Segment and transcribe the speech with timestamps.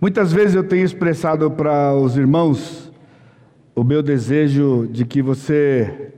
[0.00, 2.90] Muitas vezes eu tenho expressado para os irmãos
[3.74, 6.14] o meu desejo de que você,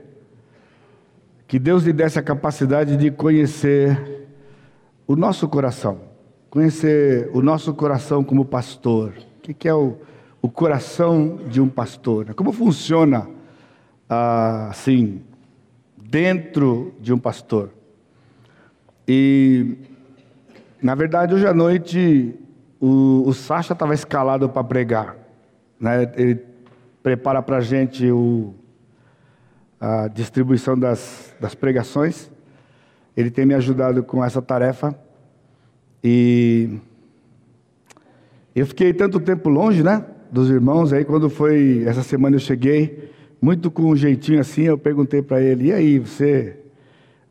[1.45, 4.29] que Deus lhe desse a capacidade de conhecer
[5.05, 5.99] o nosso coração,
[6.49, 9.11] conhecer o nosso coração como pastor.
[9.37, 9.97] O que é o,
[10.41, 12.33] o coração de um pastor?
[12.35, 13.27] Como funciona
[14.09, 15.19] ah, assim
[15.97, 17.69] dentro de um pastor?
[19.05, 19.75] E
[20.81, 22.39] na verdade hoje à noite
[22.85, 25.15] o, o Sacha estava escalado para pregar.
[25.79, 26.11] Né?
[26.17, 26.43] Ele
[27.01, 28.05] prepara para a gente
[29.79, 32.29] a distribuição das, das pregações.
[33.15, 34.93] Ele tem me ajudado com essa tarefa.
[36.03, 36.77] E
[38.53, 40.03] eu fiquei tanto tempo longe, né?
[40.29, 40.91] Dos irmãos.
[40.91, 43.09] Aí, quando foi essa semana, eu cheguei,
[43.41, 44.63] muito com um jeitinho assim.
[44.63, 46.59] Eu perguntei para ele: E aí, você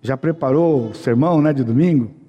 [0.00, 2.21] já preparou o sermão, né, de domingo?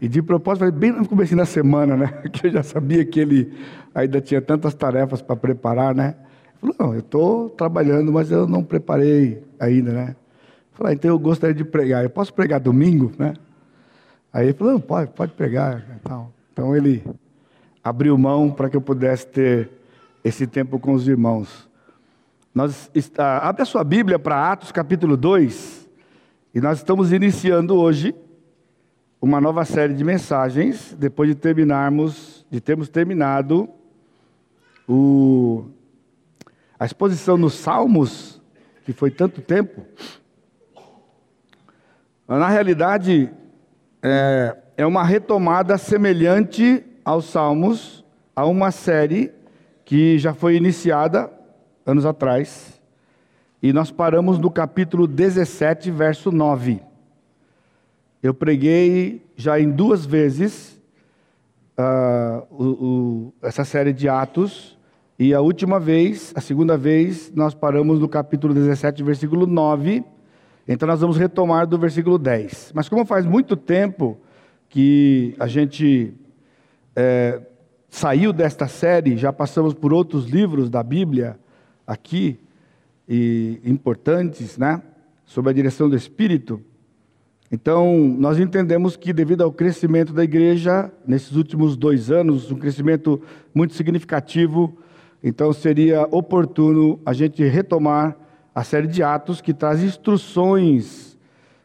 [0.00, 2.06] E de propósito, falei bem no começo da semana, né?
[2.32, 3.52] Que eu já sabia que ele
[3.94, 6.14] ainda tinha tantas tarefas para preparar, né?
[6.62, 10.16] Ele falou, não, eu estou trabalhando, mas eu não preparei ainda, né?
[10.72, 12.04] Eu falei, ah, então eu gostaria de pregar.
[12.04, 13.34] Eu posso pregar domingo, né?
[14.32, 15.84] Aí ele falou, não, pode, pode pregar.
[16.00, 17.04] Então, então ele
[17.82, 19.70] abriu mão para que eu pudesse ter
[20.22, 21.68] esse tempo com os irmãos.
[22.54, 25.88] Nós está, abre a sua Bíblia para Atos capítulo 2,
[26.54, 28.14] e nós estamos iniciando hoje
[29.20, 33.68] uma nova série de mensagens, depois de terminarmos, de termos terminado
[34.88, 35.66] o,
[36.78, 38.40] a exposição nos Salmos,
[38.84, 39.84] que foi tanto tempo.
[42.28, 43.30] Na realidade,
[44.02, 48.04] é, é uma retomada semelhante aos Salmos,
[48.36, 49.32] a uma série
[49.84, 51.28] que já foi iniciada
[51.84, 52.80] anos atrás,
[53.60, 56.87] e nós paramos no capítulo 17, verso 9.
[58.22, 60.80] Eu preguei já em duas vezes
[61.78, 64.76] uh, o, o, essa série de Atos,
[65.18, 70.04] e a última vez, a segunda vez, nós paramos no capítulo 17, versículo 9.
[70.66, 72.72] Então nós vamos retomar do versículo 10.
[72.72, 74.16] Mas como faz muito tempo
[74.68, 76.14] que a gente
[76.94, 77.40] é,
[77.88, 81.36] saiu desta série, já passamos por outros livros da Bíblia
[81.84, 82.38] aqui,
[83.08, 84.82] e importantes, né?
[85.24, 86.60] Sobre a direção do Espírito.
[87.50, 93.22] Então, nós entendemos que, devido ao crescimento da igreja, nesses últimos dois anos, um crescimento
[93.54, 94.76] muito significativo,
[95.24, 98.16] então seria oportuno a gente retomar
[98.54, 101.16] a série de Atos, que traz instruções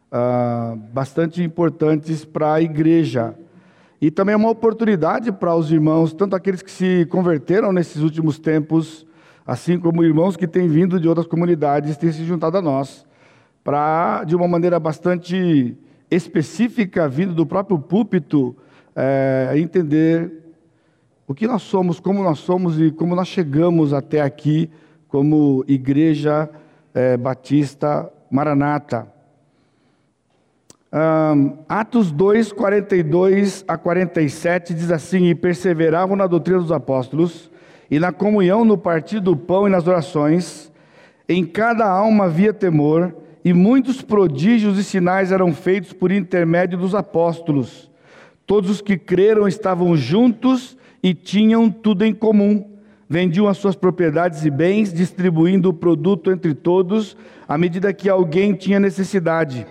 [0.10, 3.36] ah, bastante importantes para a igreja.
[4.00, 8.40] E também é uma oportunidade para os irmãos, tanto aqueles que se converteram nesses últimos
[8.40, 9.06] tempos,
[9.46, 13.06] assim como irmãos que têm vindo de outras comunidades, têm se juntado a nós
[13.64, 15.78] para, de uma maneira bastante
[16.12, 18.56] específica, vindo do próprio púlpito,
[18.96, 20.44] é, entender
[21.28, 24.70] o que nós somos, como nós somos e como nós chegamos até aqui
[25.08, 26.50] como Igreja
[26.94, 29.08] é, Batista Maranata.
[30.92, 37.52] Um, Atos 2, 42 a 47 diz assim: E perseveravam na doutrina dos apóstolos,
[37.92, 40.72] e na comunhão, no partir do pão e nas orações,
[41.30, 46.96] em cada alma havia temor, e muitos prodígios e sinais eram feitos por intermédio dos
[46.96, 47.92] apóstolos.
[48.46, 52.72] Todos os que creram estavam juntos e tinham tudo em comum.
[53.10, 57.18] Vendiam as suas propriedades e bens, distribuindo o produto entre todos,
[57.48, 59.68] à medida que alguém tinha necessidade.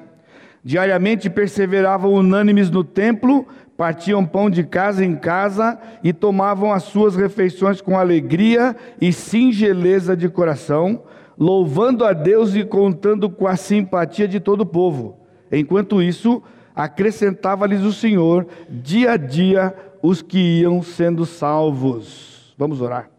[0.63, 3.47] Diariamente perseveravam unânimes no templo,
[3.77, 10.15] partiam pão de casa em casa e tomavam as suas refeições com alegria e singeleza
[10.15, 11.03] de coração
[11.39, 15.17] louvando a Deus e contando com a simpatia de todo o povo.
[15.51, 16.43] Enquanto isso,
[16.75, 22.55] acrescentava-lhes o Senhor dia a dia os que iam sendo salvos.
[22.59, 23.11] Vamos orar.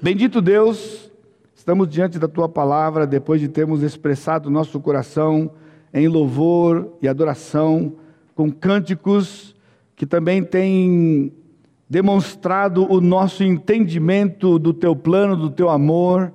[0.00, 1.10] Bendito Deus,
[1.54, 5.50] estamos diante da tua palavra depois de termos expressado nosso coração
[5.92, 7.94] em louvor e adoração
[8.34, 9.54] com cânticos
[9.94, 11.32] que também têm
[11.88, 16.32] demonstrado o nosso entendimento do teu plano, do teu amor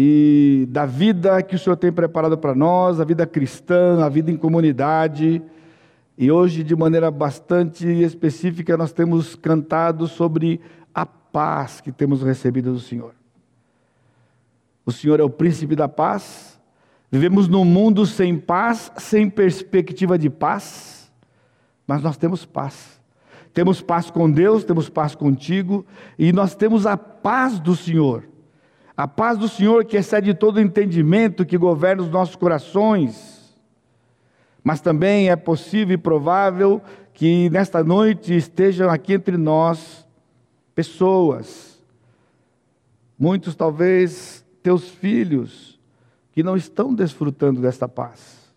[0.00, 4.30] e da vida que o Senhor tem preparado para nós, a vida cristã, a vida
[4.30, 5.42] em comunidade.
[6.16, 10.60] E hoje, de maneira bastante específica, nós temos cantado sobre
[10.94, 13.12] a paz que temos recebido do Senhor.
[14.86, 16.60] O Senhor é o príncipe da paz.
[17.10, 21.10] Vivemos num mundo sem paz, sem perspectiva de paz,
[21.88, 23.00] mas nós temos paz.
[23.52, 25.84] Temos paz com Deus, temos paz contigo,
[26.16, 28.37] e nós temos a paz do Senhor
[28.98, 33.56] a paz do Senhor que excede todo entendimento, que governa os nossos corações.
[34.60, 36.82] Mas também é possível e provável
[37.14, 40.04] que nesta noite estejam aqui entre nós
[40.74, 41.80] pessoas,
[43.16, 45.78] muitos talvez teus filhos,
[46.32, 48.52] que não estão desfrutando desta paz.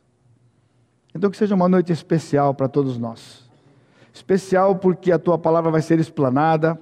[1.13, 3.47] Então, que seja uma noite especial para todos nós.
[4.11, 6.81] Especial porque a tua palavra vai ser explanada,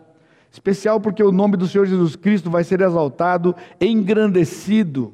[0.52, 5.14] especial porque o nome do Senhor Jesus Cristo vai ser exaltado, engrandecido,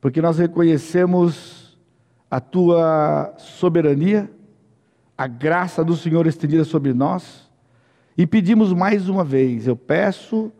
[0.00, 1.78] porque nós reconhecemos
[2.30, 4.30] a tua soberania,
[5.16, 7.48] a graça do Senhor estendida sobre nós,
[8.16, 10.52] e pedimos mais uma vez, eu peço,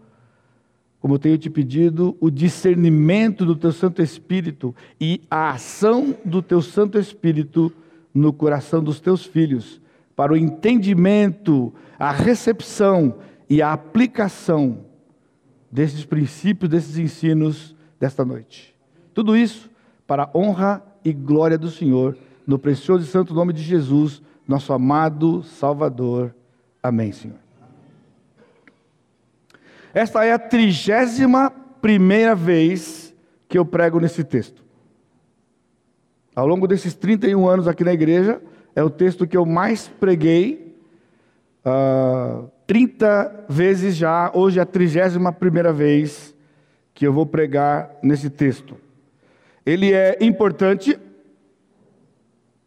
[1.01, 6.41] como eu tenho te pedido, o discernimento do teu Santo Espírito e a ação do
[6.41, 7.73] teu Santo Espírito
[8.15, 9.81] no coração dos teus filhos,
[10.19, 14.85] para o entendimento, a recepção e a aplicação
[15.71, 18.75] desses princípios, desses ensinos desta noite.
[19.15, 19.71] Tudo isso
[20.09, 24.73] para a honra e glória do Senhor, no precioso e santo nome de Jesus, nosso
[24.73, 26.35] amado Salvador.
[26.83, 27.39] Amém, Senhor.
[29.95, 31.49] Esta é a trigésima
[31.81, 33.15] primeira vez
[33.49, 34.65] que eu prego nesse texto.
[36.35, 38.43] Ao longo desses 31 anos aqui na igreja,
[38.79, 40.73] é o texto que eu mais preguei,
[41.67, 46.33] uh, ah, 30 vezes já, hoje é a trigésima primeira vez
[46.95, 48.77] que eu vou pregar nesse texto.
[49.67, 50.97] Ele é importante,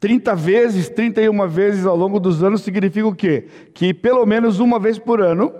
[0.01, 3.47] 30 vezes, 31 vezes ao longo dos anos significa o quê?
[3.73, 5.53] Que pelo menos uma vez por ano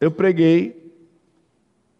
[0.00, 0.94] eu preguei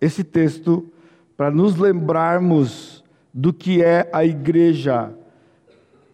[0.00, 0.91] esse texto
[1.37, 5.12] para nos lembrarmos do que é a igreja,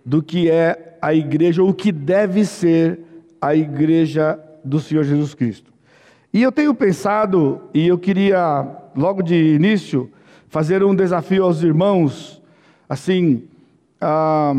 [0.04, 3.00] do que é a igreja, ou o que deve ser
[3.40, 5.72] a igreja do Senhor Jesus Cristo.
[6.32, 8.66] E eu tenho pensado, e eu queria,
[8.96, 10.10] logo de início,
[10.49, 12.40] fazer um desafio aos irmãos,
[12.88, 13.44] assim,
[14.00, 14.54] ah,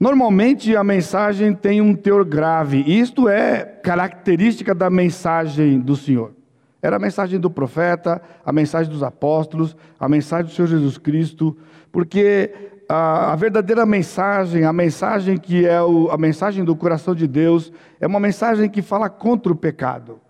[0.00, 6.32] Normalmente a mensagem tem um teor grave, e isto é característica da mensagem do Senhor.
[6.80, 11.56] Era a mensagem do profeta, a mensagem dos apóstolos, a mensagem do Senhor Jesus Cristo,
[11.90, 17.26] porque a, a verdadeira mensagem, a mensagem que é o, a mensagem do coração de
[17.26, 17.70] Deus,
[18.00, 20.20] é uma mensagem que fala contra o pecado.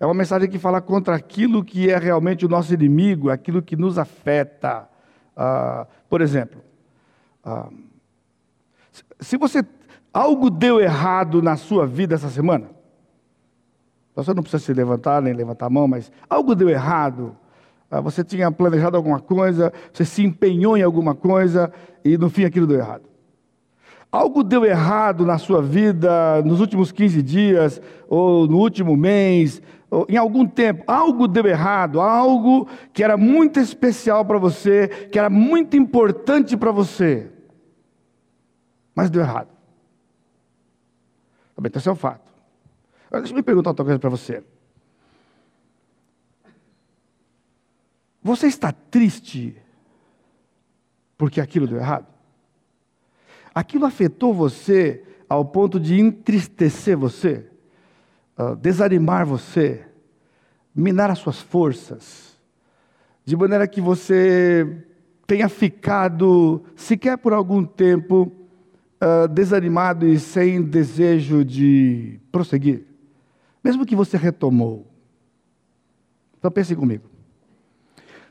[0.00, 3.76] É uma mensagem que fala contra aquilo que é realmente o nosso inimigo, aquilo que
[3.76, 4.88] nos afeta.
[5.36, 6.60] Ah, por exemplo,
[7.44, 7.68] ah,
[9.20, 9.64] se você
[10.12, 12.70] algo deu errado na sua vida essa semana,
[14.14, 17.36] você não precisa se levantar nem levantar a mão, mas algo deu errado.
[17.90, 21.72] Ah, você tinha planejado alguma coisa, você se empenhou em alguma coisa
[22.04, 23.08] e no fim aquilo deu errado.
[24.10, 30.06] Algo deu errado na sua vida nos últimos 15 dias, ou no último mês, ou
[30.08, 30.82] em algum tempo.
[30.86, 36.70] Algo deu errado, algo que era muito especial para você, que era muito importante para
[36.70, 37.30] você
[38.98, 39.48] mas deu errado.
[41.56, 42.32] Então esse é o fato.
[43.12, 44.42] Deixa eu me perguntar outra coisa para você.
[48.22, 49.56] Você está triste
[51.16, 52.06] porque aquilo deu errado?
[53.54, 57.46] Aquilo afetou você ao ponto de entristecer você,
[58.38, 59.84] uh, desanimar você,
[60.74, 62.38] minar as suas forças,
[63.24, 64.84] de maneira que você
[65.26, 68.32] tenha ficado, sequer por algum tempo,
[69.02, 72.86] uh, desanimado e sem desejo de prosseguir,
[73.62, 74.86] mesmo que você retomou.
[76.38, 77.07] Então pense comigo.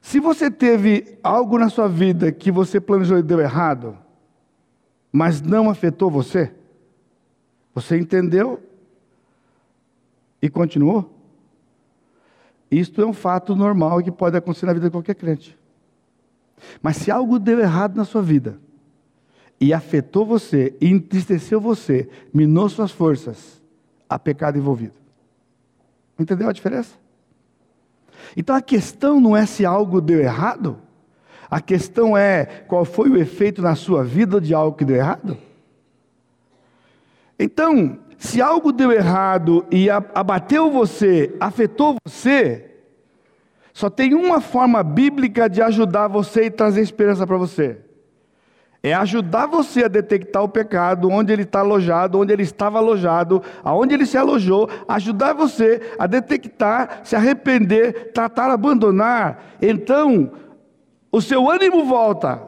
[0.08, 3.98] Se você teve algo na sua vida que você planejou e deu errado,
[5.12, 6.54] mas não afetou você,
[7.76, 8.64] você entendeu
[10.42, 11.14] e continuou?
[12.72, 15.60] Isto é um fato normal que pode acontecer na vida de qualquer crente.
[16.82, 18.58] Mas se algo deu errado na sua vida,
[19.60, 23.62] e afetou você, e entristeceu você, minou suas forças,
[24.08, 24.96] há pecado envolvido.
[26.18, 27.07] Entendeu a diferença?
[28.36, 30.78] Então a questão não é se algo deu errado,
[31.50, 35.38] a questão é qual foi o efeito na sua vida de algo que deu errado.
[37.40, 42.72] Então, se algo deu errado e abateu você, afetou você,
[43.72, 47.87] só tem uma forma bíblica de ajudar você e trazer esperança para você
[48.88, 53.42] é ajudar você a detectar o pecado, onde ele está alojado, onde ele estava alojado,
[53.64, 59.56] aonde ele se alojou, ajudar você a detectar, se arrepender, tratar, abandonar.
[59.62, 60.32] Então,
[61.12, 62.42] o seu ânimo volta,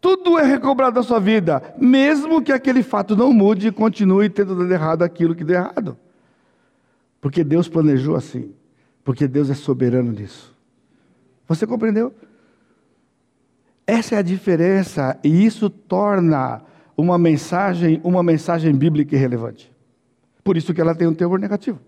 [0.00, 4.54] tudo é recobrado da sua vida, mesmo que aquele fato não mude e continue tendo
[4.54, 5.96] dado errado aquilo que deu errado.
[7.20, 8.52] Porque Deus planejou assim,
[9.02, 10.56] porque Deus é soberano nisso.
[11.48, 12.14] Você compreendeu?
[13.88, 16.60] Essa é a diferença e isso torna
[16.94, 19.72] uma mensagem uma mensagem bíblica irrelevante.
[20.44, 21.80] Por isso que ela tem um teor negativo.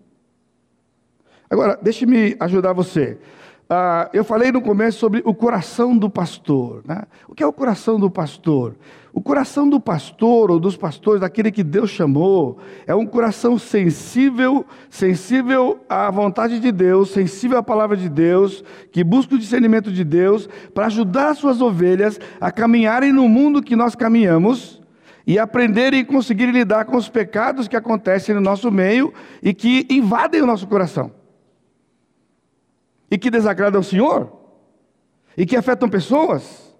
[1.47, 3.19] Agora, deixe-me ajudar você.
[3.73, 6.81] Ah, eu falei no começo sobre o coração do pastor.
[6.85, 7.03] Né?
[7.25, 8.75] O que é o coração do pastor?
[9.13, 14.65] O coração do pastor ou dos pastores, daquele que Deus chamou, é um coração sensível,
[14.89, 18.61] sensível à vontade de Deus, sensível à palavra de Deus,
[18.91, 23.63] que busca o discernimento de Deus para ajudar as suas ovelhas a caminharem no mundo
[23.63, 24.81] que nós caminhamos
[25.25, 29.87] e aprenderem e conseguirem lidar com os pecados que acontecem no nosso meio e que
[29.89, 31.20] invadem o nosso coração
[33.11, 34.31] e que desagradam ao Senhor
[35.35, 36.73] e que afetam pessoas.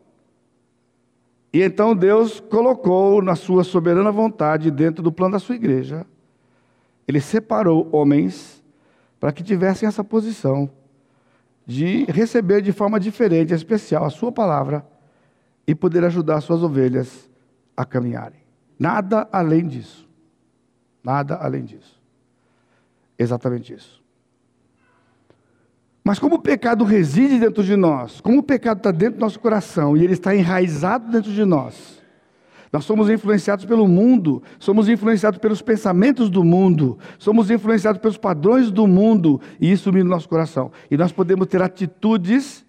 [1.53, 6.05] E então Deus colocou na sua soberana vontade, dentro do plano da sua igreja,
[7.05, 8.63] Ele separou homens
[9.19, 10.69] para que tivessem essa posição
[11.67, 14.85] de receber de forma diferente, especial, a sua palavra
[15.67, 17.29] e poder ajudar as suas ovelhas
[17.75, 18.39] a caminharem.
[18.79, 20.09] Nada além disso.
[21.03, 22.01] Nada além disso.
[23.17, 24.00] Exatamente isso.
[26.03, 29.39] Mas como o pecado reside dentro de nós, como o pecado está dentro do nosso
[29.39, 32.01] coração e ele está enraizado dentro de nós,
[32.73, 38.71] nós somos influenciados pelo mundo, somos influenciados pelos pensamentos do mundo, somos influenciados pelos padrões
[38.71, 40.71] do mundo, e isso mina o nosso coração.
[40.89, 42.65] E nós podemos ter atitudes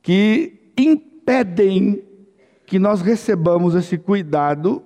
[0.00, 2.02] que impedem
[2.64, 4.82] que nós recebamos esse cuidado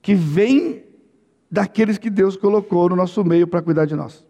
[0.00, 0.84] que vem
[1.50, 4.23] daqueles que Deus colocou no nosso meio para cuidar de nós.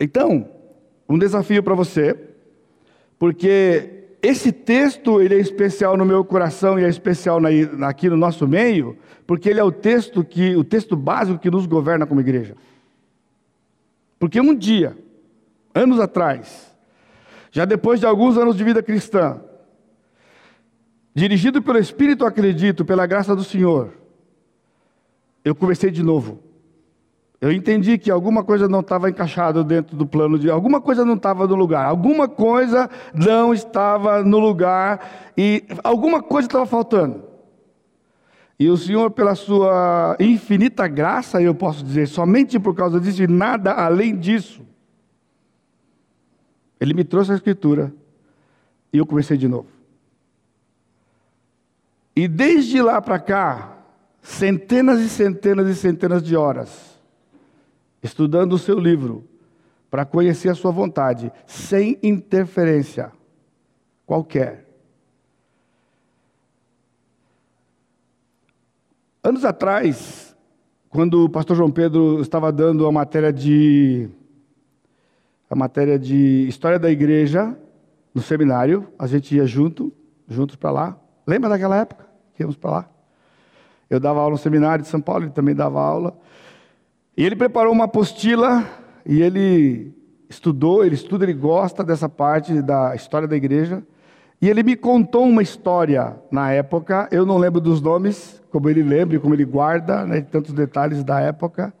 [0.00, 0.48] Então,
[1.08, 2.16] um desafio para você,
[3.18, 7.48] porque esse texto ele é especial no meu coração e é especial na,
[7.88, 11.66] aqui no nosso meio, porque ele é o texto que o texto básico que nos
[11.66, 12.56] governa como igreja.
[14.18, 14.96] Porque um dia,
[15.74, 16.74] anos atrás,
[17.50, 19.40] já depois de alguns anos de vida cristã,
[21.14, 23.94] dirigido pelo Espírito, acredito, pela graça do Senhor,
[25.44, 26.42] eu comecei de novo.
[27.40, 30.50] Eu entendi que alguma coisa não estava encaixada dentro do plano de.
[30.50, 31.86] Alguma coisa não estava no lugar.
[31.86, 35.32] Alguma coisa não estava no lugar.
[35.36, 37.22] E alguma coisa estava faltando.
[38.58, 43.28] E o Senhor, pela sua infinita graça, eu posso dizer, somente por causa disso e
[43.28, 44.62] nada além disso,
[46.80, 47.94] Ele me trouxe a Escritura
[48.92, 49.68] e eu comecei de novo.
[52.16, 53.78] E desde lá para cá,
[54.20, 56.97] centenas e centenas e centenas de horas,
[58.02, 59.26] estudando o seu livro,
[59.90, 63.10] para conhecer a sua vontade, sem interferência
[64.06, 64.66] qualquer.
[69.22, 70.36] Anos atrás,
[70.88, 74.08] quando o pastor João Pedro estava dando a matéria de
[75.50, 77.56] a matéria de história da igreja
[78.14, 79.92] no seminário, a gente ia junto,
[80.26, 81.00] juntos para lá.
[81.26, 82.06] Lembra daquela época?
[82.38, 82.90] Íamos para lá.
[83.88, 86.16] Eu dava aula no seminário de São Paulo, ele também dava aula.
[87.18, 88.64] E ele preparou uma apostila
[89.04, 89.92] e ele
[90.30, 93.82] estudou, ele estuda, ele gosta dessa parte da história da igreja.
[94.40, 98.84] E ele me contou uma história na época, eu não lembro dos nomes, como ele
[98.84, 101.74] lembra e como ele guarda, né, tantos detalhes da época,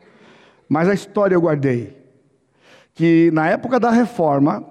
[0.68, 1.96] mas a história eu guardei.
[2.92, 4.64] Que na época da reforma,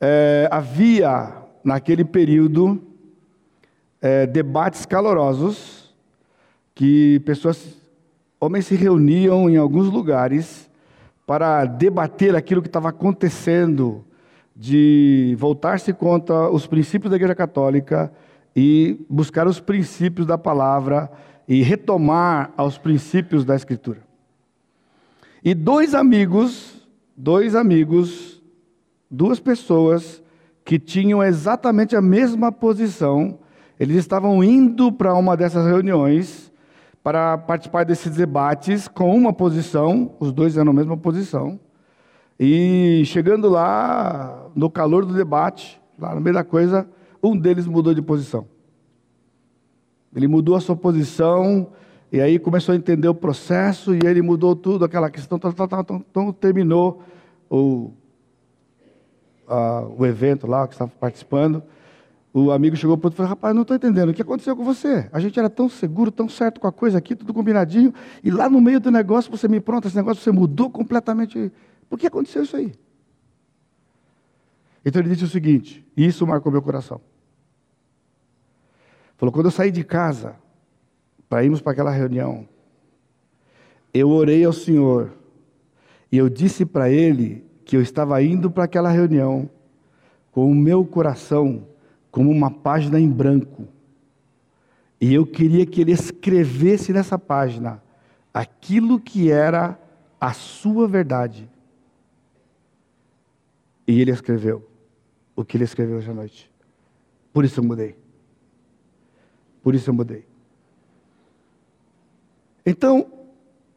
[0.00, 1.32] é, havia,
[1.64, 2.80] naquele período,
[4.00, 5.92] é, debates calorosos,
[6.72, 7.77] que pessoas
[8.40, 10.70] homens se reuniam em alguns lugares
[11.26, 14.04] para debater aquilo que estava acontecendo,
[14.54, 18.12] de voltar-se contra os princípios da Igreja Católica
[18.56, 21.10] e buscar os princípios da palavra
[21.46, 24.00] e retomar aos princípios da Escritura.
[25.44, 28.42] E dois amigos, dois amigos,
[29.10, 30.22] duas pessoas
[30.64, 33.38] que tinham exatamente a mesma posição,
[33.78, 36.47] eles estavam indo para uma dessas reuniões
[37.08, 41.58] para participar desses debates com uma posição, os dois eram a mesma posição.
[42.38, 46.86] E chegando lá, no calor do debate, lá no meio da coisa,
[47.22, 48.46] um deles mudou de posição.
[50.14, 51.68] Ele mudou a sua posição,
[52.12, 55.40] e aí começou a entender o processo, e ele mudou tudo, aquela questão,
[56.10, 57.02] então, terminou
[57.48, 57.90] o,
[59.48, 61.62] a, o evento lá que estava participando
[62.32, 64.54] o amigo chegou para o outro e falou: Rapaz, não estou entendendo, o que aconteceu
[64.54, 65.08] com você?
[65.12, 67.92] A gente era tão seguro, tão certo com a coisa aqui, tudo combinadinho,
[68.22, 71.50] e lá no meio do negócio você me pronto, esse negócio você mudou completamente.
[71.88, 72.74] Por que aconteceu isso aí?
[74.84, 77.00] Então ele disse o seguinte, e isso marcou meu coração.
[79.16, 80.36] Falou: Quando eu saí de casa,
[81.28, 82.46] para irmos para aquela reunião,
[83.92, 85.12] eu orei ao Senhor,
[86.12, 89.48] e eu disse para ele que eu estava indo para aquela reunião
[90.30, 91.66] com o meu coração
[92.18, 93.68] como uma página em branco.
[95.00, 97.80] E eu queria que ele escrevesse nessa página
[98.34, 99.80] aquilo que era
[100.20, 101.48] a sua verdade.
[103.86, 104.68] E ele escreveu
[105.36, 106.50] o que ele escreveu hoje à noite.
[107.32, 107.94] Por isso eu mudei.
[109.62, 110.26] Por isso eu mudei.
[112.66, 113.06] Então,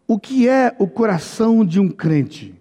[0.07, 2.59] o que é o coração de um crente?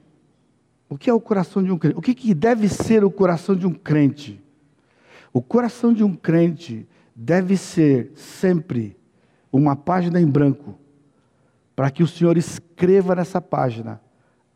[0.90, 1.96] O que é o coração de um crente?
[1.96, 4.44] O que, que deve ser o coração de um crente?
[5.32, 8.96] O coração de um crente deve ser sempre
[9.52, 10.78] uma página em branco,
[11.74, 14.00] para que o Senhor escreva nessa página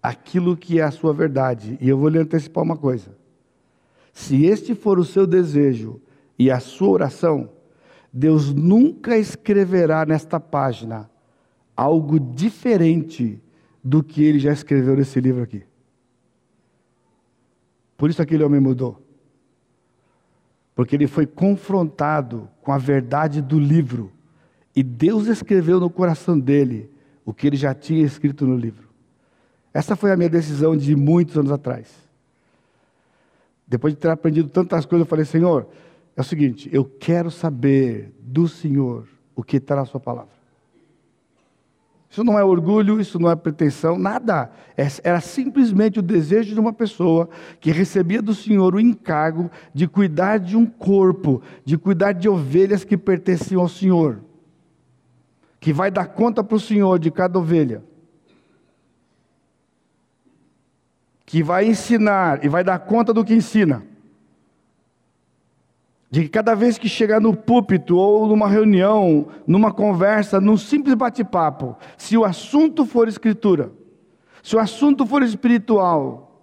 [0.02, 1.78] aquilo que é a sua verdade.
[1.80, 3.16] E eu vou lhe antecipar uma coisa:
[4.12, 6.00] se este for o seu desejo
[6.38, 7.50] e a sua oração,
[8.12, 11.10] Deus nunca escreverá nesta página
[11.76, 13.42] algo diferente
[13.82, 15.64] do que ele já escreveu nesse livro aqui.
[17.96, 19.03] Por isso aquele homem mudou.
[20.74, 24.10] Porque ele foi confrontado com a verdade do livro.
[24.74, 26.90] E Deus escreveu no coração dele
[27.24, 28.88] o que ele já tinha escrito no livro.
[29.72, 31.88] Essa foi a minha decisão de muitos anos atrás.
[33.66, 35.68] Depois de ter aprendido tantas coisas, eu falei: Senhor,
[36.16, 40.32] é o seguinte, eu quero saber do Senhor o que está na Sua palavra.
[42.14, 44.48] Isso não é orgulho, isso não é pretensão, nada.
[44.76, 47.28] É, era simplesmente o desejo de uma pessoa
[47.58, 52.84] que recebia do Senhor o encargo de cuidar de um corpo, de cuidar de ovelhas
[52.84, 54.20] que pertenciam ao Senhor,
[55.58, 57.82] que vai dar conta para o Senhor de cada ovelha.
[61.26, 63.82] que vai ensinar e vai dar conta do que ensina.
[66.14, 70.94] De que cada vez que chegar no púlpito ou numa reunião, numa conversa, num simples
[70.94, 73.72] bate-papo, se o assunto for escritura,
[74.40, 76.40] se o assunto for espiritual,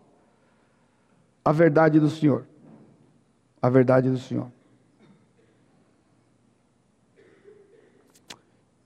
[1.46, 2.46] a verdade do Senhor.
[3.62, 4.52] A verdade do Senhor.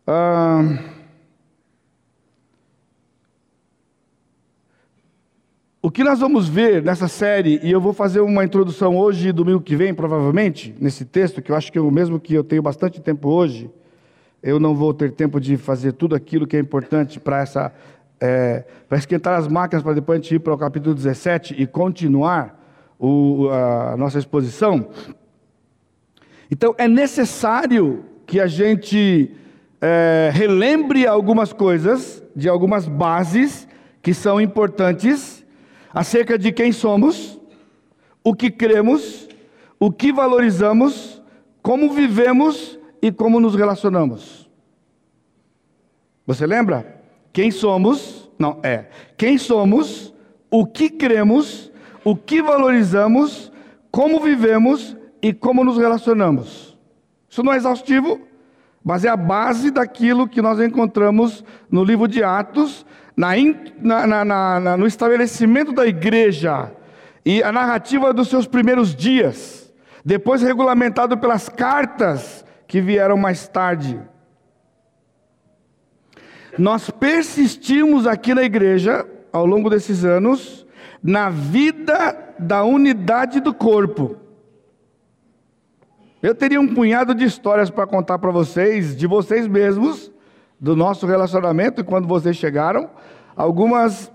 [0.06, 0.62] Ah,
[5.86, 9.62] O que nós vamos ver nessa série, e eu vou fazer uma introdução hoje, domingo
[9.62, 13.00] que vem, provavelmente, nesse texto, que eu acho que o mesmo que eu tenho bastante
[13.00, 13.70] tempo hoje,
[14.42, 17.72] eu não vou ter tempo de fazer tudo aquilo que é importante para essa.
[18.20, 21.68] É, para esquentar as máquinas, para depois a gente ir para o capítulo 17 e
[21.68, 22.60] continuar
[22.98, 24.90] o, a nossa exposição.
[26.50, 29.32] Então, é necessário que a gente
[29.80, 33.68] é, relembre algumas coisas, de algumas bases
[34.02, 35.35] que são importantes
[35.96, 37.40] acerca de quem somos,
[38.22, 39.30] o que cremos,
[39.80, 41.24] o que valorizamos,
[41.62, 44.50] como vivemos e como nos relacionamos.
[46.28, 47.02] Você lembra?
[47.32, 48.30] Quem somos?
[48.38, 48.90] Não, é.
[49.16, 50.14] Quem somos,
[50.52, 51.72] o que cremos,
[52.04, 53.50] o que valorizamos,
[53.90, 56.78] como vivemos e como nos relacionamos.
[57.30, 58.20] Isso não é exaustivo,
[58.84, 64.26] mas é a base daquilo que nós encontramos no livro de Atos, na, na,
[64.60, 66.72] na, no estabelecimento da igreja
[67.26, 69.74] e a narrativa dos seus primeiros dias,
[70.04, 74.00] depois regulamentado pelas cartas que vieram mais tarde.
[76.58, 80.66] Nós persistimos aqui na igreja, ao longo desses anos,
[81.04, 84.18] na vida da unidade do corpo.
[86.22, 90.12] Eu teria um punhado de histórias para contar para vocês, de vocês mesmos,
[90.60, 92.90] do nosso relacionamento quando vocês chegaram,
[93.36, 94.12] algumas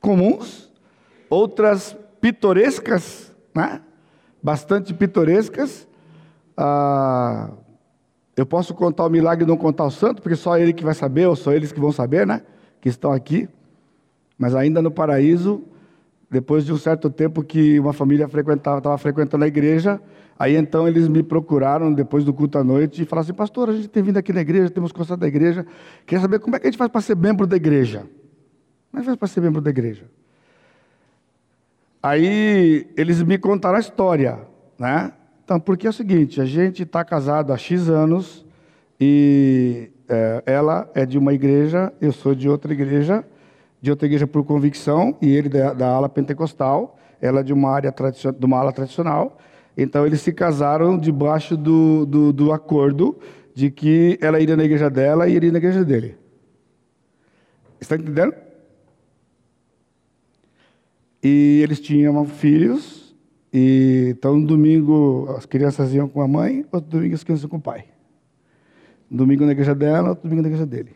[0.00, 0.70] comuns,
[1.28, 3.80] outras pitorescas, né?
[4.42, 5.88] bastante pitorescas.
[6.56, 7.50] Ah,
[8.36, 10.94] eu posso contar o milagre e não contar o santo, porque só ele que vai
[10.94, 12.42] saber, ou só eles que vão saber, né?
[12.80, 13.48] Que estão aqui.
[14.36, 15.62] Mas ainda no paraíso,
[16.30, 20.00] depois de um certo tempo que uma família estava frequentando a igreja,
[20.38, 23.72] Aí então eles me procuraram depois do culto à noite e falaram assim: Pastor, a
[23.72, 25.64] gente tem vindo aqui na igreja, temos gostado da igreja,
[26.04, 28.00] quer saber como é que a gente faz para ser membro da igreja?
[28.90, 30.04] Como é que faz para ser membro da igreja?
[32.02, 34.40] Aí eles me contaram a história,
[34.78, 35.12] né?
[35.44, 38.44] Então, porque é o seguinte: a gente está casado há X anos
[39.00, 43.24] e é, ela é de uma igreja, eu sou de outra igreja,
[43.80, 47.94] de outra igreja por convicção, e ele da, da ala pentecostal, ela de uma área
[48.38, 49.38] de uma ala tradicional.
[49.76, 53.18] Então eles se casaram debaixo do, do, do acordo
[53.54, 56.16] de que ela iria na igreja dela e iria na igreja dele.
[57.80, 58.34] Está entendendo?
[61.22, 63.14] E eles tinham filhos,
[63.52, 67.50] e então no domingo as crianças iam com a mãe, outro domingo as crianças iam
[67.50, 67.84] com o pai.
[69.10, 70.90] domingo na igreja dela, outro domingo na igreja dele.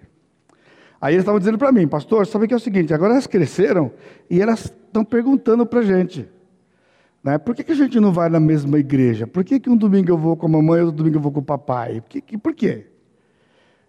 [1.01, 3.93] Aí eles estavam dizendo para mim, pastor, sabe que é o seguinte, agora elas cresceram
[4.29, 6.29] e elas estão perguntando para a gente.
[7.23, 7.39] Né?
[7.39, 9.27] Por que, que a gente não vai na mesma igreja?
[9.27, 11.33] Por que, que um domingo eu vou com a mamãe e outro domingo eu vou
[11.33, 12.01] com o papai?
[12.01, 12.87] Por, que, por quê?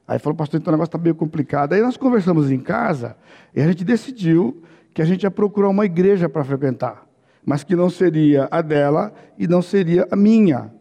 [0.08, 1.74] Aí falou, pastor, então o negócio está meio complicado.
[1.74, 3.16] Aí nós conversamos em casa
[3.56, 4.64] e a gente decidiu
[4.94, 7.08] que a gente ia procurar uma igreja para frequentar,
[7.46, 10.72] mas que não seria a dela e não seria a minha.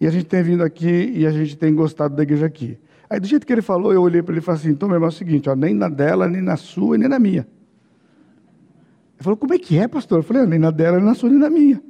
[0.00, 2.78] E a gente tem vindo aqui e a gente tem gostado da igreja aqui.
[3.10, 4.96] Aí do jeito que ele falou, eu olhei para ele e falei assim, então meu
[4.96, 7.46] irmão é o seguinte, ó, nem na dela, nem na sua, nem na minha.
[9.16, 10.18] Ele falou, como é que é, pastor?
[10.18, 11.82] Eu falei, ah, nem na dela, nem na sua, nem na minha.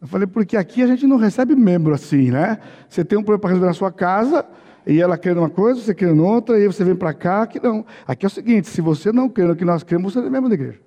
[0.00, 2.58] Eu falei, porque aqui a gente não recebe membro assim, né?
[2.88, 4.46] Você tem um problema para resolver na sua casa,
[4.86, 7.84] e ela quer uma coisa, você quer outra, e você vem para cá, que não.
[8.06, 10.30] Aqui é o seguinte, se você não crê no que nós cremos, você não é
[10.30, 10.80] membro da igreja.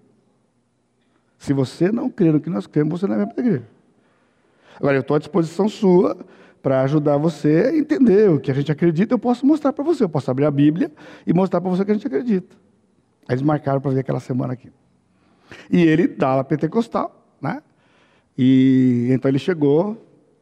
[1.38, 3.68] Se você não crê no que nós cremos, você não é membro da igreja.
[4.78, 6.18] Agora, eu estou à disposição sua
[6.62, 10.04] para ajudar você a entender o que a gente acredita, eu posso mostrar para você,
[10.04, 10.92] eu posso abrir a Bíblia
[11.26, 12.56] e mostrar para você o que a gente acredita.
[13.28, 14.72] Aí eles marcaram para ver aquela semana aqui.
[15.70, 17.62] E ele dá tá lá pentecostal, né?
[18.38, 19.98] E então ele chegou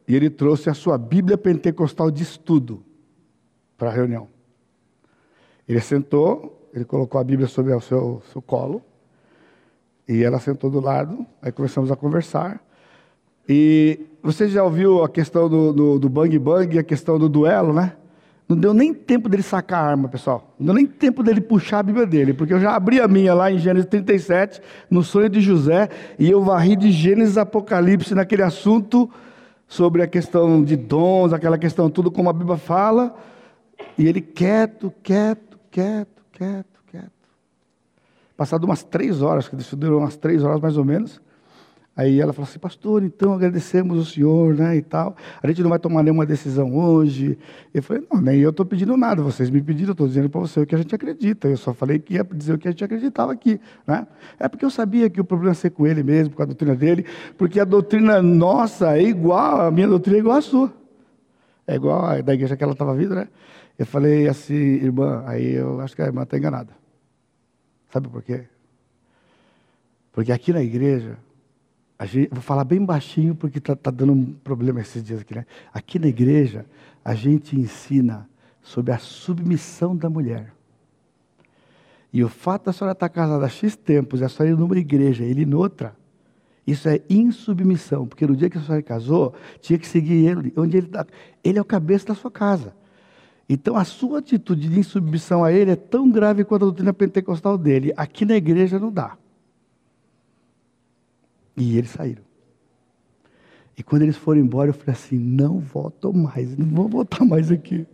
[0.06, 2.82] e ele trouxe a sua Bíblia pentecostal de estudo
[3.76, 4.28] para a reunião.
[5.68, 8.82] Ele sentou, ele colocou a Bíblia sobre o seu, seu colo,
[10.08, 12.60] e ela sentou do lado, aí começamos a conversar.
[13.48, 17.72] E você já ouviu a questão do, do, do bang bang, a questão do duelo,
[17.72, 17.96] né?
[18.50, 20.52] Não deu nem tempo dele sacar a arma, pessoal.
[20.58, 23.32] Não deu nem tempo dele puxar a Bíblia dele, porque eu já abri a minha
[23.32, 24.60] lá em Gênesis 37,
[24.90, 29.08] no sonho de José, e eu varri de Gênesis Apocalipse naquele assunto
[29.68, 33.14] sobre a questão de dons, aquela questão tudo como a Bíblia fala,
[33.96, 37.12] e ele quieto, quieto, quieto, quieto, quieto.
[38.36, 41.20] Passado umas três horas, que isso durou umas três horas mais ou menos,
[41.96, 45.16] Aí ela falou assim, pastor, então agradecemos o senhor, né, e tal.
[45.42, 47.36] A gente não vai tomar nenhuma decisão hoje.
[47.74, 49.22] Eu falei, não, nem eu estou pedindo nada.
[49.22, 51.48] Vocês me pediram, eu estou dizendo para você o que a gente acredita.
[51.48, 54.06] Eu só falei que ia dizer o que a gente acreditava aqui, né?
[54.38, 56.74] É porque eu sabia que o problema ia ser com ele mesmo, com a doutrina
[56.74, 57.04] dele,
[57.36, 60.72] porque a doutrina nossa é igual, a minha doutrina é igual à sua.
[61.66, 63.28] É igual a da igreja que ela estava vindo, né?
[63.78, 66.72] Eu falei assim, irmã, aí eu acho que a irmã está enganada.
[67.92, 68.44] Sabe por quê?
[70.12, 71.18] Porque aqui na igreja
[72.06, 75.44] Gente, vou falar bem baixinho porque está tá dando um problema esses dias aqui, né?
[75.72, 76.64] Aqui na igreja,
[77.04, 78.28] a gente ensina
[78.62, 80.52] sobre a submissão da mulher.
[82.12, 84.58] E o fato da senhora estar tá casada há X tempos, e a senhora ir
[84.58, 85.94] numa igreja, ele em outra,
[86.66, 90.76] isso é insubmissão, porque no dia que a senhora casou, tinha que seguir ele, onde
[90.76, 91.06] ele está.
[91.42, 92.74] Ele é o cabeça da sua casa.
[93.48, 97.58] Então a sua atitude de insubmissão a ele é tão grave quanto a doutrina pentecostal
[97.58, 97.92] dele.
[97.96, 99.16] Aqui na igreja não dá.
[101.60, 102.22] E eles saíram.
[103.76, 107.52] E quando eles foram embora, eu falei assim: não volto mais, não vou voltar mais
[107.52, 107.86] aqui.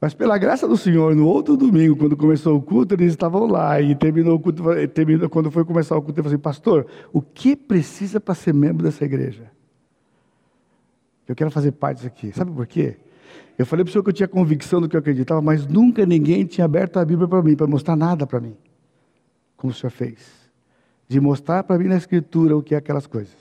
[0.00, 3.80] Mas pela graça do Senhor, no outro domingo, quando começou o culto, eles estavam lá
[3.80, 7.20] e terminou o culto, terminou, quando foi começar o culto, ele falou assim, pastor, o
[7.20, 9.50] que precisa para ser membro dessa igreja?
[11.28, 12.32] Eu quero fazer parte disso aqui.
[12.32, 12.96] Sabe por quê?
[13.58, 16.04] Eu falei para o senhor que eu tinha convicção do que eu acreditava, mas nunca
[16.06, 18.56] ninguém tinha aberto a Bíblia para mim, para mostrar nada para mim,
[19.56, 20.39] como o senhor fez
[21.10, 23.34] de mostrar para mim na Escritura o que é aquelas coisas.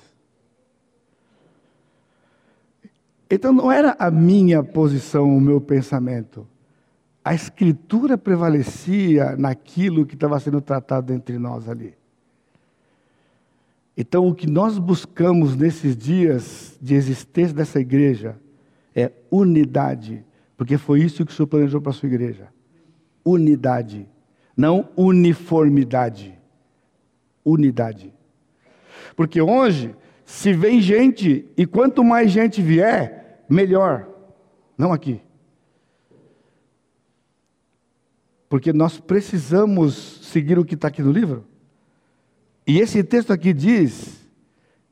[3.29, 6.47] Então não era a minha posição, o meu pensamento.
[7.23, 11.93] A Escritura prevalecia naquilo que estava sendo tratado entre nós ali.
[13.95, 18.36] Então, o que nós buscamos nesses dias de existência dessa igreja
[18.95, 20.25] é unidade,
[20.58, 22.47] porque foi isso que o Senhor planejou para a sua igreja.
[23.23, 24.08] Unidade,
[24.58, 26.38] não uniformidade
[27.50, 28.14] unidade.
[29.16, 34.08] Porque hoje, se vem gente, e quanto mais gente vier, melhor.
[34.78, 35.22] Não aqui.
[38.48, 41.46] Porque nós precisamos seguir o que está aqui no livro.
[42.66, 44.26] E esse texto aqui diz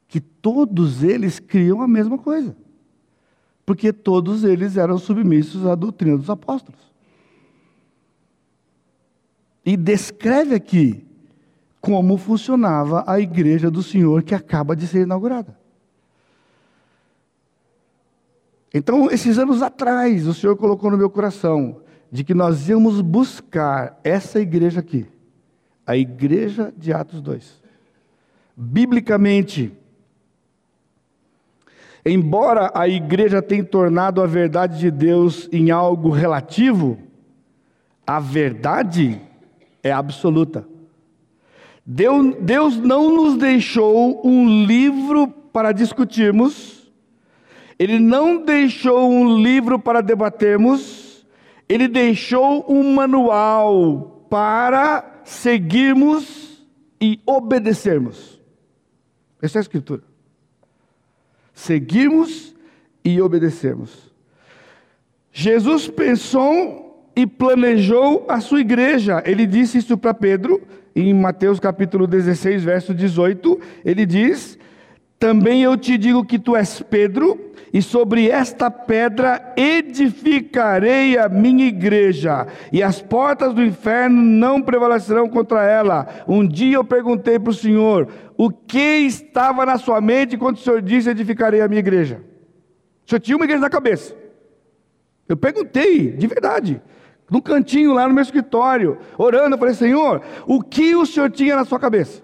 [0.07, 2.55] que todos eles criam a mesma coisa.
[3.65, 6.79] Porque todos eles eram submissos à doutrina dos apóstolos.
[9.65, 11.06] E descreve aqui
[11.79, 15.57] como funcionava a igreja do Senhor que acaba de ser inaugurada.
[18.73, 23.99] Então, esses anos atrás, o Senhor colocou no meu coração de que nós íamos buscar
[24.03, 25.05] essa igreja aqui,
[25.85, 27.61] a igreja de Atos 2.
[28.55, 29.73] Biblicamente,
[32.05, 36.97] embora a igreja tenha tornado a verdade de Deus em algo relativo,
[38.05, 39.21] a verdade
[39.83, 40.67] é absoluta.
[41.89, 46.91] Deus, não nos deixou um livro para discutirmos,
[47.79, 51.25] Ele não deixou um livro para debatermos,
[51.69, 56.61] Ele deixou um manual para seguirmos
[56.99, 58.37] e obedecermos.
[59.41, 60.03] Essa é a Escritura.
[61.53, 62.53] Seguimos
[63.01, 64.11] e obedecemos.
[65.31, 69.23] Jesus pensou e planejou a sua igreja.
[69.25, 70.61] Ele disse isso para Pedro
[71.01, 73.59] em Mateus capítulo 16, verso 18.
[73.85, 74.57] Ele diz:
[75.19, 81.67] Também eu te digo que tu és Pedro, e sobre esta pedra edificarei a minha
[81.67, 86.07] igreja, e as portas do inferno não prevalecerão contra ela.
[86.27, 90.59] Um dia eu perguntei para o Senhor: o que estava na sua mente quando o
[90.59, 92.23] Senhor disse edificarei a minha igreja?
[93.05, 94.15] O Senhor tinha uma igreja na cabeça.
[95.29, 96.81] Eu perguntei, de verdade,
[97.29, 101.55] num cantinho lá no meu escritório, orando, eu falei: Senhor, o que o Senhor tinha
[101.55, 102.23] na sua cabeça?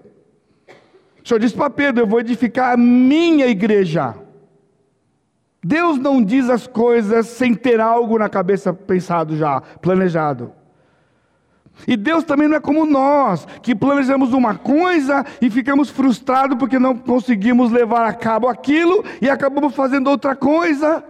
[1.22, 4.14] O Senhor disse para Pedro: Eu vou edificar a minha igreja.
[5.62, 10.52] Deus não diz as coisas sem ter algo na cabeça pensado já, planejado.
[11.88, 16.78] E Deus também não é como nós, que planejamos uma coisa e ficamos frustrados porque
[16.78, 21.02] não conseguimos levar a cabo aquilo e acabamos fazendo outra coisa.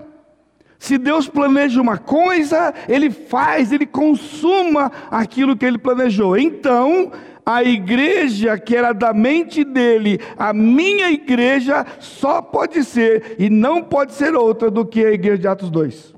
[0.84, 6.36] Se Deus planeja uma coisa, Ele faz, Ele consuma aquilo que Ele planejou.
[6.36, 7.10] Então,
[7.44, 13.82] a igreja que era da mente dele, a minha igreja, só pode ser e não
[13.82, 16.14] pode ser outra do que a igreja de Atos 2.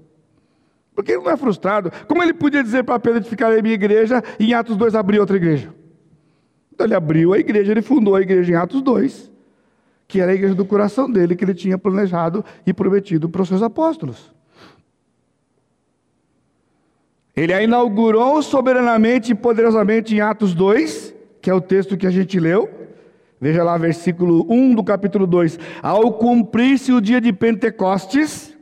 [0.97, 1.93] Porque ele não é frustrado.
[2.09, 4.97] Como ele podia dizer para Pedro de ficar em minha igreja e em Atos 2
[4.97, 5.73] abrir outra igreja?
[6.75, 9.31] Então ele abriu a igreja, ele fundou a igreja em Atos 2,
[10.09, 13.49] que era a igreja do coração dele, que ele tinha planejado e prometido para os
[13.49, 14.35] seus apóstolos.
[17.37, 22.11] Ele a inaugurou soberanamente e poderosamente em Atos 2, que é o texto que a
[22.11, 22.69] gente leu.
[23.39, 25.59] Veja lá, versículo 1 do capítulo 2.
[25.83, 28.57] Ao cumprir-se o dia de Pentecostes,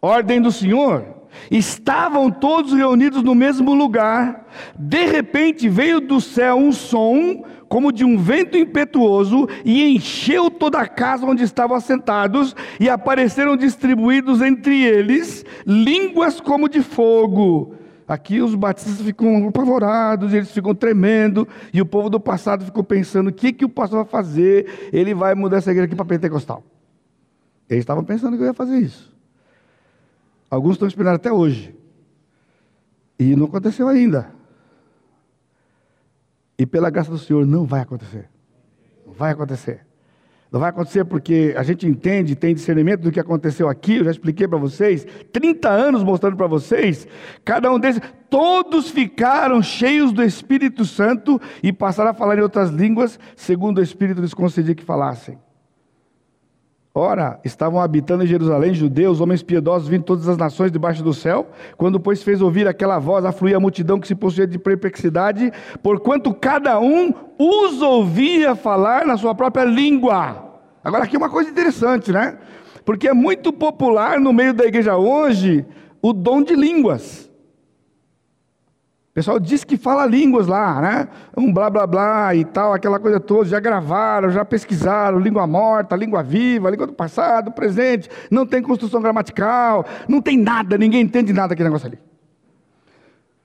[0.00, 1.04] ordem do Senhor,
[1.50, 4.46] estavam todos reunidos no mesmo lugar.
[4.78, 10.78] De repente veio do céu um som, como de um vento impetuoso, e encheu toda
[10.78, 17.74] a casa onde estavam assentados, e apareceram distribuídos entre eles línguas como de fogo
[18.06, 23.30] Aqui os batistas ficam apavorados, eles ficam tremendo, e o povo do passado ficou pensando:
[23.30, 24.90] o que, que o pastor vai fazer?
[24.92, 26.62] Ele vai mudar essa igreja aqui para pentecostal.
[27.68, 29.12] Eles estavam pensando que eu ia fazer isso.
[30.48, 31.74] Alguns estão esperando até hoje.
[33.18, 34.30] E não aconteceu ainda.
[36.58, 38.28] E pela graça do Senhor, não vai acontecer.
[39.06, 39.84] Não vai acontecer.
[40.54, 44.12] Não vai acontecer porque a gente entende, tem discernimento do que aconteceu aqui, eu já
[44.12, 47.08] expliquei para vocês, 30 anos mostrando para vocês,
[47.44, 52.70] cada um deles, todos ficaram cheios do Espírito Santo e passaram a falar em outras
[52.70, 55.36] línguas, segundo o Espírito lhes concedia que falassem.
[56.96, 61.12] Ora, estavam habitando em Jerusalém judeus, homens piedosos, vindo de todas as nações debaixo do
[61.12, 61.48] céu.
[61.76, 65.52] Quando, pois, fez ouvir aquela voz, afluía a multidão que se possuía de perplexidade,
[65.82, 70.60] porquanto cada um os ouvia falar na sua própria língua.
[70.84, 72.38] Agora, aqui é uma coisa interessante, né?
[72.84, 75.66] Porque é muito popular no meio da igreja hoje
[76.00, 77.28] o dom de línguas.
[79.14, 81.08] O pessoal diz que fala línguas lá, né?
[81.36, 83.44] Um blá blá blá e tal, aquela coisa toda.
[83.44, 88.10] Já gravaram, já pesquisaram, língua morta, língua viva, língua do passado, presente.
[88.28, 91.98] Não tem construção gramatical, não tem nada, ninguém entende nada daquele negócio ali.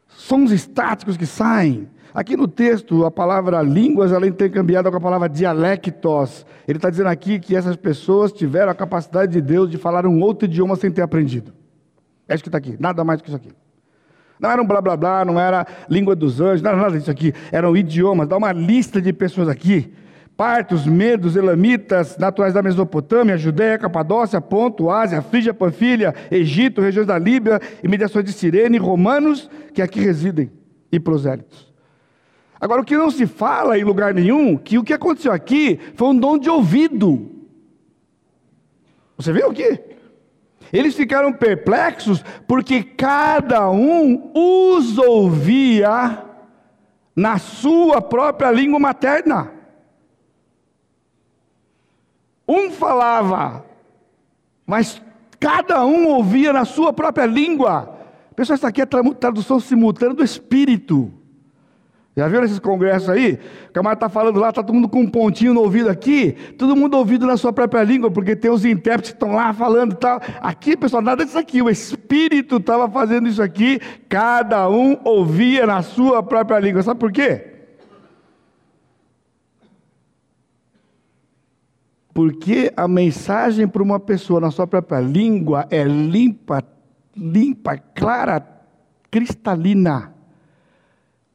[0.08, 1.88] Sons estáticos que saem.
[2.15, 6.47] Aqui no texto, a palavra línguas ela é intercambiada com a palavra dialectos.
[6.67, 10.19] Ele está dizendo aqui que essas pessoas tiveram a capacidade de Deus de falar um
[10.19, 11.53] outro idioma sem ter aprendido.
[12.27, 13.51] É isso que está aqui, nada mais que isso aqui.
[14.39, 17.12] Não era um blá blá blá, não era língua dos anjos, não era nada disso
[17.12, 17.34] aqui.
[17.52, 18.28] Eram idiomas.
[18.28, 19.91] Dá uma lista de pessoas aqui:
[20.38, 27.19] partos, medos, elamitas, naturais da Mesopotâmia, Judéia, Capadócia, Ponto, Ásia, Frígia, Panfilha, Egito, regiões da
[27.19, 30.49] Líbia, imediações de Sirene, romanos que aqui residem,
[30.89, 31.69] e prosélitos.
[32.62, 36.08] Agora, o que não se fala em lugar nenhum, que o que aconteceu aqui foi
[36.10, 37.30] um dom de ouvido.
[39.17, 39.88] Você viu o quê?
[40.71, 46.23] Eles ficaram perplexos porque cada um os ouvia
[47.15, 49.51] na sua própria língua materna.
[52.47, 53.65] Um falava,
[54.65, 55.01] mas
[55.39, 57.97] cada um ouvia na sua própria língua.
[58.36, 61.13] Pessoal, isso aqui é tradução simultânea do Espírito.
[62.19, 63.39] Já viram esses congressos aí?
[63.69, 66.75] O camarada está falando lá, está todo mundo com um pontinho no ouvido aqui, todo
[66.75, 69.95] mundo ouvido na sua própria língua, porque tem os intérpretes que estão lá falando e
[69.95, 70.19] tal.
[70.41, 71.62] Aqui, pessoal, nada disso aqui.
[71.62, 73.79] O Espírito estava fazendo isso aqui,
[74.10, 76.84] cada um ouvia na sua própria língua.
[76.84, 77.45] Sabe por quê?
[82.13, 86.62] Porque a mensagem para uma pessoa na sua própria língua é limpa,
[87.15, 88.45] limpa, clara,
[89.10, 90.18] cristalina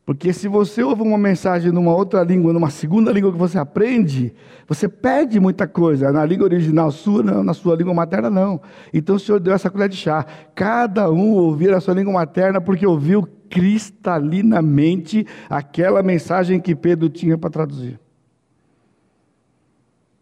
[0.06, 4.34] Porque se você ouve uma mensagem numa outra língua, numa segunda língua que você aprende,
[4.68, 6.12] você perde muita coisa.
[6.12, 8.60] Na língua original sua, não, na sua língua materna, não.
[8.92, 10.26] Então o Senhor deu essa colher de chá.
[10.54, 17.38] Cada um ouvir a sua língua materna porque ouviu cristalinamente aquela mensagem que Pedro tinha
[17.38, 17.98] para traduzir.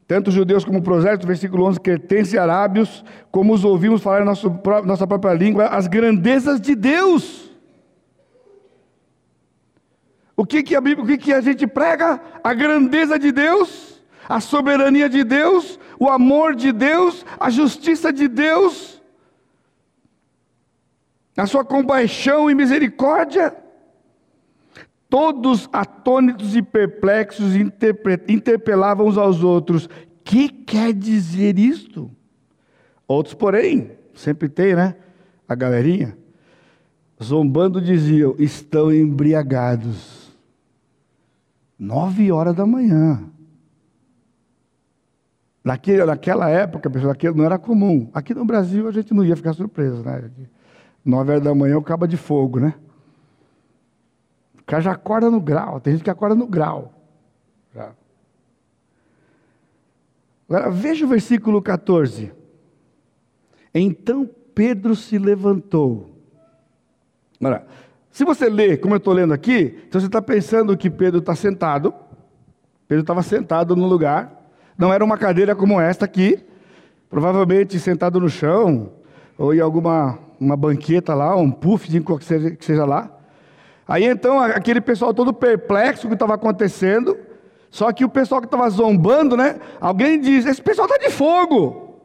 [0.07, 4.23] Tanto os judeus como o prosélito, versículo 11, cretenses e arábios, como os ouvimos falar
[4.23, 7.52] em nossa própria língua, as grandezas de Deus
[10.37, 12.21] o que, que a Bíblia, o que, que a gente prega?
[12.43, 18.29] A grandeza de Deus, a soberania de Deus, o amor de Deus, a justiça de
[18.29, 19.01] Deus,
[21.37, 23.55] a sua compaixão e misericórdia.
[25.09, 27.55] Todos atônitos e perplexos
[28.27, 29.89] interpelavam uns aos outros:
[30.25, 32.11] que quer dizer isto?
[33.07, 34.97] Outros, porém, sempre tem, né?
[35.47, 36.17] A galerinha,
[37.23, 40.22] zombando diziam: estão embriagados.
[41.83, 43.29] Nove horas da manhã.
[45.65, 48.09] Naquele, naquela época, pessoal, aquilo não era comum.
[48.15, 50.31] Aqui no Brasil a gente não ia ficar surpreso, né?
[51.05, 52.73] Nove horas da manhã o cabo de fogo, né?
[54.61, 55.81] O cara já acorda no grau.
[55.81, 56.95] Tem gente que acorda no grau.
[57.75, 57.93] Já.
[60.49, 62.33] Agora, veja o versículo 14.
[63.75, 66.17] Então Pedro se levantou.
[67.41, 67.67] Agora,
[68.13, 71.35] se você lê, como eu estou lendo aqui, então você está pensando que Pedro está
[71.35, 71.95] sentado.
[72.87, 74.51] Pedro estava sentado no lugar.
[74.77, 76.45] Não era uma cadeira como esta aqui.
[77.09, 78.93] Provavelmente sentado no chão,
[79.39, 83.11] ou em alguma uma banqueta lá, um puff de que seja, que seja lá.
[83.89, 87.17] Aí então aquele pessoal todo perplexo que estava acontecendo.
[87.71, 89.59] Só que o pessoal que estava zombando, né?
[89.81, 91.99] Alguém diz: Esse pessoal está de fogo.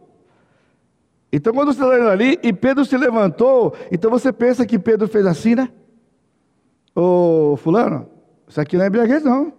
[1.34, 5.10] Então quando você está lendo ali, e Pedro se levantou, então você pensa que Pedro
[5.10, 5.70] fez assim, né?
[7.00, 8.10] Ô fulano,
[8.48, 9.54] isso aqui não é embriaguez não.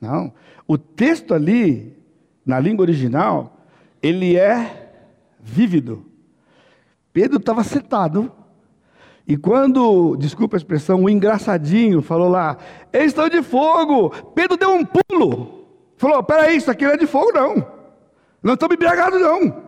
[0.00, 0.32] Não.
[0.66, 1.96] O texto ali,
[2.44, 3.60] na língua original,
[4.02, 4.92] ele é
[5.38, 6.04] vívido.
[7.12, 8.32] Pedro estava sentado.
[9.24, 12.58] E quando, desculpa a expressão, o engraçadinho falou lá,
[12.92, 14.10] eles estão de fogo.
[14.34, 15.64] Pedro deu um pulo.
[15.96, 17.64] Falou: peraí, isso aqui não é de fogo, não.
[18.42, 19.63] Não estamos embriagados, não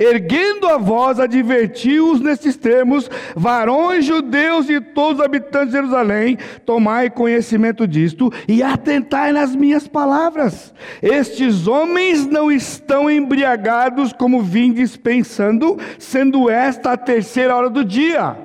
[0.00, 7.10] erguendo a voz, advertiu-os nestes termos: varões judeus e todos os habitantes de Jerusalém, tomai
[7.10, 10.72] conhecimento disto e atentai nas minhas palavras.
[11.02, 18.36] Estes homens não estão embriagados como vindes pensando, sendo esta a terceira hora do dia.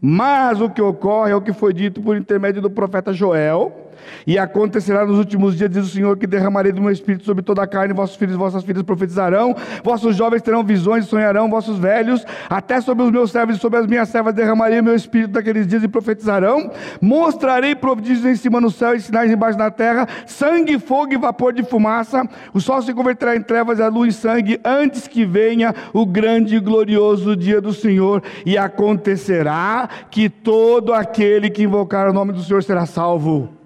[0.00, 3.81] Mas o que ocorre é o que foi dito por intermédio do profeta Joel
[4.26, 7.62] e acontecerá nos últimos dias, diz o Senhor, que derramarei do meu espírito sobre toda
[7.62, 11.78] a carne, vossos filhos e vossas filhas profetizarão, vossos jovens terão visões e sonharão, vossos
[11.78, 15.34] velhos, até sobre os meus servos e sobre as minhas servas derramarei o meu espírito
[15.34, 16.70] naqueles dias e profetizarão.
[17.00, 21.52] Mostrarei prodígios em cima no céu e sinais embaixo na terra, sangue, fogo e vapor
[21.52, 22.26] de fumaça.
[22.52, 26.04] O sol se converterá em trevas e a luz em sangue, antes que venha o
[26.04, 28.22] grande e glorioso dia do Senhor.
[28.44, 33.61] E acontecerá que todo aquele que invocar o nome do Senhor será salvo.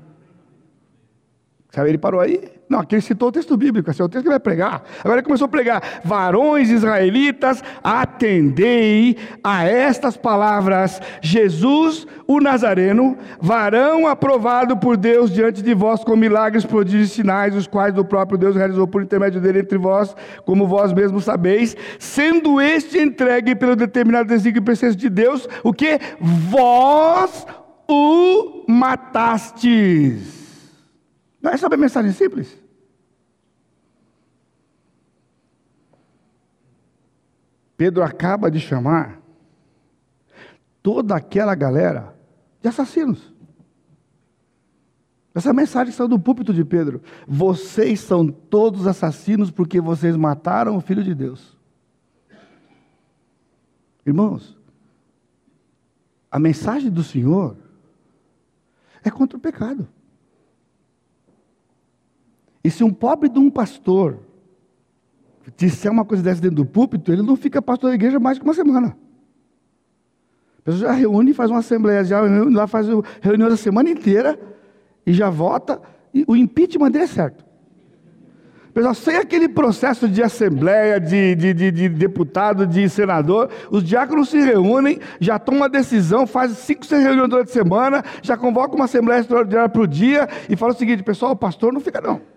[1.77, 2.41] Sabe, ele parou aí?
[2.71, 4.83] Não, aqui ele citou o texto bíblico, esse é o texto que vai pregar.
[5.01, 10.99] Agora ele começou a pregar: Varões israelitas, atendei a estas palavras.
[11.21, 17.55] Jesus, o Nazareno, varão aprovado por Deus diante de vós com milagres, prodígios e sinais,
[17.55, 21.77] os quais o próprio Deus realizou por intermédio dele entre vós, como vós mesmos sabeis,
[21.99, 26.01] sendo este entregue pelo determinado desígnio e precesso de Deus, o que?
[26.19, 27.47] Vós
[27.87, 30.46] o matastes.
[31.49, 32.61] É sobre mensagem simples?
[37.77, 39.21] Pedro acaba de chamar
[40.83, 42.17] toda aquela galera
[42.61, 43.35] de assassinos.
[45.35, 47.03] Essa mensagem saiu do púlpito de Pedro.
[47.29, 51.55] Vocês são todos assassinos porque vocês mataram o Filho de Deus.
[54.07, 54.57] Irmãos,
[56.31, 57.57] a mensagem do Senhor
[59.05, 59.87] é contra o pecado.
[62.67, 64.19] E se um pobre de um pastor
[65.57, 68.45] disser uma coisa dessa dentro do púlpito, ele não fica pastor da igreja mais que
[68.45, 68.89] uma semana.
[70.59, 72.89] A pessoa já reúne, faz uma assembleia, já reúne, lá faz
[73.23, 74.37] reunião a semana inteira
[75.07, 75.81] e já vota.
[76.13, 77.45] E o impeachment dele é certo.
[78.75, 84.29] Pessoal, sem aquele processo de assembleia, de, de, de, de, deputado, de senador, os diáconos
[84.29, 88.75] se reúnem, já tomam uma decisão, fazem cinco, seis reuniões durante a semana, já convocam
[88.75, 92.01] uma assembleia extraordinária para o dia e fala o seguinte: pessoal, o pastor não fica
[92.01, 92.35] não.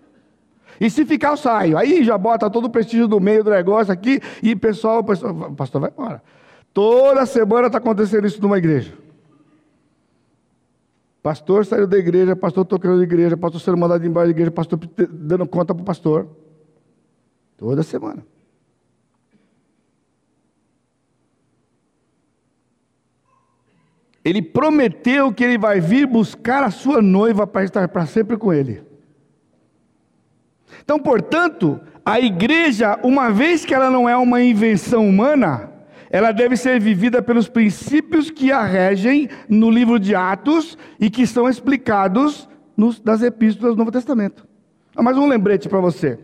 [0.79, 1.77] E se ficar, eu saio.
[1.77, 5.51] Aí já bota todo o prestígio do meio do negócio aqui e pessoal, o, pessoal,
[5.51, 6.23] pastor vai embora.
[6.73, 8.93] Toda semana está acontecendo isso numa igreja.
[11.21, 14.79] Pastor saiu da igreja, pastor tocando na igreja, pastor sendo mandado embora da igreja, pastor
[15.09, 16.27] dando conta para o pastor.
[17.57, 18.25] Toda semana.
[24.23, 28.53] Ele prometeu que ele vai vir buscar a sua noiva para estar para sempre com
[28.53, 28.88] ele.
[30.89, 35.69] Então, portanto, a igreja, uma vez que ela não é uma invenção humana,
[36.09, 41.27] ela deve ser vivida pelos princípios que a regem no livro de Atos e que
[41.27, 44.47] são explicados nos, nas epístolas do Novo Testamento.
[44.95, 46.17] Ah, mais um lembrete para você.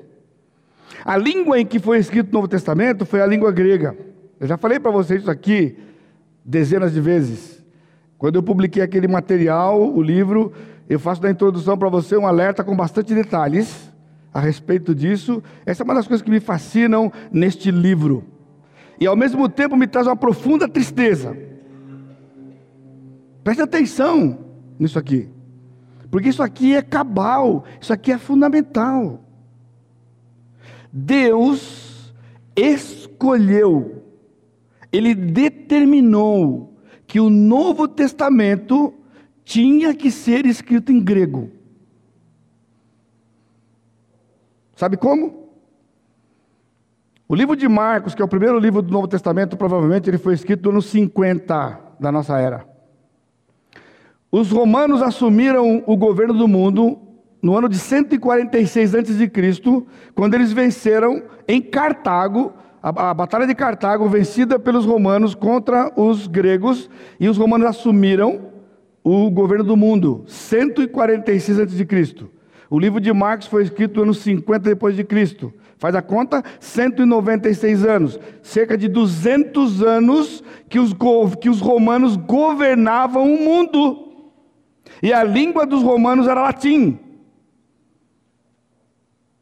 [1.06, 3.96] A língua em que foi escrito o Novo Testamento foi a língua grega.
[4.40, 5.78] Eu já falei para vocês isso aqui
[6.44, 7.64] dezenas de vezes.
[8.18, 10.52] Quando eu publiquei aquele material, o livro,
[10.90, 13.94] eu faço na introdução para você um alerta com bastante detalhes
[14.36, 15.42] a respeito disso.
[15.66, 18.26] Essa é uma das coisas que me fascinam neste livro.
[19.00, 21.38] E ao mesmo tempo me traz uma profunda tristeza.
[23.46, 24.38] Preste atenção
[24.78, 25.30] nisso aqui.
[26.12, 29.24] Porque isso aqui é cabal, isso aqui é fundamental.
[30.92, 32.14] Deus
[32.58, 34.04] escolheu,
[34.92, 36.78] Ele determinou
[37.08, 38.94] que o Novo Testamento
[39.46, 41.52] tinha que ser escrito em grego.
[44.76, 45.46] Sabe como?
[47.28, 50.34] O livro de Marcos, que é o primeiro livro do Novo Testamento, provavelmente ele foi
[50.34, 52.66] escrito no 50 da nossa era.
[54.32, 57.00] Os romanos assumiram o governo do mundo
[57.42, 59.32] no ano de 146 a.C.,
[60.14, 66.28] quando eles venceram em Cartago a, a, batalha de Cartago, vencida pelos romanos contra os
[66.28, 68.52] gregos, e os romanos assumiram
[69.04, 72.28] o governo do mundo, 146 a.C.
[72.76, 75.54] O livro de Marcos foi escrito no ano 50 depois de Cristo.
[75.78, 80.94] Faz a conta, 196 anos, cerca de 200 anos que os,
[81.40, 84.10] que os romanos governavam o mundo.
[85.02, 87.00] E a língua dos romanos era latim.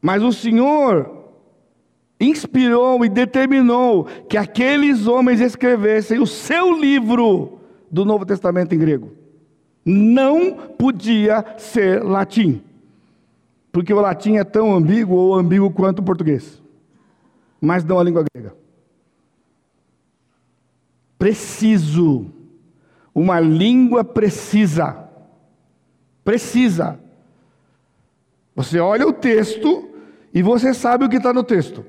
[0.00, 1.24] Mas o Senhor
[2.20, 7.58] inspirou e determinou que aqueles homens escrevessem o seu livro
[7.90, 9.10] do Novo Testamento em grego.
[9.84, 12.62] Não podia ser latim,
[13.74, 16.62] porque o latim é tão ambíguo ou ambíguo quanto o português,
[17.60, 18.54] mas não a língua grega.
[21.18, 22.26] Preciso,
[23.12, 25.08] uma língua precisa,
[26.24, 27.00] precisa.
[28.54, 29.90] Você olha o texto
[30.32, 31.84] e você sabe o que está no texto.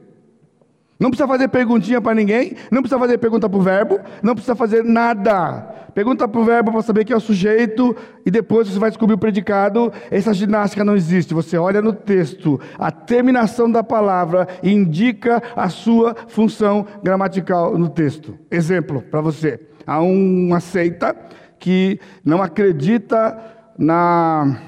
[0.97, 4.55] Não precisa fazer perguntinha para ninguém, não precisa fazer pergunta para o verbo, não precisa
[4.55, 5.75] fazer nada.
[5.93, 9.15] Pergunta para o verbo para saber quem é o sujeito e depois você vai descobrir
[9.15, 9.91] o predicado.
[10.09, 11.33] Essa ginástica não existe.
[11.33, 18.37] Você olha no texto, a terminação da palavra indica a sua função gramatical no texto.
[18.49, 21.15] Exemplo para você: há uma seita
[21.59, 23.37] que não acredita
[23.77, 24.59] na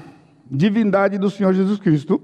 [0.50, 2.22] divindade do Senhor Jesus Cristo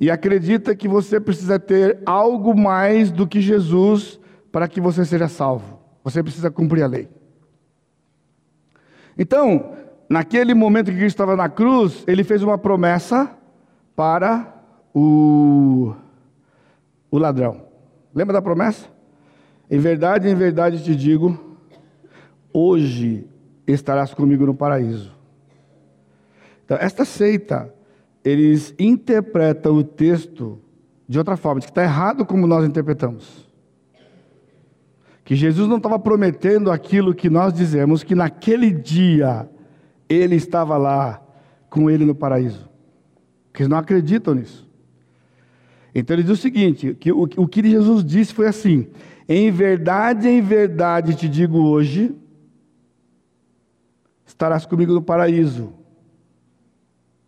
[0.00, 4.18] e acredita que você precisa ter algo mais do que Jesus
[4.50, 5.78] para que você seja salvo.
[6.02, 7.06] Você precisa cumprir a lei.
[9.18, 9.76] Então,
[10.08, 13.30] naquele momento que Cristo estava na cruz, ele fez uma promessa
[13.94, 15.94] para o,
[17.10, 17.66] o ladrão.
[18.14, 18.88] Lembra da promessa?
[19.70, 21.58] Em verdade, em verdade te digo,
[22.54, 23.28] hoje
[23.66, 25.14] estarás comigo no paraíso.
[26.64, 27.72] Então, esta seita
[28.24, 30.60] eles interpretam o texto
[31.08, 33.48] de outra forma, de que está errado como nós interpretamos.
[35.24, 39.48] Que Jesus não estava prometendo aquilo que nós dizemos, que naquele dia
[40.08, 41.20] ele estava lá
[41.68, 42.68] com ele no paraíso.
[43.46, 44.68] Porque eles não acreditam nisso.
[45.94, 48.88] Então ele diz o seguinte: que o, o que Jesus disse foi assim:
[49.28, 52.14] em verdade, em verdade te digo hoje,
[54.24, 55.72] estarás comigo no paraíso.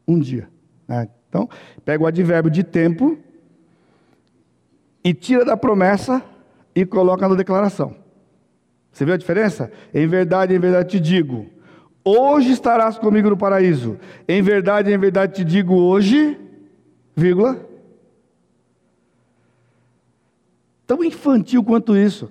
[0.07, 0.52] Um dia.
[0.87, 1.09] Né?
[1.29, 1.49] Então,
[1.85, 3.19] pega o advérbio de tempo
[5.05, 6.23] e tira da promessa
[6.75, 7.97] e coloca na declaração.
[8.93, 9.73] Você viu a diferença?
[9.95, 11.47] Em verdade, em verdade te digo,
[12.05, 13.99] hoje estarás comigo no paraíso.
[14.29, 16.39] Em verdade, em verdade te digo hoje,
[17.17, 17.67] vírgula.
[20.87, 22.31] Tão infantil quanto isso.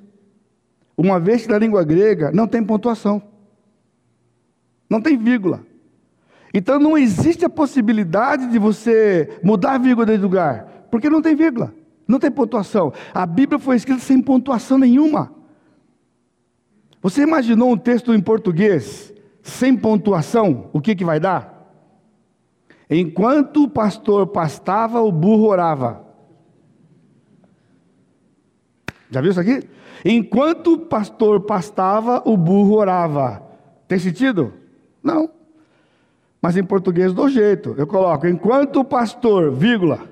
[0.96, 3.24] Uma vez que na língua grega não tem pontuação.
[4.88, 5.66] Não tem vírgula.
[6.54, 11.36] Então não existe a possibilidade de você mudar a vírgula de lugar, porque não tem
[11.36, 11.74] vírgula,
[12.08, 12.92] não tem pontuação.
[13.14, 15.34] A Bíblia foi escrita sem pontuação nenhuma.
[17.02, 20.70] Você imaginou um texto em português sem pontuação?
[20.74, 21.62] O que, que vai dar?
[22.90, 26.06] Enquanto o pastor pastava, o burro orava.
[29.10, 29.68] Já viu isso aqui?
[30.04, 33.42] Enquanto o pastor pastava, o burro orava.
[33.88, 34.54] Tem sentido?
[35.02, 35.30] Não.
[36.42, 37.76] Mas em português do jeito.
[37.78, 40.10] Eu coloco, enquanto o pastor, vírgula,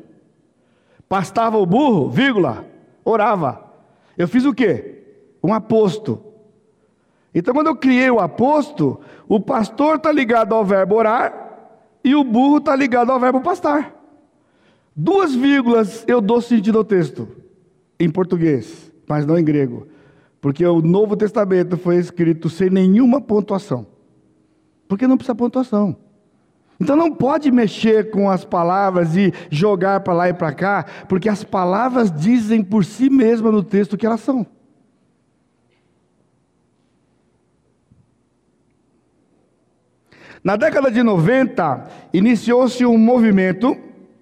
[1.07, 2.65] pastava o burro, vírgula,
[3.03, 3.63] orava.
[4.17, 5.03] Eu fiz o quê?
[5.43, 6.23] Um aposto.
[7.33, 11.49] Então, quando eu criei o aposto, o pastor está ligado ao verbo orar
[12.03, 13.95] e o burro está ligado ao verbo pastar.
[14.95, 17.27] Duas vírgulas eu dou sentido ao texto,
[17.99, 19.87] em português, mas não em grego,
[20.41, 23.87] porque o Novo Testamento foi escrito sem nenhuma pontuação,
[24.87, 25.95] porque não precisa pontuação.
[26.79, 31.27] Então não pode mexer com as palavras e jogar para lá e para cá, porque
[31.27, 34.45] as palavras dizem por si mesmas no texto o que elas são.
[40.41, 43.77] Na década de 90, iniciou-se um movimento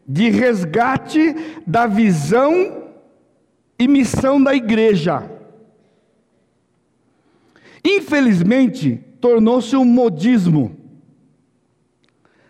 [0.07, 1.35] de resgate
[1.65, 2.85] da visão
[3.77, 5.29] e missão da igreja.
[7.85, 10.76] Infelizmente, tornou-se um modismo,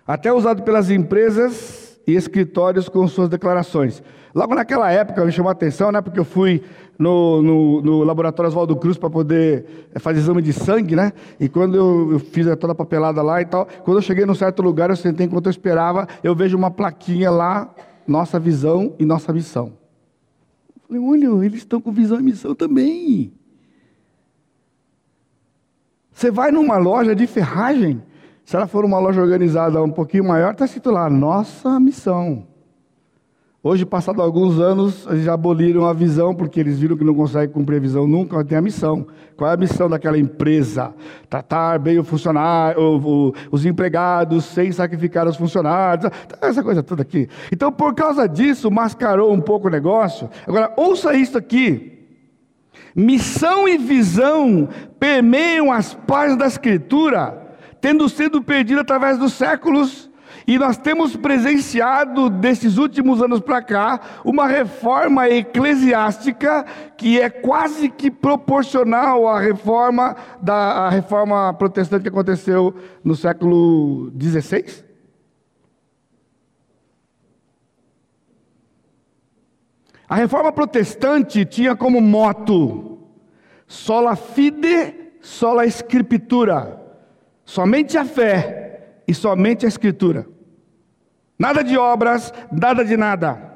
[0.08, 4.02] até usado pelas empresas e escritórios com suas declarações.
[4.34, 6.64] Logo naquela época me chamou a atenção, né, porque eu fui
[6.98, 11.14] no, no, no laboratório Oswaldo Cruz para poder eh, fazer exame de sangue, né?
[11.40, 14.34] E quando eu, eu, fiz toda a papelada lá e tal, quando eu cheguei num
[14.34, 17.74] certo lugar, eu sentei enquanto eu esperava, eu vejo uma plaquinha lá,
[18.08, 19.74] nossa visão e nossa missão.
[20.76, 23.34] Eu falei, olha, eles estão com visão e missão também.
[26.12, 28.02] Você vai numa loja de ferragem,
[28.48, 32.48] se ela for uma loja organizada um pouquinho maior, está escrito lá, nossa missão.
[33.62, 37.76] Hoje, passado alguns anos, eles aboliram a visão, porque eles viram que não conseguem cumprir
[37.76, 39.06] a visão nunca, tem a missão.
[39.36, 40.94] Qual é a missão daquela empresa?
[41.30, 47.02] Tratar bem o funcionário, o, o, os empregados sem sacrificar os funcionários, essa coisa toda
[47.02, 47.28] aqui.
[47.52, 50.30] Então, por causa disso, mascarou um pouco o negócio.
[50.48, 52.08] Agora, ouça isso aqui.
[52.96, 57.47] Missão e visão permeiam as páginas da Escritura,
[57.82, 60.10] tendo sido perdidas através dos séculos
[60.48, 66.66] e nós temos presenciado, desses últimos anos para cá, uma reforma eclesiástica
[66.96, 72.74] que é quase que proporcional à reforma, da, à reforma protestante que aconteceu
[73.04, 74.86] no século XVI.
[80.08, 83.00] A reforma protestante tinha como moto
[83.68, 86.87] sola fide, sola escritura.
[87.48, 90.28] Somente a fé e somente a escritura.
[91.40, 93.47] Nada de obras, nada de nada.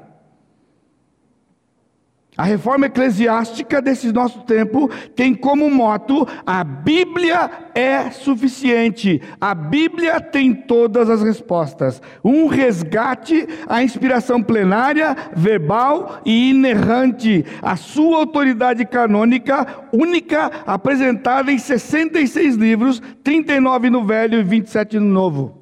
[2.34, 10.18] A reforma eclesiástica desse nosso tempo tem como moto: a Bíblia é suficiente, a Bíblia
[10.18, 12.00] tem todas as respostas.
[12.24, 21.58] Um resgate à inspiração plenária, verbal e inerrante, a sua autoridade canônica única, apresentada em
[21.58, 25.61] 66 livros, 39 no Velho e 27 no Novo.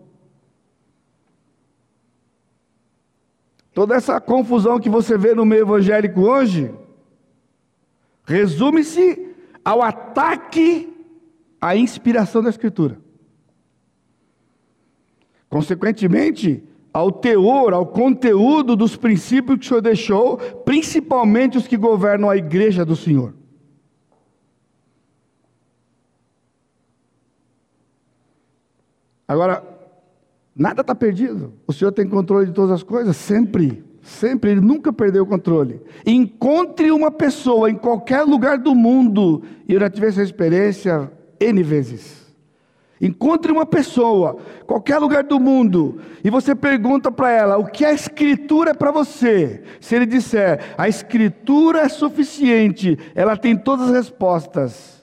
[3.80, 6.70] Toda essa confusão que você vê no meio evangélico hoje,
[8.26, 10.94] resume-se ao ataque
[11.58, 13.00] à inspiração da Escritura.
[15.48, 16.62] Consequentemente,
[16.92, 22.36] ao teor, ao conteúdo dos princípios que o Senhor deixou, principalmente os que governam a
[22.36, 23.32] igreja do Senhor.
[29.26, 29.69] Agora,
[30.54, 31.52] Nada está perdido.
[31.66, 33.84] O Senhor tem controle de todas as coisas, sempre.
[34.02, 35.80] Sempre, Ele nunca perdeu o controle.
[36.06, 41.62] Encontre uma pessoa em qualquer lugar do mundo, e eu já tive essa experiência N
[41.62, 42.20] vezes.
[43.00, 44.36] Encontre uma pessoa,
[44.66, 48.90] qualquer lugar do mundo, e você pergunta para ela o que a Escritura é para
[48.90, 49.62] você.
[49.80, 54.99] Se ele disser, a Escritura é suficiente, ela tem todas as respostas.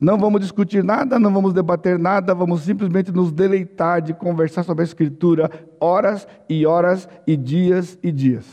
[0.00, 4.82] Não vamos discutir nada, não vamos debater nada, vamos simplesmente nos deleitar de conversar sobre
[4.82, 8.46] a Escritura horas e horas e dias e dias.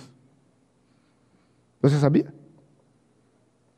[1.81, 2.33] Você sabia?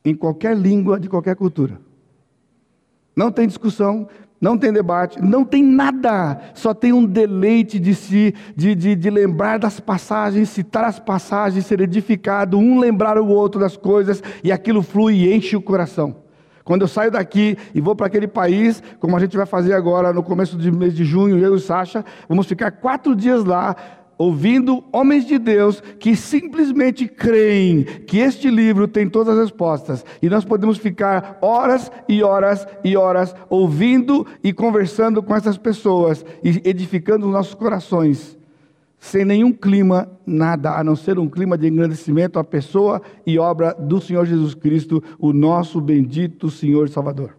[0.02, 1.78] Em qualquer língua de qualquer cultura.
[3.14, 4.08] Não tem discussão,
[4.40, 9.10] não tem debate, não tem nada, só tem um deleite de si, de, de, de
[9.10, 14.50] lembrar das passagens, citar as passagens, ser edificado, um lembrar o outro das coisas, e
[14.50, 16.27] aquilo flui e enche o coração.
[16.68, 20.12] Quando eu saio daqui e vou para aquele país, como a gente vai fazer agora
[20.12, 23.74] no começo do mês de junho, eu e o Sacha, vamos ficar quatro dias lá
[24.18, 30.04] ouvindo homens de Deus que simplesmente creem que este livro tem todas as respostas.
[30.20, 36.22] E nós podemos ficar horas e horas e horas ouvindo e conversando com essas pessoas
[36.44, 38.37] e edificando os nossos corações
[38.98, 43.72] sem nenhum clima, nada, a não ser um clima de engrandecimento à pessoa e obra
[43.74, 47.36] do Senhor Jesus Cristo, o nosso bendito Senhor e Salvador.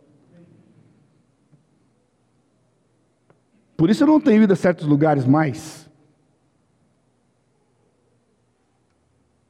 [3.75, 5.89] Por isso eu não tenho ido a certos lugares mais.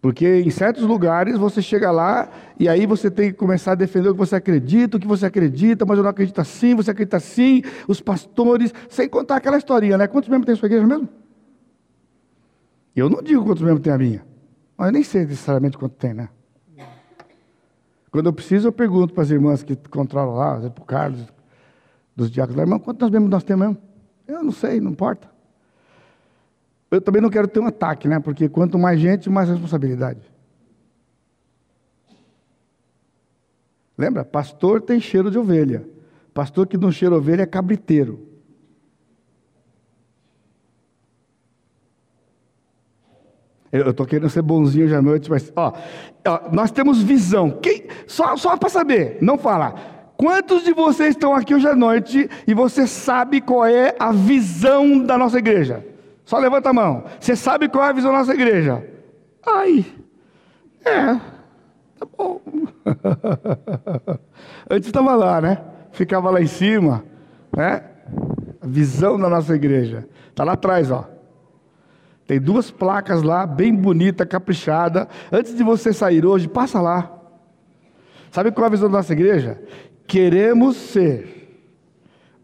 [0.01, 4.10] Porque em certos lugares você chega lá e aí você tem que começar a defender
[4.10, 7.18] o que você acredita, o que você acredita, mas eu não acredito assim, você acredita
[7.18, 10.07] assim, os pastores, sem contar aquela historinha, né?
[10.07, 11.10] Quantos membros tem sua igreja mesmo?
[12.95, 14.25] Eu não digo quantos membros tem a minha,
[14.77, 16.29] mas eu nem sei necessariamente quanto tem, né?
[18.11, 21.21] Quando eu preciso, eu pergunto para as irmãs que controlam lá, para o Carlos,
[22.15, 23.81] dos diáconos lá, irmão, quantos membros nós temos mesmo?
[24.27, 25.29] Eu não sei, não importa.
[26.91, 28.19] Eu também não quero ter um ataque, né?
[28.19, 30.21] Porque quanto mais gente, mais responsabilidade.
[33.97, 34.25] Lembra?
[34.25, 35.87] Pastor tem cheiro de ovelha.
[36.33, 38.28] Pastor que não cheira ovelha é cabriteiro.
[43.72, 45.74] Eu estou querendo ser bonzinho hoje à noite, mas ó,
[46.26, 47.51] ó nós temos visão.
[47.51, 49.76] Quem, só só para saber, não fala.
[50.17, 54.99] Quantos de vocês estão aqui hoje à noite e você sabe qual é a visão
[55.01, 55.86] da nossa igreja?
[56.26, 57.05] Só levanta a mão.
[57.20, 58.86] Você sabe qual é a visão da nossa igreja?
[59.45, 59.86] Ai,
[60.84, 61.13] é,
[61.97, 62.41] tá bom.
[64.70, 65.61] Antes estava lá, né?
[65.91, 67.03] Ficava lá em cima,
[67.55, 67.84] né?
[68.61, 70.07] A visão da nossa igreja.
[70.30, 71.07] Está lá atrás, ó.
[72.30, 75.07] Tem duas placas lá, bem bonita, caprichada.
[75.32, 77.11] Antes de você sair hoje, passa lá.
[78.30, 79.59] Sabe qual é a visão da nossa igreja?
[80.05, 81.57] Queremos ser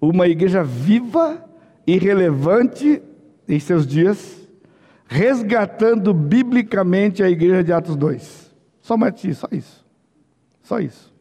[0.01, 1.47] uma igreja viva
[1.85, 2.99] e relevante
[3.47, 4.49] em seus dias,
[5.05, 8.51] resgatando biblicamente a igreja de Atos 2.
[8.81, 9.85] Somente isso, só isso.
[10.63, 11.14] Só isso.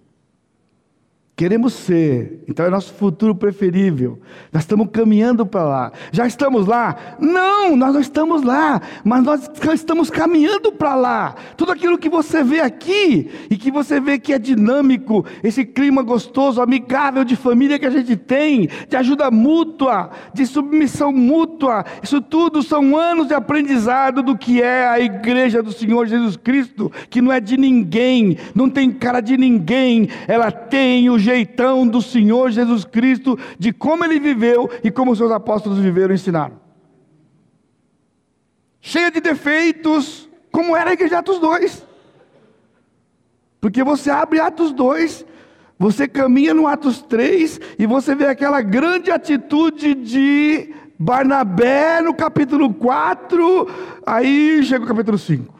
[1.37, 4.20] Queremos ser, então é nosso futuro preferível.
[4.53, 5.93] Nós estamos caminhando para lá.
[6.12, 6.95] Já estamos lá?
[7.18, 11.35] Não, nós não estamos lá, mas nós estamos caminhando para lá.
[11.57, 16.03] Tudo aquilo que você vê aqui e que você vê que é dinâmico, esse clima
[16.05, 22.20] gostoso, amigável de família que a gente tem, de ajuda mútua, de submissão mútua, isso
[22.20, 27.20] tudo são anos de aprendizado do que é a igreja do Senhor Jesus Cristo, que
[27.20, 32.50] não é de ninguém, não tem cara de ninguém, ela tem o jeitão do Senhor
[32.50, 36.60] Jesus Cristo, de como ele viveu e como os seus apóstolos viveram e ensinaram.
[38.80, 41.86] Cheia de defeitos, como era a igreja de Atos 2.
[43.60, 45.24] Porque você abre Atos 2,
[45.78, 52.72] você caminha no Atos 3 e você vê aquela grande atitude de Barnabé no capítulo
[52.72, 55.54] 4, aí chega o capítulo 5.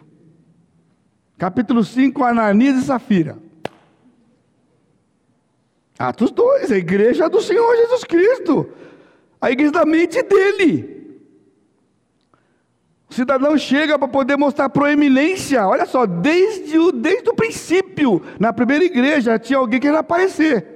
[1.37, 3.39] Capítulo 5, Ananias e Safira.
[5.99, 8.69] Atos 2, a igreja do Senhor Jesus Cristo,
[9.41, 10.95] a igreja da mente dele.
[13.09, 18.53] O cidadão chega para poder mostrar proeminência, olha só, desde o, desde o princípio, na
[18.53, 20.74] primeira igreja, tinha alguém que ia aparecer.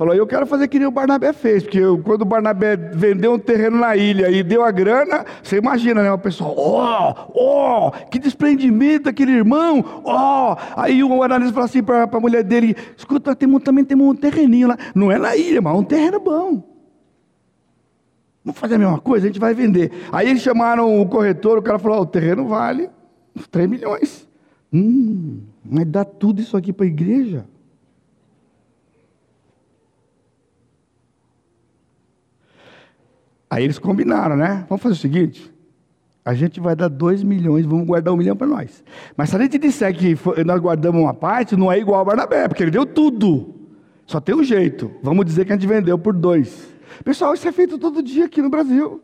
[0.00, 3.34] Falou, eu quero fazer que nem o Barnabé fez, porque eu, quando o Barnabé vendeu
[3.34, 6.10] um terreno na ilha e deu a grana, você imagina, né?
[6.10, 10.54] O pessoal, ó, oh, ó, oh, que desprendimento daquele irmão, ó.
[10.54, 10.56] Oh.
[10.74, 14.68] Aí o analista falou assim para a mulher dele: escuta, tem, também tem um terreninho
[14.68, 16.62] lá, não é na ilha, mas é um terreno bom.
[18.42, 19.92] Vamos fazer a mesma coisa, a gente vai vender.
[20.10, 22.88] Aí eles chamaram o corretor, o cara falou: oh, o terreno vale
[23.50, 24.26] 3 milhões.
[24.72, 27.44] Hum, mas dá tudo isso aqui para a igreja?
[33.50, 34.64] Aí eles combinaram, né?
[34.68, 35.52] Vamos fazer o seguinte:
[36.24, 38.84] a gente vai dar 2 milhões, vamos guardar um milhão para nós.
[39.16, 42.46] Mas se a gente disser que nós guardamos uma parte, não é igual ao Barnabé,
[42.46, 43.54] porque ele deu tudo.
[44.06, 44.90] Só tem um jeito.
[45.02, 46.72] Vamos dizer que a gente vendeu por dois.
[47.04, 49.02] Pessoal, isso é feito todo dia aqui no Brasil.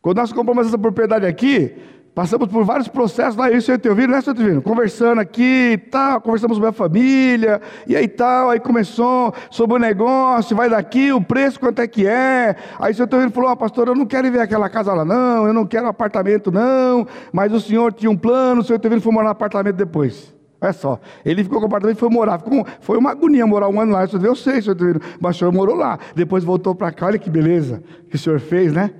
[0.00, 1.76] Quando nós compramos essa propriedade aqui,
[2.18, 4.60] Passamos por vários processos, lá eu e né, Teovino?
[4.60, 9.78] Conversando aqui e tal, conversamos sobre a família, e aí tal, aí começou sobre o
[9.78, 12.56] negócio, vai daqui, o preço, quanto é que é.
[12.80, 15.46] Aí o seu Teovino falou, oh, pastor, eu não quero ver aquela casa lá não,
[15.46, 19.12] eu não quero apartamento não, mas o senhor tinha um plano, o seu Teovino foi
[19.12, 20.34] morar no apartamento depois.
[20.60, 22.40] Olha só, ele ficou com o apartamento e foi morar.
[22.40, 24.08] Ficou, foi uma agonia morar um ano lá.
[24.20, 25.96] Eu sei, senhor Teovino, mas o senhor morou lá.
[26.16, 28.90] Depois voltou para cá, olha que beleza que o senhor fez, né?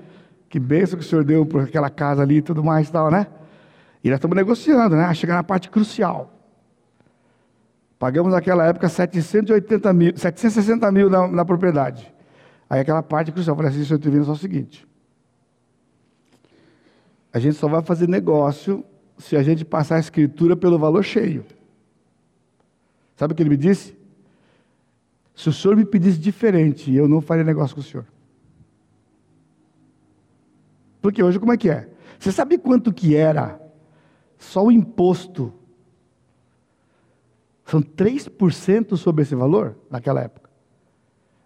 [0.49, 3.11] Que bênção que o senhor deu por aquela casa ali e tudo mais e tal,
[3.11, 3.27] né?
[4.03, 5.13] E nós estamos negociando, né?
[5.15, 6.33] Chegar na parte crucial.
[7.99, 12.13] Pagamos naquela época 780 mil, 760 mil na, na propriedade.
[12.71, 13.55] Aí aquela parte crucial.
[13.55, 14.87] Eu falei assim, senhor Trivino, só o seguinte.
[17.33, 18.85] A gente só vai fazer negócio
[19.19, 21.45] se a gente passar a escritura pelo valor cheio.
[23.17, 23.99] Sabe o que ele me disse?
[25.35, 28.07] Se o senhor me pedisse diferente, eu não faria negócio com o senhor.
[31.01, 31.89] Porque hoje como é que é?
[32.19, 33.61] Você sabe quanto que era
[34.37, 35.53] só o imposto
[37.65, 40.49] São 3% sobre esse valor naquela época.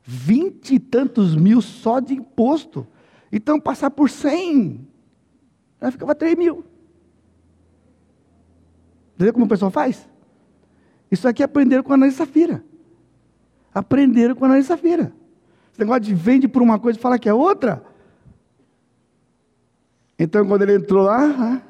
[0.05, 2.87] Vinte e tantos mil só de imposto.
[3.33, 4.87] Então, passar por 100,
[5.81, 6.65] aí ficava 3 mil.
[9.15, 10.09] Entendeu como o pessoal faz?
[11.11, 12.65] Isso aqui é aprender com a Ana Safira.
[13.75, 15.13] Aprenderam com a Ana Safira.
[15.73, 17.85] Esse negócio de vende por uma coisa e fala que é outra.
[20.23, 21.61] Então, quando ele entrou lá,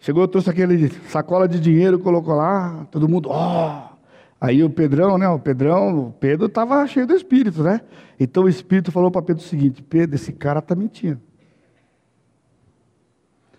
[0.00, 3.84] chegou, trouxe aquele sacola de dinheiro, colocou lá, todo mundo, ó.
[3.84, 3.98] Oh!
[4.40, 5.28] Aí o Pedrão, né?
[5.28, 7.80] O Pedrão, o Pedro estava cheio do Espírito, né?
[8.18, 11.20] Então o Espírito falou para Pedro o seguinte: Pedro, esse cara está mentindo.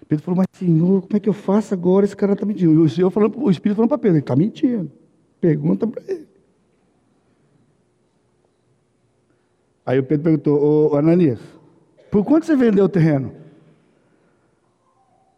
[0.09, 2.05] Pedro falou, mas Senhor, como é que eu faço agora?
[2.05, 2.73] Esse cara está mentindo.
[2.73, 4.91] E o, Senhor falando, o Espírito falando para Pedro, ele está mentindo.
[5.39, 6.27] Pergunta para ele.
[9.85, 11.39] Aí o Pedro perguntou, ô Ananias,
[12.11, 13.39] por quanto você vendeu o terreno?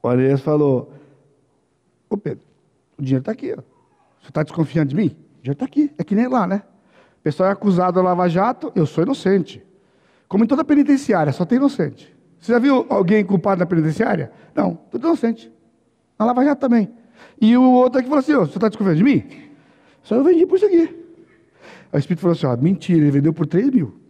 [0.01, 0.91] O Ananias falou,
[2.09, 2.43] ô Pedro,
[2.97, 3.61] o dinheiro está aqui, ó.
[4.21, 5.07] Você está desconfiando de mim?
[5.07, 6.63] O dinheiro está aqui, é que nem lá, né?
[7.19, 9.63] O pessoal é acusado a Lava Jato, eu sou inocente.
[10.27, 12.15] Como em toda penitenciária, só tem inocente.
[12.39, 14.31] Você já viu alguém culpado na penitenciária?
[14.55, 15.51] Não, tudo inocente.
[16.17, 16.89] Na Lava Jato também.
[17.39, 19.23] E o outro aqui falou assim: oh, você está desconfiando de mim?
[20.01, 20.81] Só eu vendi por isso aqui.
[21.91, 24.00] Aí o Espírito falou assim: ó, mentira, ele vendeu por 3 mil.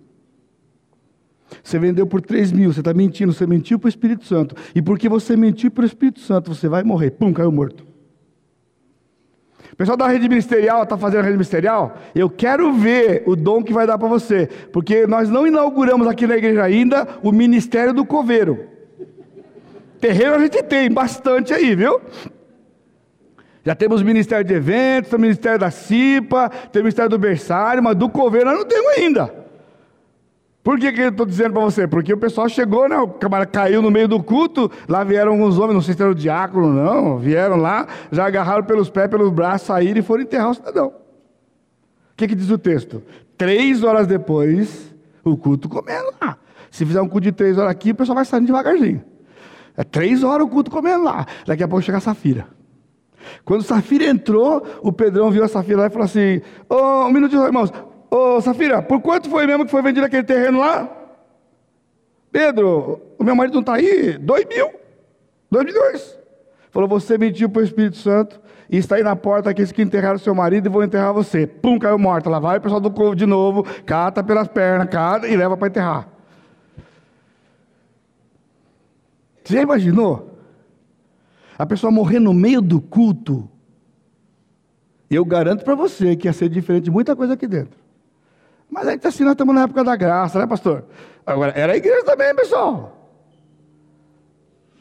[1.64, 4.56] Você vendeu por 3 mil, você está mentindo, você mentiu para o Espírito Santo.
[4.74, 7.12] E porque você mentiu para o Espírito Santo, você vai morrer.
[7.12, 7.86] Pum, caiu morto.
[9.72, 11.98] O pessoal da rede ministerial está fazendo a rede ministerial.
[12.14, 14.48] Eu quero ver o dom que vai dar para você.
[14.72, 18.68] Porque nós não inauguramos aqui na igreja ainda o ministério do coveiro.
[20.00, 22.02] Terreiro a gente tem bastante aí, viu?
[23.64, 27.84] Já temos o Ministério de Eventos, o Ministério da CIPA, tem o Ministério do Berçário,
[27.84, 29.41] mas do coveiro nós não temos ainda.
[30.64, 31.88] Por que, que eu estou dizendo para você?
[31.88, 32.96] Porque o pessoal chegou, né?
[32.98, 36.12] O camarada caiu no meio do culto, lá vieram alguns homens, não sei se era
[36.12, 40.52] o diácono, não, vieram lá, já agarraram pelos pés, pelos braços, saíram e foram enterrar
[40.52, 40.88] o cidadão.
[40.88, 43.02] O que, que diz o texto?
[43.36, 44.94] Três horas depois,
[45.24, 46.38] o culto comendo lá.
[46.70, 49.04] Se fizer um culto de três horas aqui, o pessoal vai saindo devagarzinho.
[49.76, 51.26] É três horas o culto comendo lá.
[51.46, 52.48] Daqui a pouco chega a Safira.
[53.44, 57.44] Quando Safira entrou, o Pedrão viu a Safira lá e falou assim: oh, um minutinho,
[57.46, 57.72] irmãos,
[58.14, 60.90] Ô, Safira, por quanto foi mesmo que foi vendido aquele terreno lá?
[62.30, 64.18] Pedro, o meu marido não está aí?
[64.18, 64.70] Dois mil.
[65.50, 66.20] Dois milhões.
[66.72, 70.18] Falou, você mentiu para o Espírito Santo e está aí na porta aqueles que enterraram
[70.18, 71.48] seu marido e vão enterrar você.
[71.48, 72.30] Pum, caiu morta.
[72.30, 75.70] Lá vai o pessoal do povo de novo, cata pelas pernas, cata e leva para
[75.70, 76.10] enterrar.
[79.42, 80.38] Você já imaginou?
[81.58, 83.50] A pessoa morrer no meio do culto.
[85.10, 87.80] Eu garanto para você que ia ser diferente de muita coisa aqui dentro.
[88.72, 90.86] Mas aí assim, nós estamos na época da graça, né, pastor?
[91.26, 92.98] Agora, era a igreja também, pessoal.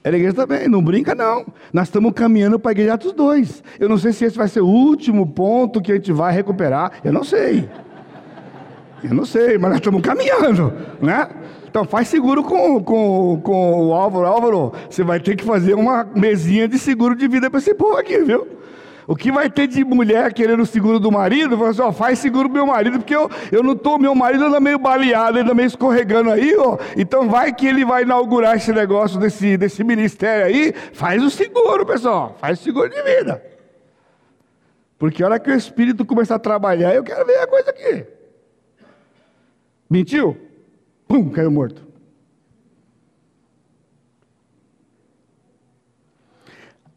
[0.02, 1.44] Era a igreja também, não brinca não.
[1.72, 3.62] Nós estamos caminhando para a igreja dos dois.
[3.78, 6.92] Eu não sei se esse vai ser o último ponto que a gente vai recuperar.
[7.04, 7.68] Eu não sei.
[9.02, 11.28] Eu não sei, mas nós estamos caminhando, né?
[11.68, 14.26] Então faz seguro com, com, com o Álvaro.
[14.26, 17.96] Álvaro, você vai ter que fazer uma mesinha de seguro de vida para esse povo
[17.96, 18.46] aqui, viu?
[19.10, 21.58] O que vai ter de mulher querendo o seguro do marido?
[21.58, 24.60] Fala assim, ó, faz seguro meu marido, porque eu, eu não tô, meu marido anda
[24.60, 26.78] meio baleado, anda meio escorregando aí, ó.
[26.96, 31.84] Então vai que ele vai inaugurar esse negócio desse, desse ministério aí, faz o seguro,
[31.84, 33.44] pessoal, faz o seguro de vida.
[34.96, 38.06] Porque a hora que o Espírito começar a trabalhar, eu quero ver a coisa aqui.
[39.90, 40.36] Mentiu?
[41.08, 41.89] Pum, caiu morto.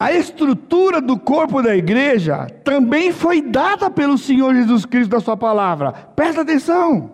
[0.03, 5.37] A estrutura do corpo da igreja também foi dada pelo Senhor Jesus Cristo da sua
[5.37, 5.93] palavra.
[5.93, 7.09] Presta atenção.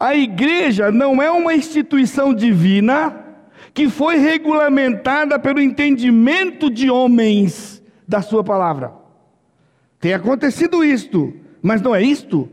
[0.00, 3.14] A igreja não é uma instituição divina
[3.74, 8.94] que foi regulamentada pelo entendimento de homens da sua palavra.
[10.00, 12.48] Tem acontecido isto, mas não é isto.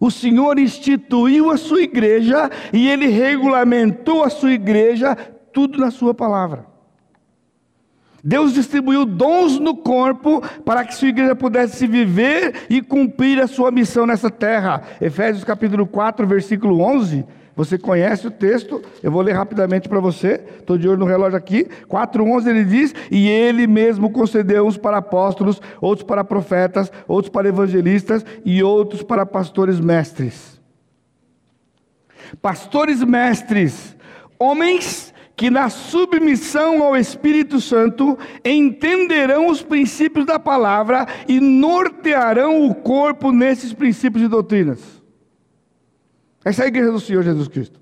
[0.00, 5.14] O Senhor instituiu a sua igreja e ele regulamentou a sua igreja
[5.52, 6.67] tudo na sua palavra.
[8.28, 13.70] Deus distribuiu dons no corpo para que sua igreja pudesse viver e cumprir a sua
[13.70, 14.82] missão nessa terra.
[15.00, 17.24] Efésios capítulo 4, versículo 11.
[17.56, 21.38] Você conhece o texto, eu vou ler rapidamente para você, estou de olho no relógio
[21.38, 21.66] aqui.
[21.88, 27.48] 4,11 ele diz: E ele mesmo concedeu uns para apóstolos, outros para profetas, outros para
[27.48, 30.60] evangelistas e outros para pastores mestres.
[32.42, 33.96] Pastores mestres,
[34.38, 42.74] homens que na submissão ao Espírito Santo entenderão os princípios da palavra e nortearão o
[42.74, 45.00] corpo nesses princípios e doutrinas.
[46.44, 47.80] Essa é a igreja do Senhor Jesus Cristo.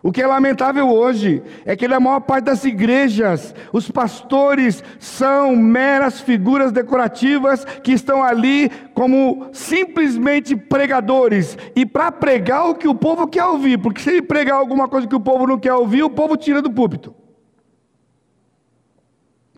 [0.00, 5.56] O que é lamentável hoje é que na maior parte das igrejas, os pastores são
[5.56, 11.58] meras figuras decorativas que estão ali como simplesmente pregadores.
[11.74, 15.06] E para pregar o que o povo quer ouvir, porque se ele pregar alguma coisa
[15.06, 17.12] que o povo não quer ouvir, o povo tira do púlpito.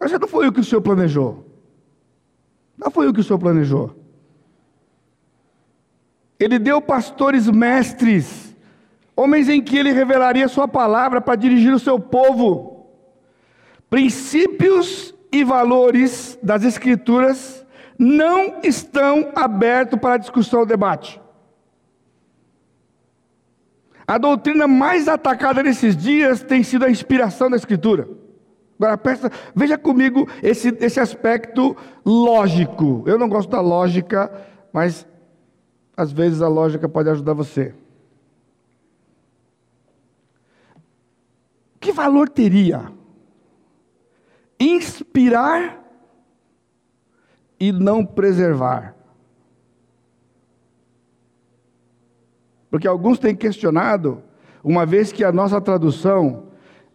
[0.00, 1.46] Mas já não foi o que o senhor planejou.
[2.78, 3.94] Não foi o que o senhor planejou.
[6.38, 8.39] Ele deu pastores mestres
[9.20, 12.86] homens em que ele revelaria sua palavra para dirigir o seu povo.
[13.90, 17.66] Princípios e valores das Escrituras
[17.98, 21.20] não estão abertos para discussão ou debate.
[24.06, 28.08] A doutrina mais atacada nesses dias tem sido a inspiração da Escritura.
[28.78, 33.04] Agora, peça, veja comigo esse, esse aspecto lógico.
[33.06, 34.32] Eu não gosto da lógica,
[34.72, 35.06] mas
[35.94, 37.74] às vezes a lógica pode ajudar você.
[41.90, 42.92] Que valor teria
[44.60, 45.84] inspirar
[47.58, 48.94] e não preservar?
[52.70, 54.22] Porque alguns têm questionado,
[54.62, 56.44] uma vez que a nossa tradução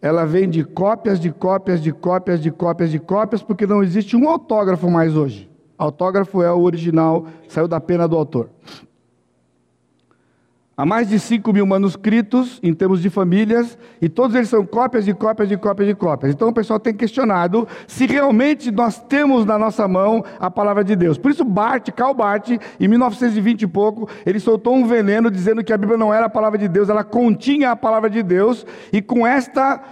[0.00, 4.16] ela vem de cópias, de cópias, de cópias, de cópias, de cópias, porque não existe
[4.16, 5.50] um autógrafo mais hoje.
[5.76, 8.48] Autógrafo é o original, saiu da pena do autor.
[10.78, 15.06] Há mais de 5 mil manuscritos em termos de famílias, e todos eles são cópias
[15.06, 16.34] de cópias de cópias de cópias.
[16.34, 20.94] Então o pessoal tem questionado se realmente nós temos na nossa mão a palavra de
[20.94, 21.16] Deus.
[21.16, 25.72] Por isso, Bart, Karl Barth, em 1920 e pouco, ele soltou um veneno dizendo que
[25.72, 29.00] a Bíblia não era a palavra de Deus, ela continha a palavra de Deus, e
[29.00, 29.82] com esta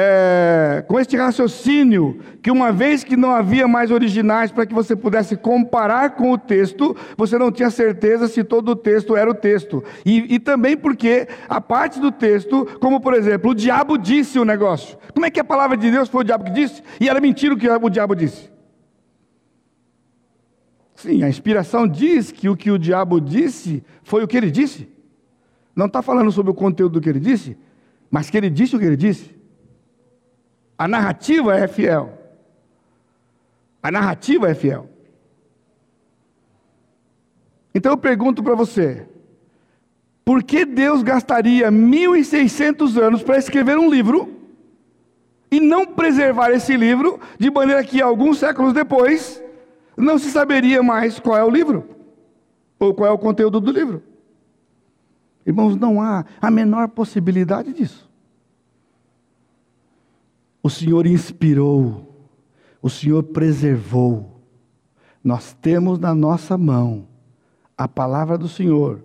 [0.00, 4.94] é, com este raciocínio, que uma vez que não havia mais originais para que você
[4.94, 9.34] pudesse comparar com o texto, você não tinha certeza se todo o texto era o
[9.34, 9.82] texto.
[10.06, 14.44] E, e também porque a parte do texto, como por exemplo, o diabo disse o
[14.44, 14.96] negócio.
[15.12, 16.80] Como é que a palavra de Deus foi o diabo que disse?
[17.00, 18.52] E era mentira o que o diabo disse.
[20.94, 24.88] Sim, a inspiração diz que o que o diabo disse foi o que ele disse.
[25.74, 27.56] Não está falando sobre o conteúdo do que ele disse,
[28.08, 29.37] mas que ele disse o que ele disse.
[30.78, 32.16] A narrativa é fiel.
[33.82, 34.88] A narrativa é fiel.
[37.74, 39.08] Então eu pergunto para você:
[40.24, 44.36] por que Deus gastaria 1.600 anos para escrever um livro
[45.50, 49.42] e não preservar esse livro, de maneira que alguns séculos depois
[49.96, 51.88] não se saberia mais qual é o livro
[52.78, 54.02] ou qual é o conteúdo do livro?
[55.44, 58.07] Irmãos, não há a menor possibilidade disso.
[60.62, 62.28] O Senhor inspirou,
[62.82, 64.42] o Senhor preservou.
[65.22, 67.06] Nós temos na nossa mão
[67.76, 69.04] a palavra do Senhor.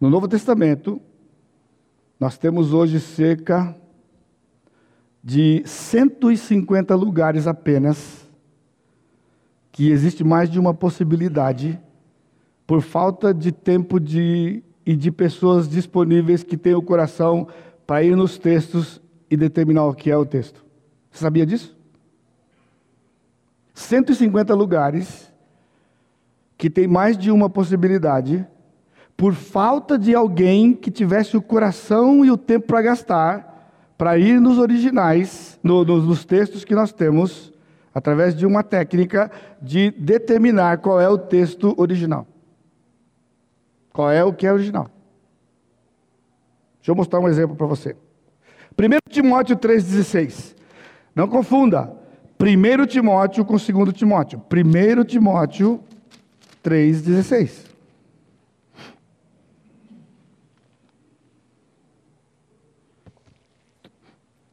[0.00, 1.00] No Novo Testamento,
[2.18, 3.76] nós temos hoje cerca
[5.22, 8.28] de 150 lugares apenas
[9.70, 11.78] que existe mais de uma possibilidade
[12.66, 17.48] por falta de tempo de, e de pessoas disponíveis que têm o coração
[17.86, 19.00] para ir nos textos
[19.30, 20.64] e determinar o que é o texto.
[21.10, 21.76] Você sabia disso?
[23.74, 25.30] 150 lugares
[26.56, 28.46] que tem mais de uma possibilidade,
[29.16, 34.38] por falta de alguém que tivesse o coração e o tempo para gastar, para ir
[34.38, 37.50] nos originais, no, nos, nos textos que nós temos,
[37.94, 39.30] através de uma técnica
[39.60, 42.26] de determinar qual é o texto original.
[43.90, 44.90] Qual é o que é original.
[46.78, 47.96] Deixa eu mostrar um exemplo para você.
[48.78, 50.59] 1 Timóteo 3,16.
[51.20, 51.92] Não confunda
[52.40, 54.42] 1 Timóteo com 2 Timóteo.
[54.50, 55.78] 1 Timóteo
[56.64, 57.66] 3,16.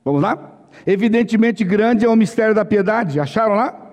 [0.04, 0.60] Vamos lá?
[0.86, 3.18] Evidentemente grande é o mistério da piedade.
[3.18, 3.87] Acharam lá?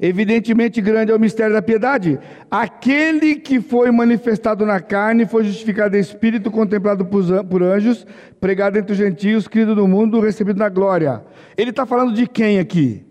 [0.00, 2.20] Evidentemente grande é o mistério da piedade.
[2.48, 8.06] Aquele que foi manifestado na carne, foi justificado em espírito, contemplado por anjos,
[8.40, 11.24] pregado entre os gentios, crido no mundo, recebido na glória.
[11.56, 13.04] Ele está falando de quem aqui?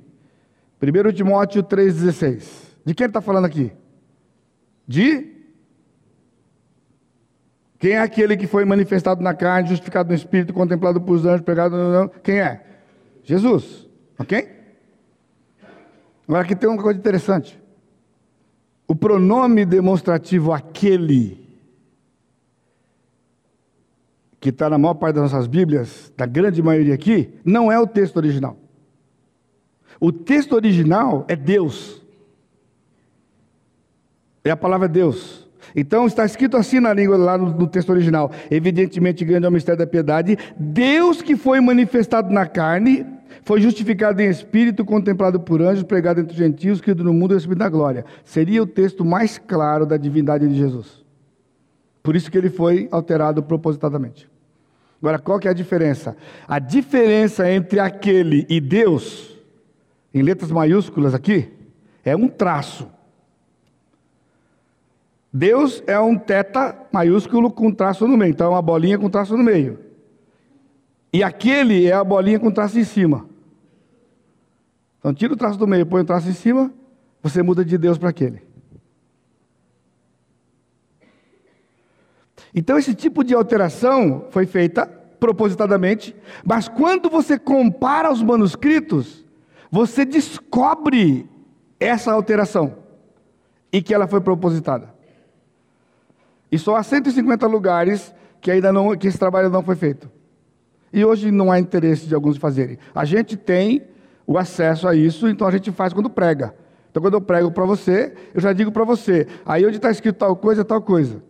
[0.81, 2.43] 1 Timóteo 3,16.
[2.85, 3.73] De quem ele está falando aqui?
[4.87, 5.33] De?
[7.79, 11.75] Quem é aquele que foi manifestado na carne, justificado no espírito, contemplado por anjos, pregado
[11.75, 12.09] no.
[12.23, 12.63] Quem é?
[13.23, 13.89] Jesus.
[14.17, 14.56] Ok?
[16.27, 17.57] Agora aqui tem uma coisa interessante.
[18.87, 21.47] O pronome demonstrativo aquele,
[24.39, 27.87] que está na maior parte das nossas Bíblias, da grande maioria aqui, não é o
[27.87, 28.57] texto original.
[29.99, 32.01] O texto original é Deus.
[34.43, 35.47] É a palavra Deus.
[35.75, 39.51] Então está escrito assim na língua, lá no, no, texto original: evidentemente grande é o
[39.51, 40.37] mistério da piedade.
[40.57, 43.05] Deus que foi manifestado na carne,
[43.43, 47.35] foi justificado em espírito, contemplado por anjos, pregado entre os gentios, criado no mundo e
[47.35, 48.05] recebido da glória.
[48.23, 51.05] Seria o texto mais claro da divindade de Jesus.
[52.03, 54.29] Por isso que ele foi alterado propositadamente.
[55.01, 56.15] Agora, qual que é a diferença?
[56.47, 59.37] A diferença entre aquele e Deus,
[60.13, 61.51] em letras maiúsculas aqui,
[62.03, 62.87] é um traço.
[65.31, 69.37] Deus é um teta maiúsculo com traço no meio, então é uma bolinha com traço
[69.37, 69.86] no meio.
[71.11, 73.27] E aquele é a bolinha com traço em cima.
[74.99, 76.71] Então tira o traço do meio, põe o traço em cima,
[77.21, 78.41] você muda de Deus para aquele.
[82.53, 84.85] Então esse tipo de alteração foi feita
[85.19, 89.25] propositadamente, mas quando você compara os manuscritos,
[89.71, 91.29] você descobre
[91.79, 92.77] essa alteração
[93.71, 94.93] e que ela foi propositada.
[96.51, 100.09] E só há 150 lugares que ainda não que esse trabalho não foi feito.
[100.91, 102.77] E hoje não há interesse de alguns fazerem.
[102.93, 103.83] A gente tem
[104.25, 106.53] o acesso a isso, então a gente faz quando prega.
[106.91, 110.17] Então quando eu prego para você, eu já digo para você, aí onde está escrito
[110.17, 111.21] tal coisa, tal coisa.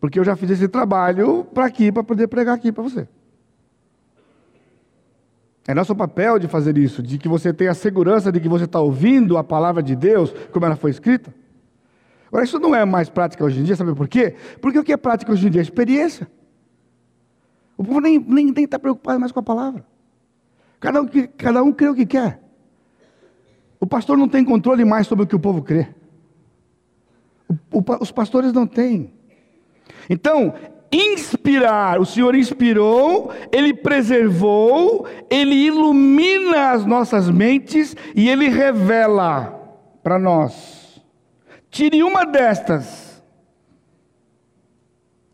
[0.00, 3.08] Porque eu já fiz esse trabalho para aqui, para poder pregar aqui para você.
[5.66, 8.64] É nosso papel de fazer isso, de que você tenha a segurança de que você
[8.64, 11.34] está ouvindo a palavra de Deus, como ela foi escrita.
[12.28, 14.34] Agora, isso não é mais prática hoje em dia, sabe por quê?
[14.60, 15.60] Porque o que é prática hoje em dia?
[15.60, 16.28] É experiência.
[17.76, 19.84] O povo nem está nem, nem tá preocupado mais com a palavra.
[20.80, 22.40] Cada um, cada um crê o que quer.
[23.80, 25.88] O pastor não tem controle mais sobre o que o povo crê.
[27.48, 29.12] O, o, os pastores não têm.
[30.08, 30.54] Então,
[30.92, 39.60] inspirar, o Senhor inspirou, Ele preservou, Ele ilumina as nossas mentes e Ele revela
[40.02, 41.02] para nós.
[41.70, 43.03] Tire uma destas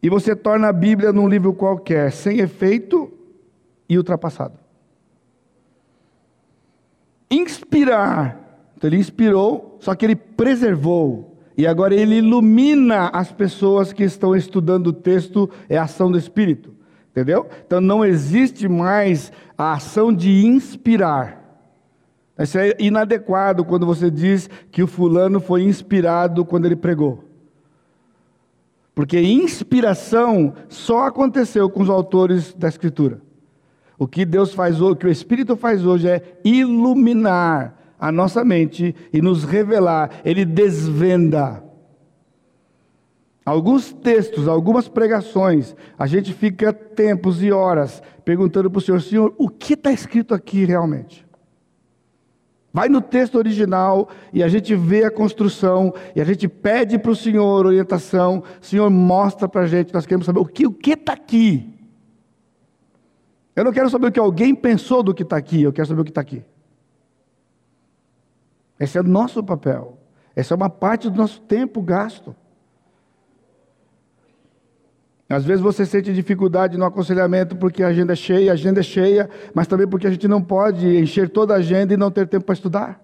[0.02, 3.12] e você torna a Bíblia num livro qualquer, sem efeito
[3.88, 4.58] e ultrapassado.
[7.30, 14.02] Inspirar, então ele inspirou, só que ele preservou e agora ele ilumina as pessoas que
[14.02, 16.72] estão estudando o texto, é a ação do Espírito.
[17.10, 17.48] Entendeu?
[17.66, 21.38] Então não existe mais a ação de inspirar.
[22.38, 27.29] Isso é inadequado quando você diz que o fulano foi inspirado quando ele pregou.
[28.94, 33.20] Porque inspiração só aconteceu com os autores da Escritura.
[33.98, 38.42] O que Deus faz hoje, o que o Espírito faz hoje é iluminar a nossa
[38.42, 41.62] mente e nos revelar, ele desvenda.
[43.44, 49.34] Alguns textos, algumas pregações, a gente fica tempos e horas perguntando para o Senhor: Senhor,
[49.36, 51.26] o que está escrito aqui realmente?
[52.72, 57.10] Vai no texto original e a gente vê a construção e a gente pede para
[57.10, 58.44] o Senhor orientação.
[58.60, 61.74] Senhor, mostra para a gente, nós queremos saber o que o está aqui.
[63.56, 66.00] Eu não quero saber o que alguém pensou do que está aqui, eu quero saber
[66.00, 66.44] o que está aqui.
[68.78, 69.98] Esse é o nosso papel.
[70.34, 72.34] Essa é uma parte do nosso tempo gasto.
[75.30, 78.82] Às vezes você sente dificuldade no aconselhamento porque a agenda é cheia, a agenda é
[78.82, 82.26] cheia, mas também porque a gente não pode encher toda a agenda e não ter
[82.26, 83.00] tempo para estudar.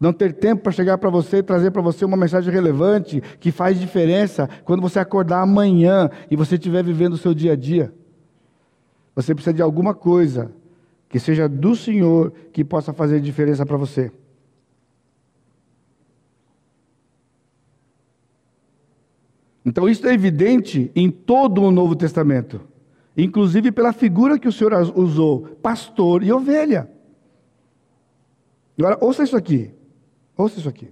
[0.00, 3.52] Não ter tempo para chegar para você e trazer para você uma mensagem relevante que
[3.52, 7.94] faz diferença quando você acordar amanhã e você estiver vivendo o seu dia a dia.
[9.14, 10.50] Você precisa de alguma coisa
[11.08, 14.10] que seja do Senhor que possa fazer diferença para você.
[19.64, 22.60] Então, isso é evidente em todo o Novo Testamento,
[23.16, 26.90] inclusive pela figura que o Senhor usou: pastor e ovelha.
[28.78, 29.70] Agora, ouça isso aqui.
[30.36, 30.88] Ouça isso aqui.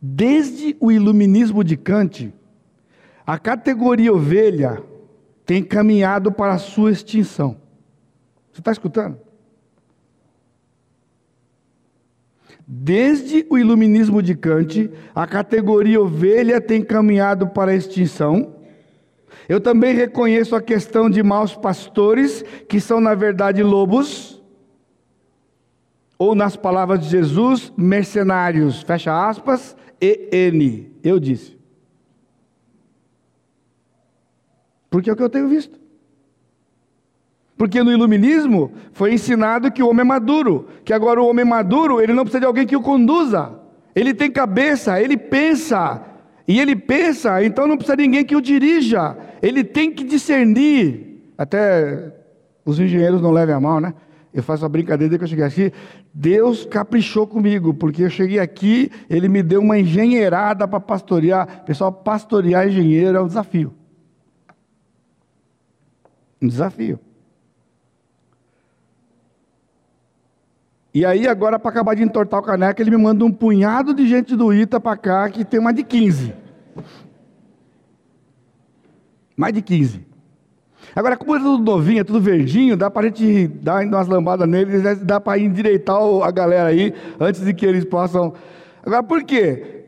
[0.00, 2.32] Desde o iluminismo de Kant,
[3.26, 4.82] a categoria ovelha
[5.44, 7.56] tem caminhado para a sua extinção.
[8.52, 9.18] Você está escutando?
[12.74, 18.56] Desde o iluminismo de Kant, a categoria ovelha tem caminhado para a extinção.
[19.46, 24.42] Eu também reconheço a questão de maus pastores, que são na verdade lobos,
[26.18, 30.92] ou nas palavras de Jesus, mercenários, fecha aspas, EN.
[31.04, 31.58] Eu disse.
[34.88, 35.78] Porque é o que eu tenho visto.
[37.56, 42.00] Porque no iluminismo foi ensinado que o homem é maduro, que agora o homem maduro,
[42.00, 43.52] ele não precisa de alguém que o conduza.
[43.94, 46.02] Ele tem cabeça, ele pensa.
[46.48, 49.16] E ele pensa, então não precisa de ninguém que o dirija.
[49.40, 51.32] Ele tem que discernir.
[51.38, 52.12] Até
[52.64, 53.94] os engenheiros não levem a mal, né?
[54.34, 55.72] Eu faço a brincadeira que eu cheguei aqui.
[56.12, 61.64] Deus caprichou comigo, porque eu cheguei aqui, ele me deu uma engenheirada para pastorear.
[61.64, 63.74] Pessoal, pastorear engenheiro é um desafio.
[66.40, 66.98] Um desafio.
[70.94, 74.06] E aí, agora, para acabar de entortar o caneco, ele me manda um punhado de
[74.06, 76.34] gente do ITA para cá, que tem mais de 15.
[79.34, 80.06] Mais de 15.
[80.94, 84.46] Agora, como é tudo novinho, é tudo verdinho, dá para a gente dar umas lambadas
[84.46, 84.94] neles, né?
[84.94, 88.34] dá para endireitar a galera aí, antes de que eles possam.
[88.84, 89.86] Agora, por quê?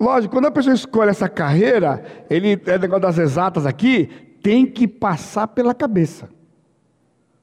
[0.00, 4.10] Lógico, quando a pessoa escolhe essa carreira, ele é negócio das exatas aqui,
[4.42, 6.28] tem que passar pela cabeça.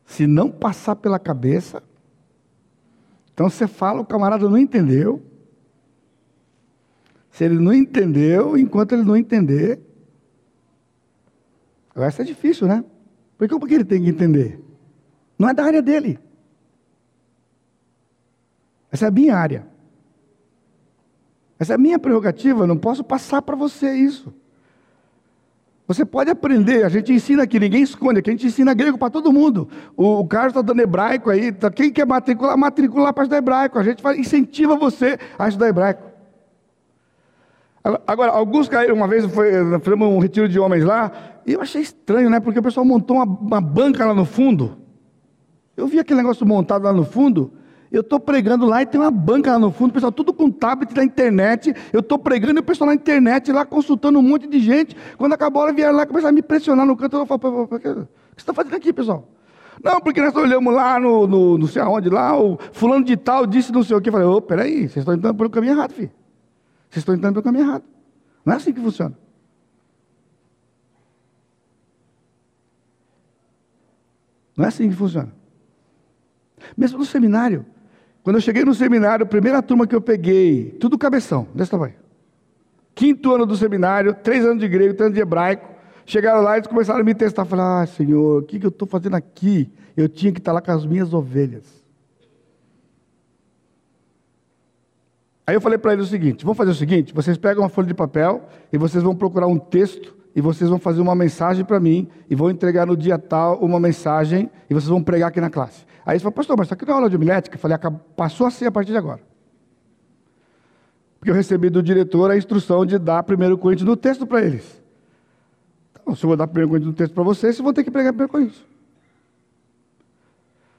[0.06, 1.82] Se não passar pela cabeça,
[3.40, 5.24] então você fala, o camarada não entendeu.
[7.32, 9.80] Se ele não entendeu, enquanto ele não entender,
[11.96, 12.84] vai ser difícil, né?
[13.38, 14.62] Porque por que ele tem que entender?
[15.38, 16.20] Não é da área dele.
[18.92, 19.66] Essa é a minha área.
[21.58, 24.34] Essa é a minha prerrogativa, eu não posso passar para você isso.
[25.90, 29.10] Você pode aprender, a gente ensina aqui, ninguém esconde, aqui a gente ensina grego para
[29.10, 29.68] todo mundo.
[29.98, 33.80] O, o Carlos está dando hebraico aí, tá, quem quer matricular, matricular para estudar hebraico.
[33.80, 36.04] A gente incentiva você a estudar hebraico.
[38.06, 41.12] Agora, alguns caíram, uma vez foi, fizemos um retiro de homens lá,
[41.44, 42.40] e eu achei estranho, né?
[42.40, 44.78] Porque o pessoal montou uma, uma banca lá no fundo.
[45.76, 47.52] Eu vi aquele negócio montado lá no fundo,
[47.92, 50.94] eu estou pregando lá e tem uma banca lá no fundo, pessoal tudo com tablet
[50.94, 51.74] da internet.
[51.92, 54.96] Eu estou pregando e o pessoal na internet lá consultando um monte de gente.
[55.18, 57.18] Quando acabou a vieram lá começaram a me pressionar no canto.
[57.18, 59.28] Eu falo, o que você está fazendo aqui, pessoal?
[59.84, 63.48] Não, porque nós olhamos lá no, no não sei aonde, lá, o fulano de tal
[63.48, 64.10] disse não sei o que.
[64.10, 66.12] Eu falei, ô, oh, peraí, vocês estão entrando pelo caminho errado, filho.
[66.90, 67.84] Vocês estão entrando pelo caminho errado.
[68.46, 69.18] Não é assim que funciona.
[74.56, 75.34] Não é assim que funciona.
[76.78, 77.66] Mesmo no seminário.
[78.24, 81.96] Quando eu cheguei no seminário, a primeira turma que eu peguei, tudo cabeção, desse tamanho.
[82.94, 85.70] Quinto ano do seminário, três anos de grego, três anos de hebraico.
[86.06, 87.46] Chegaram lá e eles começaram a me testar.
[87.46, 89.72] Falaram, ah, Senhor, o que, que eu estou fazendo aqui?
[89.96, 91.80] Eu tinha que estar lá com as minhas ovelhas.
[95.48, 97.88] Aí eu falei para eles o seguinte: vamos fazer o seguinte, vocês pegam uma folha
[97.88, 101.82] de papel e vocês vão procurar um texto e vocês vão fazer uma mensagem para
[101.82, 105.50] mim e vão entregar no dia tal uma mensagem e vocês vão pregar aqui na
[105.50, 105.86] classe.
[106.06, 107.58] Aí ele falou, pastor, mas isso aqui não é aula de homilética?
[107.58, 107.78] Eu falei,
[108.16, 109.20] passou a ser a partir de agora.
[111.20, 114.82] Porque eu recebi do diretor a instrução de dar primeiro Coríntios no texto para eles.
[115.92, 117.92] Então, se eu vou dar primeiro Coríntios no texto para vocês, vocês vão ter que
[117.92, 118.66] pregar primeiro Coríntios.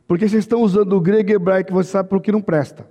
[0.08, 2.88] Porque vocês estão usando o grego e hebraico você sabe por que não presta.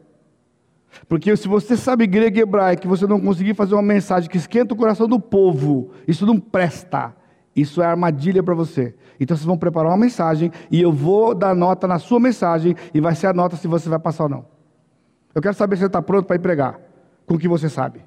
[1.08, 4.38] Porque se você sabe grego e hebraico e você não conseguir fazer uma mensagem que
[4.38, 7.16] esquenta o coração do povo, isso não presta.
[7.56, 8.96] Isso é armadilha para você.
[9.20, 13.02] Então vocês vão preparar uma mensagem e eu vou dar nota na sua mensagem e
[13.02, 14.46] vai ser a nota se você vai passar ou não.
[15.34, 16.80] Eu quero saber se você está pronto para pregar
[17.26, 18.04] com o que você sabe.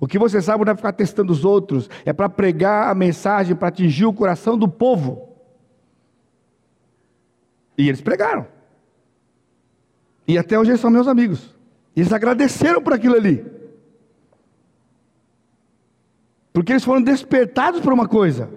[0.00, 3.54] O que você sabe não é ficar testando os outros, é para pregar a mensagem,
[3.54, 5.28] para atingir o coração do povo.
[7.76, 8.46] E eles pregaram.
[10.26, 11.54] E até hoje eles são meus amigos.
[11.94, 13.44] Eles agradeceram por aquilo ali.
[16.52, 18.50] Porque eles foram despertados por uma coisa.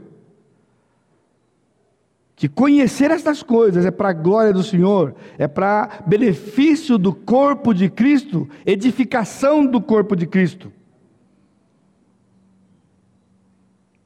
[2.35, 7.73] Que conhecer estas coisas é para a glória do Senhor, é para benefício do corpo
[7.73, 10.71] de Cristo, edificação do corpo de Cristo.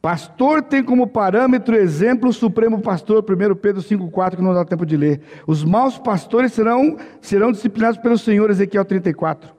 [0.01, 4.85] Pastor tem como parâmetro exemplo o Supremo Pastor, 1 Pedro 5,4, que não dá tempo
[4.85, 5.21] de ler.
[5.45, 9.51] Os maus pastores serão, serão disciplinados pelo Senhor, Ezequiel 34.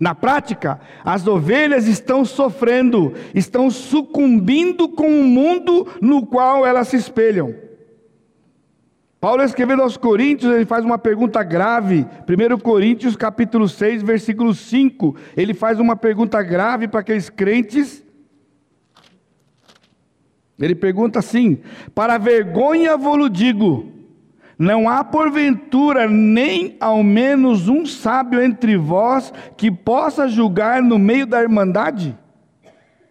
[0.00, 6.96] Na prática, as ovelhas estão sofrendo, estão sucumbindo com o mundo no qual elas se
[6.96, 7.54] espelham.
[9.20, 12.04] Paulo escrevendo aos Coríntios, ele faz uma pergunta grave.
[12.28, 18.03] 1 Coríntios capítulo 6, versículo 5, ele faz uma pergunta grave para aqueles crentes.
[20.58, 21.58] Ele pergunta assim:
[21.94, 23.92] Para vergonha vou-lo digo,
[24.58, 31.26] não há porventura nem ao menos um sábio entre vós que possa julgar no meio
[31.26, 32.16] da irmandade?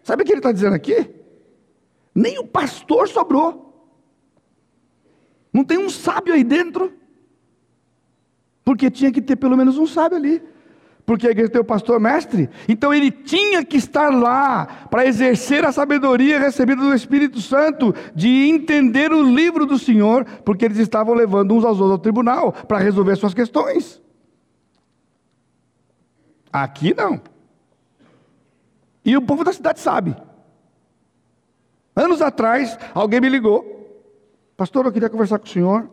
[0.02, 1.10] Sabe o que ele está dizendo aqui?
[2.14, 3.62] Nem o pastor sobrou.
[5.52, 6.92] Não tem um sábio aí dentro?
[8.64, 10.42] Porque tinha que ter pelo menos um sábio ali
[11.06, 15.64] porque a igreja tem o pastor mestre, então ele tinha que estar lá para exercer
[15.64, 21.14] a sabedoria recebida do Espírito Santo, de entender o livro do Senhor, porque eles estavam
[21.14, 24.00] levando uns aos outros ao tribunal para resolver suas questões.
[26.50, 27.20] Aqui não.
[29.04, 30.16] E o povo da cidade sabe.
[31.94, 34.02] Anos atrás, alguém me ligou,
[34.56, 35.90] pastor, eu queria conversar com o senhor.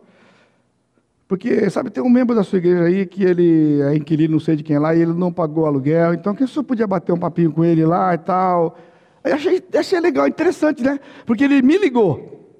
[1.28, 4.56] Porque, sabe, tem um membro da sua igreja aí que ele é inquilino, não sei
[4.56, 7.18] de quem é lá, e ele não pagou aluguel, então que senhor podia bater um
[7.18, 8.76] papinho com ele lá e tal.
[9.24, 10.98] Eu achei, achei legal, interessante, né?
[11.24, 12.56] Porque ele me ligou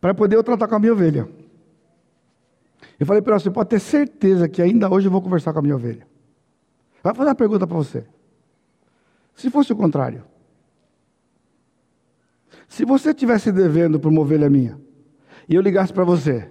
[0.00, 1.28] para poder eu tratar com a minha ovelha.
[2.98, 5.62] Eu falei para você pode ter certeza que ainda hoje eu vou conversar com a
[5.62, 6.06] minha ovelha.
[7.02, 8.04] Vai fazer uma pergunta para você.
[9.34, 10.24] Se fosse o contrário,
[12.68, 14.80] se você estivesse devendo para uma ovelha minha,
[15.48, 16.50] e eu ligasse para você,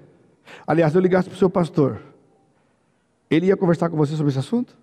[0.65, 2.01] aliás, eu ligasse para o seu pastor,
[3.29, 4.77] ele ia conversar com você sobre esse assunto?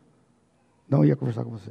[0.89, 1.71] Não ia conversar com você.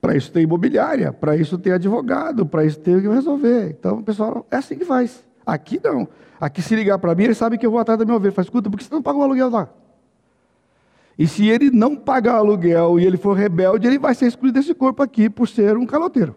[0.00, 3.70] Para isso tem imobiliária, para isso tem advogado, para isso tem que resolver.
[3.70, 5.24] Então, pessoal, é assim que faz.
[5.44, 6.08] Aqui não.
[6.40, 8.32] Aqui se ligar para mim, ele sabe que eu vou atrás da minha ovelha.
[8.32, 9.68] Faz, escuta, por que você não paga o aluguel lá?
[11.18, 14.58] E se ele não pagar o aluguel e ele for rebelde, ele vai ser excluído
[14.58, 16.36] desse corpo aqui por ser um caloteiro.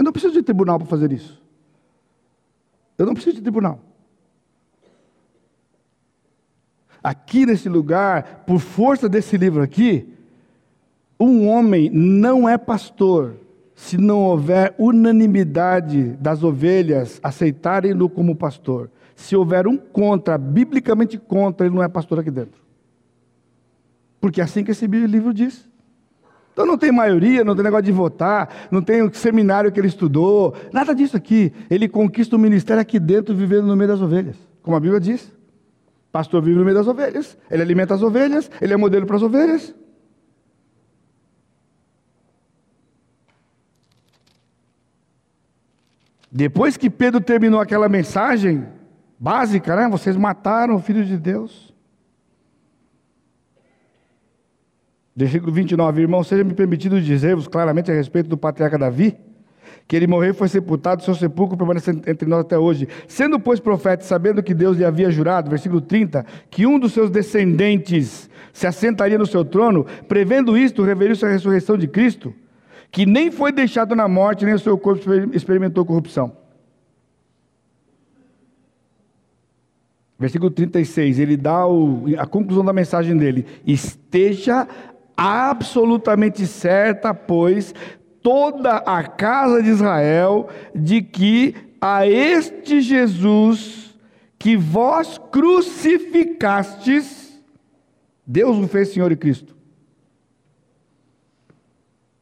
[0.00, 1.38] Eu não preciso de tribunal para fazer isso.
[2.96, 3.78] Eu não preciso de tribunal.
[7.02, 10.08] Aqui nesse lugar, por força desse livro aqui,
[11.20, 13.36] um homem não é pastor
[13.74, 18.90] se não houver unanimidade das ovelhas aceitarem-no como pastor.
[19.14, 22.62] Se houver um contra, biblicamente contra, ele não é pastor aqui dentro.
[24.18, 25.68] Porque é assim que esse livro diz.
[26.52, 29.88] Então não tem maioria, não tem negócio de votar, não tem o seminário que ele
[29.88, 31.52] estudou, nada disso aqui.
[31.70, 35.32] Ele conquista o ministério aqui dentro, vivendo no meio das ovelhas, como a Bíblia diz.
[36.12, 39.22] Pastor vive no meio das ovelhas, ele alimenta as ovelhas, ele é modelo para as
[39.22, 39.74] ovelhas.
[46.32, 48.64] Depois que Pedro terminou aquela mensagem
[49.18, 49.88] básica, né?
[49.88, 51.74] Vocês mataram o filho de Deus.
[55.14, 59.16] Versículo 29, irmão, seja me permitido dizer-vos claramente a respeito do patriarca Davi,
[59.86, 62.88] que ele morreu e foi sepultado, seu sepulcro permanece entre nós até hoje.
[63.08, 67.10] Sendo, pois, profeta, sabendo que Deus lhe havia jurado, versículo 30, que um dos seus
[67.10, 72.32] descendentes se assentaria no seu trono, prevendo isto, reveliu-se a ressurreição de Cristo,
[72.90, 76.40] que nem foi deixado na morte, nem o seu corpo experimentou corrupção.
[80.20, 84.68] Versículo 36, ele dá o, a conclusão da mensagem dele: Esteja
[85.22, 87.74] absolutamente certa, pois,
[88.22, 93.94] toda a casa de Israel, de que a este Jesus
[94.38, 97.38] que vós crucificastes,
[98.26, 99.54] Deus o fez Senhor e Cristo.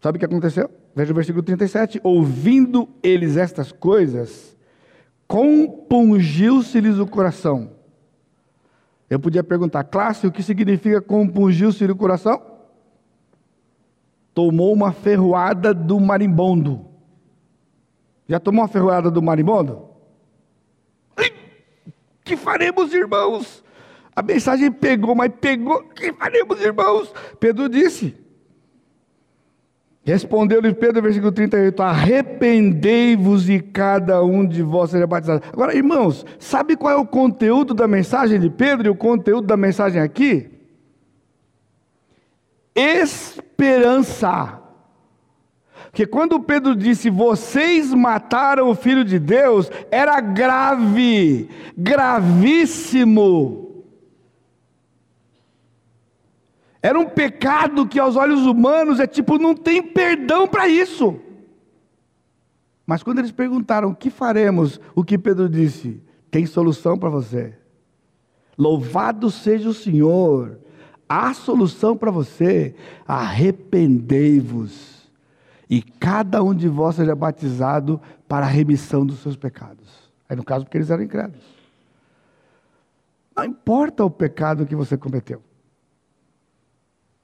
[0.00, 0.68] Sabe o que aconteceu?
[0.92, 2.00] Veja o versículo 37.
[2.02, 4.56] Ouvindo eles estas coisas,
[5.28, 7.70] compungiu-se-lhes o coração.
[9.08, 12.57] Eu podia perguntar, classe, o que significa compungiu-se-lhe o coração?
[14.38, 16.86] Tomou uma ferroada do marimbondo.
[18.28, 19.88] Já tomou uma ferroada do marimbondo?
[22.22, 23.64] Que faremos, irmãos?
[24.14, 25.82] A mensagem pegou, mas pegou.
[25.88, 27.12] Que faremos, irmãos?
[27.40, 28.14] Pedro disse.
[30.04, 35.42] Respondeu-lhe Pedro, versículo 38, arrependei-vos e cada um de vós seja batizado.
[35.52, 39.56] Agora, irmãos, sabe qual é o conteúdo da mensagem de Pedro e o conteúdo da
[39.56, 40.57] mensagem aqui?
[42.78, 44.62] Esperança.
[45.90, 53.66] Porque quando Pedro disse, vocês mataram o filho de Deus, era grave, gravíssimo.
[56.80, 61.18] Era um pecado que aos olhos humanos é tipo, não tem perdão para isso.
[62.86, 64.80] Mas quando eles perguntaram, o que faremos?
[64.94, 66.00] O que Pedro disse?
[66.30, 67.54] Tem solução para você.
[68.56, 70.58] Louvado seja o Senhor
[71.08, 72.74] Há solução para você.
[73.06, 75.08] Arrependei-vos.
[75.70, 80.10] E cada um de vós seja batizado para a remissão dos seus pecados.
[80.28, 81.44] Aí no caso, porque eles eram incrédulos.
[83.34, 85.42] Não importa o pecado que você cometeu.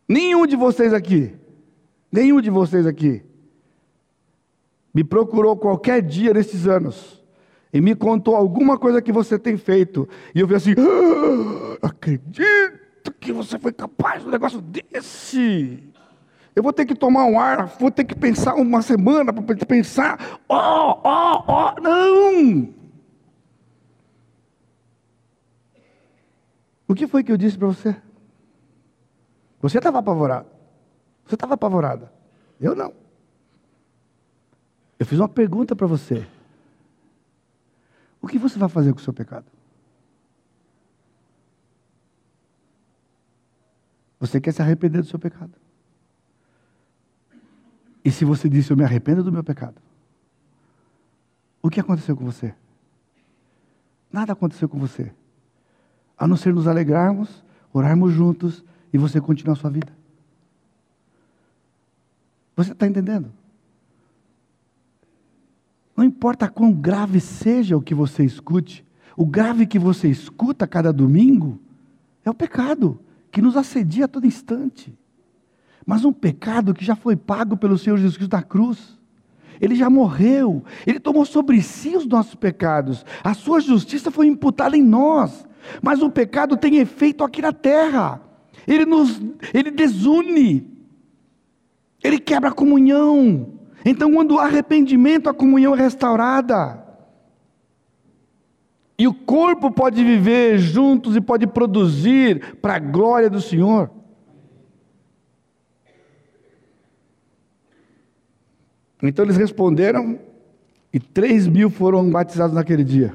[0.09, 1.35] Nenhum de vocês aqui,
[2.12, 3.23] nenhum de vocês aqui,
[4.93, 7.23] me procurou qualquer dia nesses anos
[7.73, 10.09] e me contou alguma coisa que você tem feito.
[10.35, 12.84] E eu vi assim, ah, acredito
[13.24, 15.82] que você foi capaz de um negócio desse?
[16.55, 20.40] Eu vou ter que tomar um ar, vou ter que pensar uma semana para pensar.
[20.48, 22.74] Ó, ó, ó, não!
[26.86, 27.96] O que foi que eu disse para você?
[29.60, 30.46] Você estava apavorado.
[31.24, 32.12] Você estava apavorada.
[32.60, 32.92] Eu não.
[34.98, 36.26] Eu fiz uma pergunta para você.
[38.20, 39.46] O que você vai fazer com o seu pecado?
[44.24, 45.52] Você quer se arrepender do seu pecado.
[48.02, 49.76] E se você disse, eu me arrependo do meu pecado,
[51.62, 52.55] o que aconteceu com você?
[54.10, 55.12] Nada aconteceu com você.
[56.16, 58.64] A não ser nos alegrarmos, orarmos juntos
[58.94, 59.92] e você continuar a sua vida.
[62.56, 63.30] Você está entendendo?
[65.94, 68.86] Não importa quão grave seja o que você escute,
[69.18, 71.60] o grave que você escuta cada domingo
[72.24, 72.98] é o pecado
[73.35, 74.97] que nos assedia a todo instante.
[75.85, 78.97] Mas um pecado que já foi pago pelo Senhor Jesus Cristo na cruz.
[79.61, 84.77] Ele já morreu, ele tomou sobre si os nossos pecados, a sua justiça foi imputada
[84.77, 85.47] em nós.
[85.82, 88.20] Mas o pecado tem efeito aqui na terra,
[88.69, 89.20] ele nos
[89.52, 90.70] ele desune,
[92.05, 93.52] ele quebra a comunhão.
[93.85, 96.84] Então, quando há arrependimento, a comunhão é restaurada.
[98.98, 103.90] E o corpo pode viver juntos e pode produzir para a glória do Senhor.
[109.02, 110.18] Então eles responderam,
[110.92, 113.14] e três mil foram batizados naquele dia.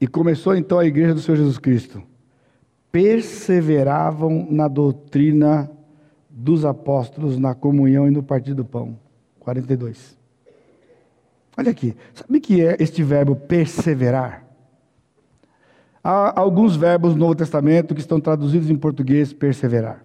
[0.00, 2.02] E começou então a igreja do Senhor Jesus Cristo.
[2.90, 5.70] Perseveravam na doutrina
[6.30, 8.96] dos apóstolos, na comunhão e no partir do pão.
[9.40, 10.17] 42.
[11.58, 14.44] Olha aqui, sabe o que é este verbo perseverar?
[16.04, 20.04] Há alguns verbos no Novo Testamento que estão traduzidos em português perseverar.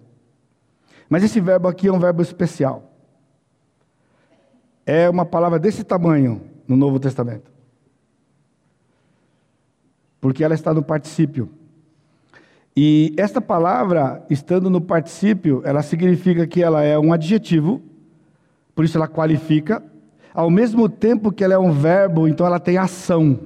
[1.08, 2.92] Mas esse verbo aqui é um verbo especial.
[4.84, 7.52] É uma palavra desse tamanho no Novo Testamento.
[10.20, 11.48] Porque ela está no particípio.
[12.76, 17.80] E esta palavra, estando no particípio, ela significa que ela é um adjetivo,
[18.74, 19.80] por isso ela qualifica,
[20.34, 23.38] ao mesmo tempo que ela é um verbo, então ela tem ação.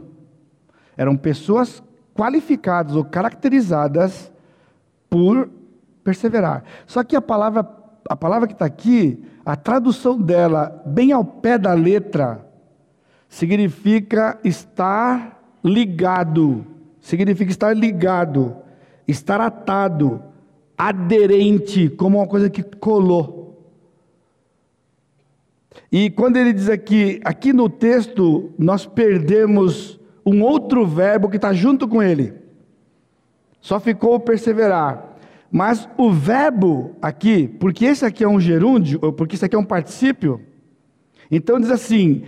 [0.96, 1.82] Eram pessoas
[2.14, 4.32] qualificadas ou caracterizadas
[5.10, 5.50] por
[6.02, 6.64] perseverar.
[6.86, 7.68] Só que a palavra,
[8.08, 12.44] a palavra que está aqui, a tradução dela, bem ao pé da letra,
[13.28, 16.64] significa estar ligado.
[17.00, 18.56] Significa estar ligado,
[19.06, 20.22] estar atado,
[20.76, 23.37] aderente, como uma coisa que colou.
[25.90, 31.52] E quando ele diz aqui, aqui no texto, nós perdemos um outro verbo que está
[31.52, 32.34] junto com ele.
[33.60, 35.16] Só ficou perseverar.
[35.50, 39.58] Mas o verbo aqui, porque esse aqui é um gerúndio, ou porque esse aqui é
[39.58, 40.42] um particípio,
[41.30, 42.22] então diz assim: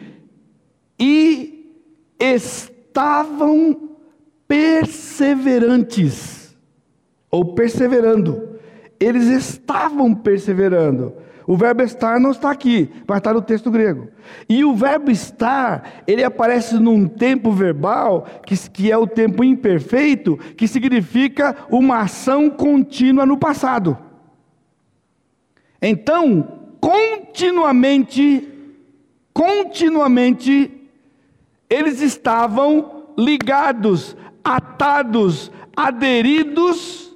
[0.99, 1.77] e
[2.19, 3.91] estavam
[4.49, 6.57] perseverantes,
[7.31, 8.59] ou perseverando.
[8.99, 11.15] Eles estavam perseverando.
[11.51, 14.07] O verbo estar não está aqui, mas está no texto grego.
[14.49, 20.37] E o verbo estar, ele aparece num tempo verbal, que, que é o tempo imperfeito,
[20.57, 23.99] que significa uma ação contínua no passado.
[25.83, 28.49] Então, continuamente,
[29.35, 30.71] continuamente,
[31.69, 37.13] eles estavam ligados, atados, aderidos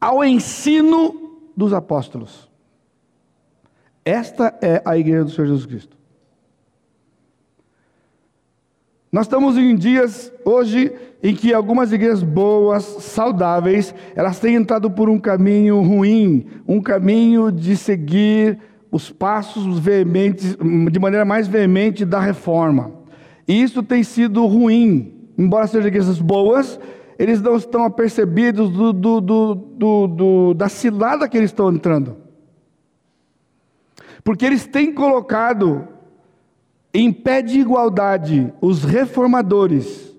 [0.00, 2.50] ao ensino dos apóstolos.
[4.04, 5.96] Esta é a igreja do Senhor Jesus Cristo.
[9.12, 10.90] Nós estamos em dias hoje
[11.22, 17.52] em que algumas igrejas boas, saudáveis, elas têm entrado por um caminho ruim, um caminho
[17.52, 18.58] de seguir
[18.90, 20.56] os passos veementes,
[20.90, 22.90] de maneira mais veemente da reforma.
[23.46, 26.80] E isso tem sido ruim, embora sejam igrejas boas,
[27.18, 32.16] eles não estão apercebidos do, do, do, da cilada que eles estão entrando.
[34.24, 35.88] Porque eles têm colocado
[36.94, 40.12] em pé de igualdade os reformadores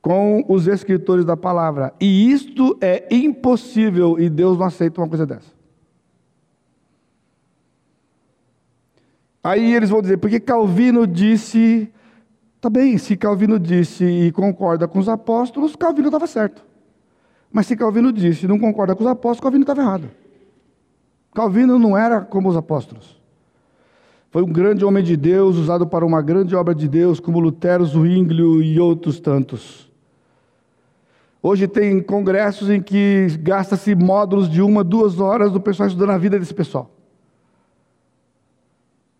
[0.00, 1.92] com os escritores da palavra.
[2.00, 5.56] E isto é impossível e Deus não aceita uma coisa dessa.
[9.42, 11.92] Aí eles vão dizer, porque Calvino disse,
[12.60, 16.64] tá bem, se Calvino disse e concorda com os apóstolos, Calvino estava certo.
[17.52, 20.10] Mas se Calvino disse e não concorda com os apóstolos, Calvino estava errado.
[21.34, 23.15] Calvino não era como os apóstolos.
[24.36, 27.86] Foi um grande homem de Deus, usado para uma grande obra de Deus, como Lutero,
[27.86, 29.90] Zwinglio e outros tantos.
[31.42, 36.18] Hoje tem congressos em que gasta-se módulos de uma, duas horas do pessoal estudando a
[36.18, 36.90] vida desse pessoal.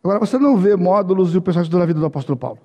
[0.04, 2.58] Agora, você não vê módulos e o pessoal estudando a vida do apóstolo Paulo.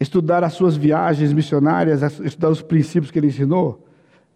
[0.00, 3.86] Estudar as suas viagens missionárias, estudar os princípios que ele ensinou.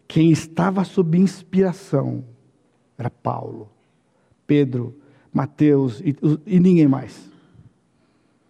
[0.06, 2.29] Quem estava sob inspiração
[3.00, 3.68] era Paulo,
[4.46, 4.94] Pedro,
[5.32, 6.14] Mateus e,
[6.46, 7.30] e ninguém mais.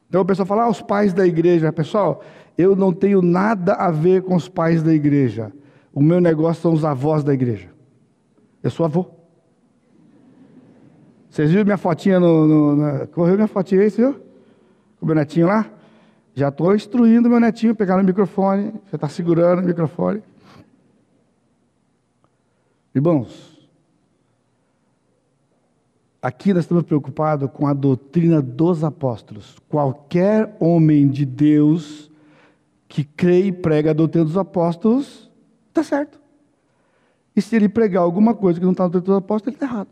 [0.08, 1.72] Então o pessoal fala, ah, os pais da igreja.
[1.72, 2.22] Pessoal,
[2.58, 5.52] eu não tenho nada a ver com os pais da igreja.
[5.94, 7.68] O meu negócio são os avós da igreja.
[8.60, 9.06] Eu sou avô.
[11.30, 12.46] Vocês viram minha fotinha no.
[12.46, 13.06] no na...
[13.06, 14.14] Correu minha fotinha aí, viu?
[14.98, 15.70] Com o meu netinho lá?
[16.34, 18.72] Já estou instruindo meu netinho pegar no microfone.
[18.86, 20.22] Você está segurando o microfone.
[22.92, 23.59] Irmãos,
[26.22, 29.56] aqui nós estamos preocupados com a doutrina dos apóstolos.
[29.68, 32.10] Qualquer homem de Deus
[32.88, 35.30] que crê e prega a doutrina dos apóstolos,
[35.68, 36.20] está certo.
[37.34, 39.66] E se ele pregar alguma coisa que não está na doutrina dos apóstolos, ele está
[39.66, 39.88] errado.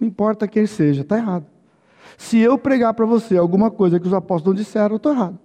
[0.00, 1.46] Não importa quem seja, está errado.
[2.16, 5.38] Se eu pregar para você alguma coisa que os apóstolos não disseram, eu estou errado.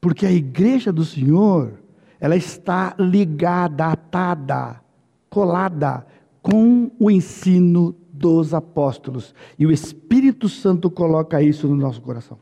[0.00, 1.80] Porque a igreja do Senhor,
[2.20, 4.80] ela está ligada, atada,
[5.28, 6.06] colada
[6.44, 9.34] com o ensino dos apóstolos.
[9.58, 12.38] E o Espírito Santo coloca isso no nosso coração.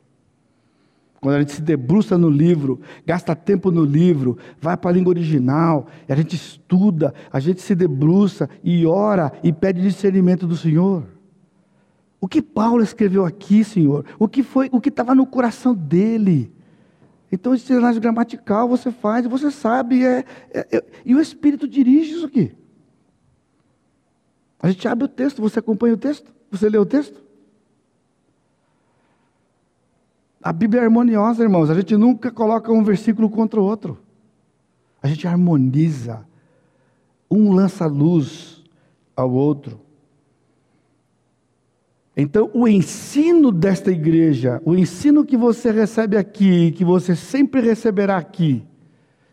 [1.20, 5.10] Quando a gente se debruça no livro, gasta tempo no livro, vai para a língua
[5.10, 11.04] original, a gente estuda, a gente se debruça e ora e pede discernimento do Senhor.
[12.20, 14.04] O que Paulo escreveu aqui, Senhor?
[14.18, 16.52] O que foi, o que estava no coração dele?
[17.30, 22.14] Então, esse análise gramatical você faz, você sabe, é, é, é, e o Espírito dirige
[22.14, 22.52] isso aqui.
[24.62, 27.20] A gente abre o texto, você acompanha o texto, você lê o texto.
[30.40, 31.68] A Bíblia é harmoniosa, irmãos.
[31.68, 33.98] A gente nunca coloca um versículo contra o outro.
[35.02, 36.26] A gente harmoniza.
[37.30, 38.62] Um lança luz
[39.16, 39.80] ao outro.
[42.16, 48.18] Então, o ensino desta igreja, o ensino que você recebe aqui, que você sempre receberá
[48.18, 48.62] aqui,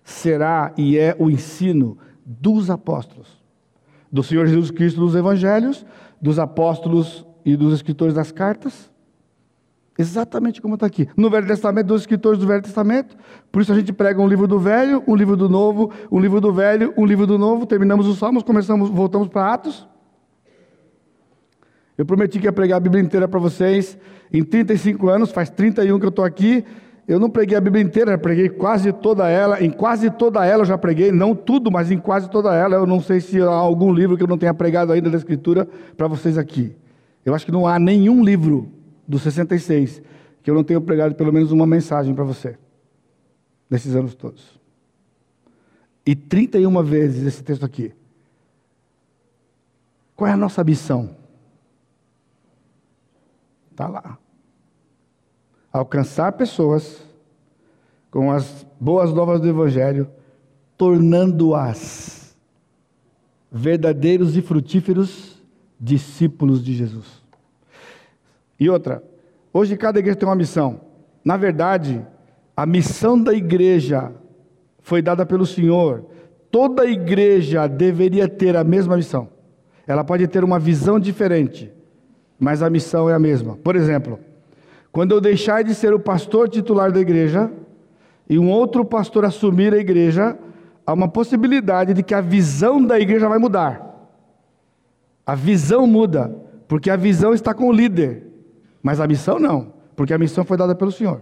[0.03, 3.38] será e é o ensino dos apóstolos,
[4.11, 5.85] do Senhor Jesus Cristo dos evangelhos,
[6.21, 8.89] dos apóstolos e dos escritores das cartas,
[9.99, 11.09] Exatamente como está aqui.
[11.17, 13.17] No Velho Testamento, dos escritores do Velho Testamento.
[13.51, 16.39] Por isso a gente prega um livro do Velho, um livro do Novo, um livro
[16.39, 17.65] do Velho, um livro do Novo.
[17.65, 19.85] Terminamos os Salmos, começamos, voltamos para Atos.
[21.97, 23.97] Eu prometi que ia pregar a Bíblia inteira para vocês
[24.31, 26.63] em 35 anos, faz 31 que eu estou aqui.
[27.09, 29.63] Eu não preguei a Bíblia inteira, preguei quase toda ela.
[29.63, 32.75] Em quase toda ela eu já preguei, não tudo, mas em quase toda ela.
[32.75, 35.67] Eu não sei se há algum livro que eu não tenha pregado ainda da Escritura
[35.97, 36.75] para vocês aqui.
[37.25, 38.71] Eu acho que não há nenhum livro
[39.07, 40.03] dos 66,
[40.43, 42.59] que eu não tenho pregado pelo menos uma mensagem para você,
[43.67, 44.59] nesses anos todos.
[46.05, 47.91] E 31 vezes esse texto aqui.
[50.15, 51.15] Qual é a nossa missão?
[53.71, 54.18] Está lá.
[55.71, 57.03] Alcançar pessoas
[58.09, 60.09] com as boas novas do Evangelho,
[60.77, 62.35] tornando-as
[63.51, 65.41] verdadeiros e frutíferos
[65.79, 67.23] discípulos de Jesus.
[68.59, 69.03] E outra,
[69.53, 70.81] hoje cada igreja tem uma missão.
[71.23, 72.05] Na verdade,
[72.55, 74.11] a missão da igreja
[74.81, 76.05] foi dada pelo Senhor.
[76.51, 79.29] Toda igreja deveria ter a mesma missão.
[79.85, 81.71] Ela pode ter uma visão diferente,
[82.39, 83.55] mas a missão é a mesma.
[83.57, 84.19] Por exemplo,
[84.91, 87.51] quando eu deixar de ser o pastor titular da igreja
[88.29, 90.37] e um outro pastor assumir a igreja,
[90.85, 94.09] há uma possibilidade de que a visão da igreja vai mudar.
[95.25, 96.35] A visão muda,
[96.67, 98.27] porque a visão está com o líder.
[98.81, 101.21] Mas a missão não, porque a missão foi dada pelo Senhor.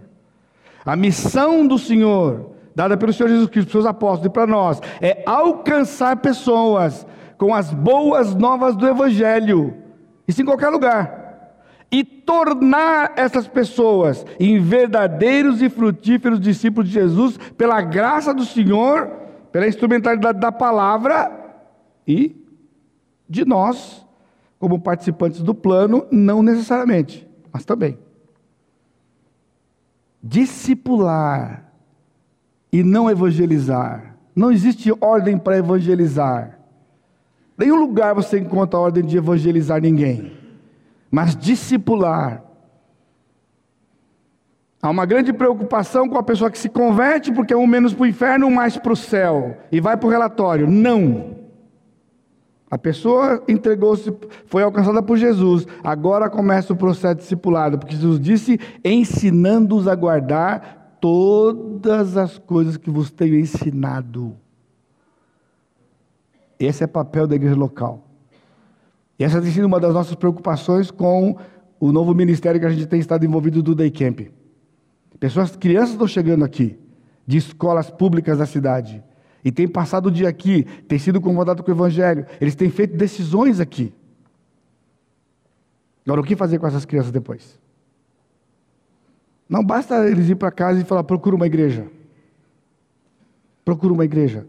[0.84, 5.22] A missão do Senhor, dada pelo Senhor Jesus Cristo, os apóstolos e para nós, é
[5.26, 9.74] alcançar pessoas com as boas novas do Evangelho,
[10.26, 11.27] isso em qualquer lugar,
[11.90, 19.10] e tornar essas pessoas em verdadeiros e frutíferos discípulos de Jesus, pela graça do Senhor,
[19.50, 21.32] pela instrumentalidade da palavra
[22.06, 22.36] e
[23.28, 24.04] de nós,
[24.58, 27.98] como participantes do plano, não necessariamente mas também.
[30.22, 31.72] Discipular
[32.72, 34.16] e não evangelizar.
[34.34, 36.58] Não existe ordem para evangelizar.
[37.56, 40.32] Nenhum lugar você encontra a ordem de evangelizar ninguém.
[41.10, 42.44] Mas discipular.
[44.80, 48.04] Há uma grande preocupação com a pessoa que se converte, porque é um menos para
[48.04, 49.56] o inferno, um mais para o céu.
[49.72, 50.70] E vai para o relatório.
[50.70, 51.36] Não.
[52.70, 54.14] A pessoa entregou-se,
[54.46, 55.66] foi alcançada por Jesus.
[55.82, 62.90] Agora começa o processo discipulado, porque Jesus disse: ensinando-os a guardar todas as coisas que
[62.90, 64.36] vos tenho ensinado.
[66.58, 68.07] Esse é o papel da igreja local.
[69.18, 71.36] E essa tem sido uma das nossas preocupações com
[71.80, 74.20] o novo ministério que a gente tem estado envolvido do Day Camp.
[75.18, 76.78] Pessoas, crianças estão chegando aqui,
[77.26, 79.02] de escolas públicas da cidade
[79.44, 82.96] e tem passado o dia aqui, tem sido incomodado com o Evangelho, eles têm feito
[82.96, 83.92] decisões aqui.
[86.04, 87.58] Agora, o que fazer com essas crianças depois?
[89.48, 91.86] Não basta eles ir para casa e falar: procura uma igreja.
[93.64, 94.46] Procura uma igreja.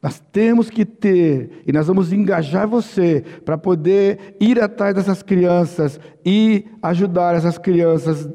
[0.00, 5.98] Nós temos que ter, e nós vamos engajar você para poder ir atrás dessas crianças
[6.24, 8.28] e ajudar essas crianças,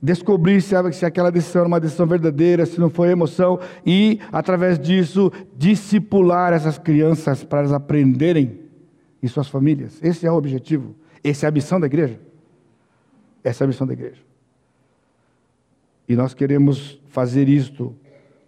[0.00, 4.78] descobrir se, se aquela decisão é uma decisão verdadeira, se não foi emoção, e através
[4.78, 8.60] disso discipular essas crianças para elas aprenderem
[9.20, 9.98] e suas famílias.
[10.00, 10.94] Esse é o objetivo,
[11.24, 12.20] essa é a missão da igreja.
[13.42, 14.20] Essa é a missão da igreja.
[16.08, 17.94] E nós queremos fazer isto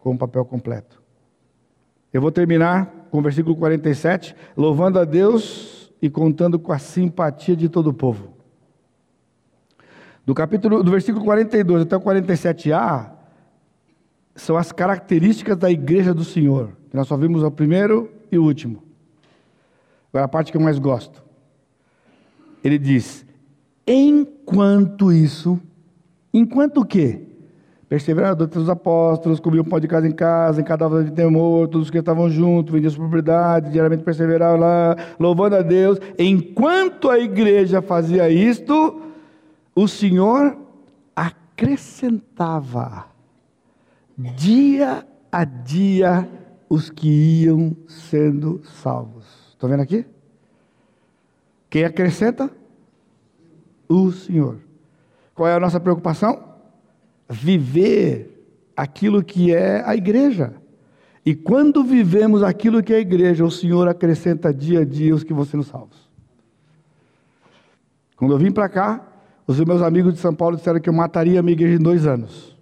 [0.00, 0.97] com um papel completo.
[2.12, 7.56] Eu vou terminar com o versículo 47, louvando a Deus e contando com a simpatia
[7.56, 8.32] de todo o povo.
[10.24, 13.12] Do capítulo do versículo 42 até o 47a
[14.34, 16.76] são as características da igreja do Senhor.
[16.92, 18.82] Nós só vimos o primeiro e o último.
[20.10, 21.22] Agora a parte que eu mais gosto.
[22.62, 23.26] Ele diz:
[23.86, 25.60] "Enquanto isso,
[26.32, 27.27] enquanto o quê?
[27.88, 31.88] Perseveraram doutrina dos apóstolos, comiam pão de casa em casa, em cadáver de temor, todos
[31.88, 35.98] que estavam juntos, vendiam sua propriedade, diariamente perseveravam lá, louvando a Deus.
[36.18, 39.00] Enquanto a igreja fazia isto,
[39.74, 40.54] o Senhor
[41.16, 43.06] acrescentava
[44.36, 46.28] dia a dia
[46.68, 49.24] os que iam sendo salvos.
[49.50, 50.04] Estão vendo aqui?
[51.70, 52.50] Quem acrescenta?
[53.88, 54.58] O Senhor.
[55.34, 56.47] Qual é a nossa preocupação?
[57.28, 58.34] Viver
[58.76, 60.54] aquilo que é a igreja.
[61.26, 65.22] E quando vivemos aquilo que é a igreja, o Senhor acrescenta dia a dia os
[65.22, 66.08] que vão sendo salvos.
[68.16, 69.06] Quando eu vim para cá,
[69.46, 72.06] os meus amigos de São Paulo disseram que eu mataria a minha igreja em dois
[72.06, 72.56] anos.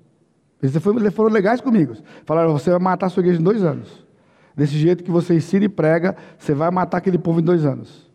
[0.62, 0.74] Eles
[1.14, 1.94] foram legais comigo.
[2.24, 4.04] Falaram, você vai matar a sua igreja em dois anos.
[4.54, 8.05] Desse jeito que você ensina e prega, você vai matar aquele povo em dois anos.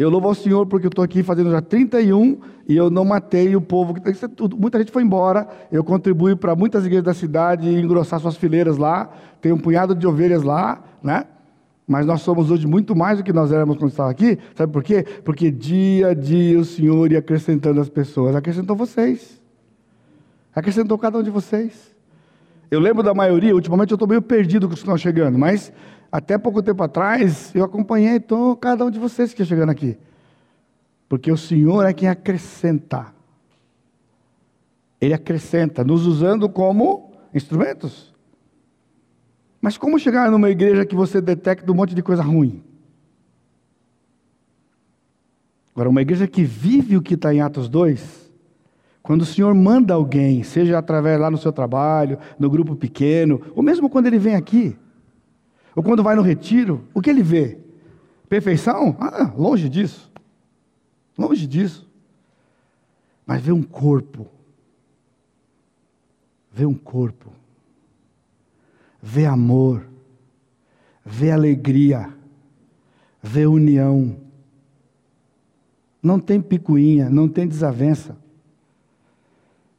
[0.00, 3.54] Eu louvo ao Senhor porque eu estou aqui fazendo já 31 e eu não matei
[3.54, 3.94] o povo.
[4.58, 5.46] Muita gente foi embora.
[5.70, 9.10] Eu contribuí para muitas igrejas da cidade engrossar suas fileiras lá.
[9.42, 11.24] Tem um punhado de ovelhas lá, né?
[11.86, 14.38] Mas nós somos hoje muito mais do que nós éramos quando estávamos aqui.
[14.54, 15.04] Sabe por quê?
[15.22, 18.34] Porque dia a dia o Senhor ia acrescentando as pessoas.
[18.34, 19.38] Acrescentou vocês.
[20.54, 21.94] Acrescentou cada um de vocês.
[22.70, 25.70] Eu lembro da maioria, ultimamente eu estou meio perdido com os que estão chegando, mas
[26.10, 29.96] até pouco tempo atrás, eu acompanhei então, cada um de vocês que está chegando aqui.
[31.08, 33.14] Porque o Senhor é quem acrescenta.
[35.00, 38.14] Ele acrescenta, nos usando como instrumentos.
[39.60, 42.62] Mas como chegar numa igreja que você detecta um monte de coisa ruim?
[45.74, 48.30] Agora, uma igreja que vive o que está em Atos 2,
[49.02, 53.62] quando o Senhor manda alguém, seja através lá no seu trabalho, no grupo pequeno, ou
[53.62, 54.76] mesmo quando ele vem aqui,
[55.74, 57.58] ou quando vai no retiro, o que ele vê?
[58.28, 58.96] Perfeição?
[59.00, 60.10] Ah, longe disso.
[61.16, 61.88] Longe disso.
[63.26, 64.26] Mas vê um corpo.
[66.52, 67.32] Vê um corpo.
[69.02, 69.86] Vê amor.
[71.04, 72.12] Vê alegria.
[73.22, 74.16] Vê união.
[76.02, 78.16] Não tem picuinha, não tem desavença.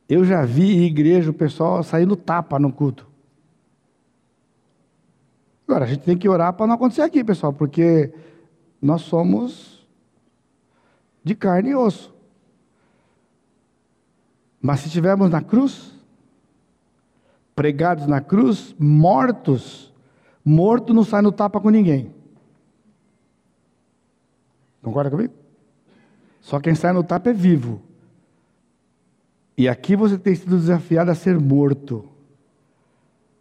[0.07, 3.10] Eu já vi igreja o pessoal saindo tapa no culto.
[5.71, 8.13] Agora, a gente tem que orar para não acontecer aqui, pessoal, porque
[8.81, 9.87] nós somos
[11.23, 12.13] de carne e osso.
[14.61, 15.95] Mas se estivermos na cruz,
[17.55, 19.93] pregados na cruz, mortos,
[20.43, 22.13] morto não sai no tapa com ninguém.
[24.81, 25.33] Concorda comigo?
[26.41, 27.81] Só quem sai no tapa é vivo.
[29.57, 32.09] E aqui você tem sido desafiado a ser morto.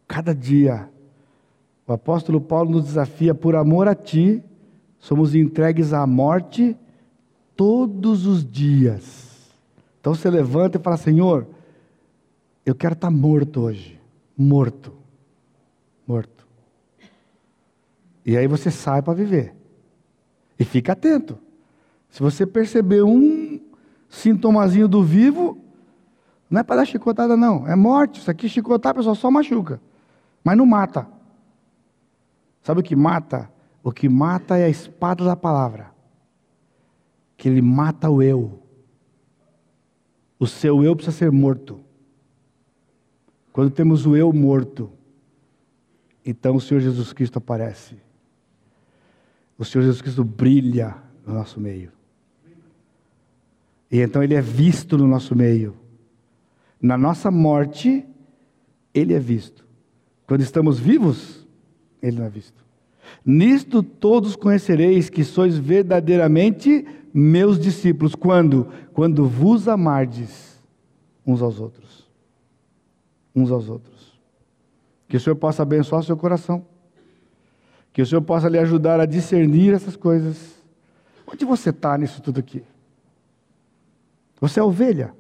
[0.07, 0.89] Cada dia
[1.91, 4.41] o apóstolo Paulo nos desafia, por amor a ti,
[5.01, 6.77] somos entregues à morte
[7.57, 9.51] todos os dias.
[10.01, 11.49] Então você levanta e fala: Senhor,
[12.65, 14.01] eu quero estar morto hoje.
[14.39, 14.93] Morto.
[16.07, 16.47] Morto.
[18.25, 19.53] E aí você sai para viver.
[20.61, 21.41] E fica atento.
[22.09, 23.61] Se você perceber um
[24.09, 25.59] sintomazinho do vivo,
[26.49, 27.67] não é para dar chicotada, não.
[27.67, 28.21] É morte.
[28.21, 29.81] Isso aqui chicotar, pessoal, só machuca.
[30.45, 31.19] Mas não mata.
[32.63, 33.51] Sabe o que mata?
[33.83, 35.91] O que mata é a espada da palavra.
[37.37, 38.63] Que ele mata o eu.
[40.39, 41.81] O seu eu precisa ser morto.
[43.53, 44.91] Quando temos o eu morto,
[46.25, 47.97] então o Senhor Jesus Cristo aparece.
[49.59, 50.97] O Senhor Jesus Cristo brilha
[51.27, 51.93] no nosso meio.
[53.91, 55.77] E então ele é visto no nosso meio.
[56.81, 58.07] Na nossa morte,
[58.95, 59.67] ele é visto.
[60.27, 61.40] Quando estamos vivos,
[62.03, 62.65] ele não é visto.
[63.25, 68.15] Nisto todos conhecereis que sois verdadeiramente meus discípulos.
[68.15, 68.69] Quando?
[68.93, 70.61] Quando vos amardes
[71.27, 72.09] uns aos outros.
[73.35, 74.19] Uns aos outros.
[75.09, 76.65] Que o Senhor possa abençoar seu coração.
[77.93, 80.63] Que o Senhor possa lhe ajudar a discernir essas coisas.
[81.27, 82.63] Onde você está nisso tudo aqui?
[84.41, 85.15] Você é ovelha.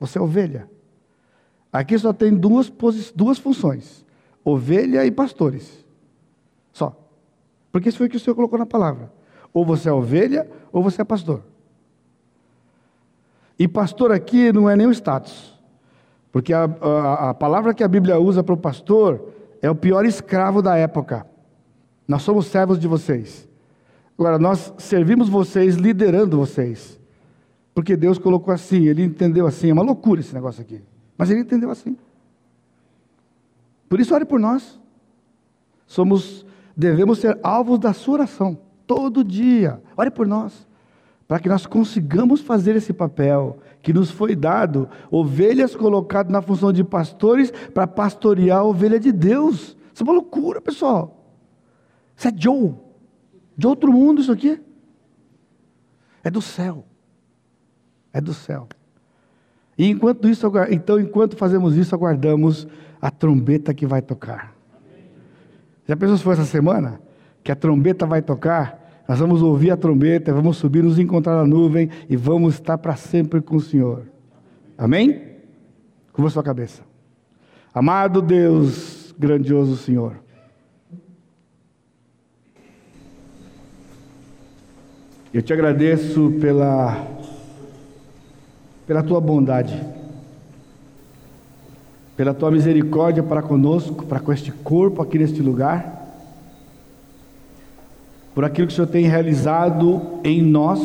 [0.00, 0.68] Você é ovelha.
[1.72, 2.72] Aqui só tem duas,
[3.14, 4.03] duas funções:
[4.44, 5.84] ovelha e pastores.
[6.72, 6.96] Só.
[7.72, 9.10] Porque isso foi o que o Senhor colocou na palavra.
[9.52, 11.42] Ou você é ovelha, ou você é pastor.
[13.58, 15.58] E pastor aqui não é nem o status.
[16.30, 20.04] Porque a, a, a palavra que a Bíblia usa para o pastor é o pior
[20.04, 21.26] escravo da época.
[22.06, 23.48] Nós somos servos de vocês.
[24.18, 27.00] Agora, nós servimos vocês liderando vocês.
[27.74, 29.70] Porque Deus colocou assim, ele entendeu assim.
[29.70, 30.80] É uma loucura esse negócio aqui.
[31.16, 31.96] Mas ele entendeu assim.
[33.94, 34.80] Por isso, ore por nós.
[35.86, 36.44] Somos,
[36.76, 38.58] devemos ser alvos da sua oração.
[38.88, 39.80] Todo dia.
[39.96, 40.66] Ore por nós
[41.28, 46.72] para que nós consigamos fazer esse papel que nos foi dado, ovelhas colocadas na função
[46.72, 49.76] de pastores para pastorear a ovelha de Deus.
[49.94, 51.24] Isso é uma loucura, pessoal.
[52.16, 52.74] Isso é Joe.
[53.56, 54.60] De outro mundo isso aqui.
[56.24, 56.84] É do céu.
[58.12, 58.68] É do céu.
[59.76, 62.66] E enquanto isso, então, enquanto fazemos isso, aguardamos
[63.00, 64.54] a trombeta que vai tocar.
[65.86, 67.00] Já pensou se foi essa semana?
[67.42, 71.46] Que a trombeta vai tocar nós vamos ouvir a trombeta, vamos subir, nos encontrar na
[71.46, 74.06] nuvem e vamos estar para sempre com o Senhor.
[74.78, 75.22] Amém?
[76.12, 76.82] Curva sua cabeça.
[77.72, 80.16] Amado Deus, grandioso Senhor.
[85.32, 86.96] Eu te agradeço pela,
[88.86, 89.80] pela tua bondade,
[92.16, 96.04] pela tua misericórdia para conosco, para com este corpo aqui neste lugar
[98.34, 100.80] por aquilo que o Senhor tem realizado em nós,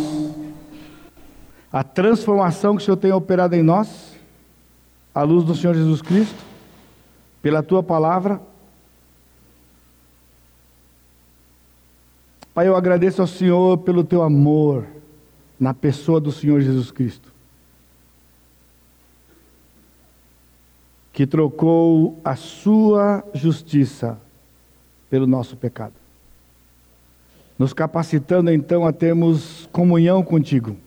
[1.74, 4.16] a transformação que o Senhor tem operado em nós,
[5.14, 6.38] à luz do Senhor Jesus Cristo,
[7.42, 8.40] pela tua palavra.
[12.54, 14.86] Pai, eu agradeço ao Senhor pelo teu amor
[15.60, 17.29] na pessoa do Senhor Jesus Cristo,
[21.20, 24.18] que trocou a sua justiça
[25.10, 25.92] pelo nosso pecado
[27.58, 30.78] nos capacitando então a termos comunhão contigo,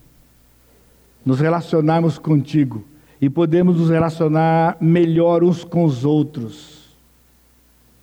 [1.22, 2.82] nos relacionarmos contigo
[3.20, 6.96] e podemos nos relacionar melhor uns com os outros.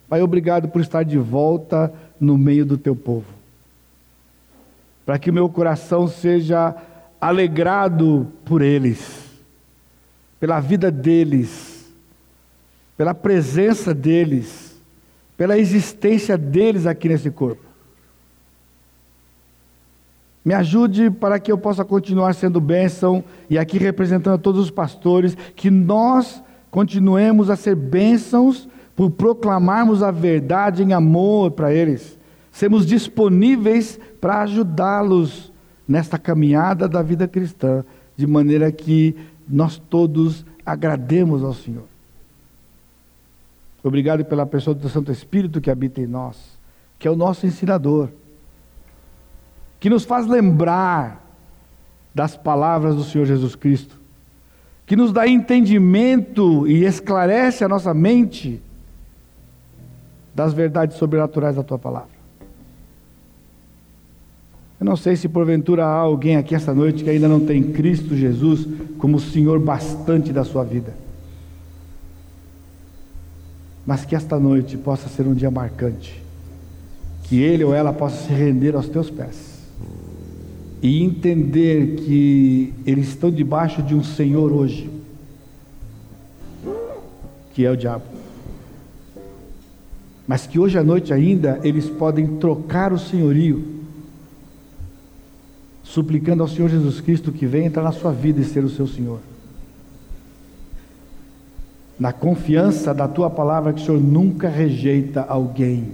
[0.08, 3.26] Pai, obrigado por estar de volta no meio do teu povo.
[5.04, 6.76] Para que o meu coração seja
[7.20, 9.28] alegrado por eles,
[10.40, 11.69] pela vida deles,
[13.00, 14.78] pela presença deles,
[15.38, 17.64] pela existência deles aqui nesse corpo.
[20.44, 25.38] Me ajude para que eu possa continuar sendo bênção e aqui representando todos os pastores,
[25.56, 28.68] que nós continuemos a ser bênçãos
[28.98, 32.20] por proclamarmos a verdade em amor para eles.
[32.52, 35.54] Sermos disponíveis para ajudá-los
[35.88, 37.86] nesta caminhada da vida cristã,
[38.18, 39.16] de maneira que
[39.48, 41.99] nós todos agrademos ao Senhor.
[43.84, 46.60] Obrigado pela pessoa do Santo Espírito que habita em nós,
[46.98, 48.10] que é o nosso ensinador
[49.80, 51.26] que nos faz lembrar
[52.14, 54.00] das palavras do Senhor Jesus Cristo,
[54.86, 58.62] que nos dá entendimento e esclarece a nossa mente
[60.36, 62.20] das verdades sobrenaturais da tua palavra.
[64.80, 68.16] Eu não sei se porventura há alguém aqui essa noite que ainda não tem Cristo
[68.16, 70.94] Jesus como Senhor bastante da sua vida.
[73.90, 76.22] Mas que esta noite possa ser um dia marcante.
[77.24, 79.64] Que ele ou ela possa se render aos teus pés
[80.80, 84.92] e entender que eles estão debaixo de um Senhor hoje,
[87.56, 88.04] que é o diabo.
[90.28, 93.66] Mas que hoje à noite ainda eles podem trocar o senhorio,
[95.82, 98.86] suplicando ao Senhor Jesus Cristo que venha entrar na sua vida e ser o seu
[98.86, 99.20] Senhor.
[102.00, 105.92] Na confiança da tua palavra, que o Senhor nunca rejeita alguém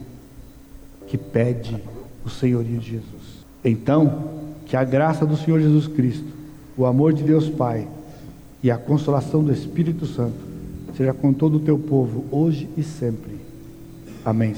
[1.07, 1.81] que pede
[2.23, 3.45] o senhorio de Jesus.
[3.63, 4.29] Então,
[4.65, 6.27] que a graça do Senhor Jesus Cristo,
[6.77, 7.87] o amor de Deus Pai
[8.61, 10.55] e a consolação do Espírito Santo
[10.95, 13.35] seja com todo o teu povo, hoje e sempre.
[14.23, 14.55] Amém.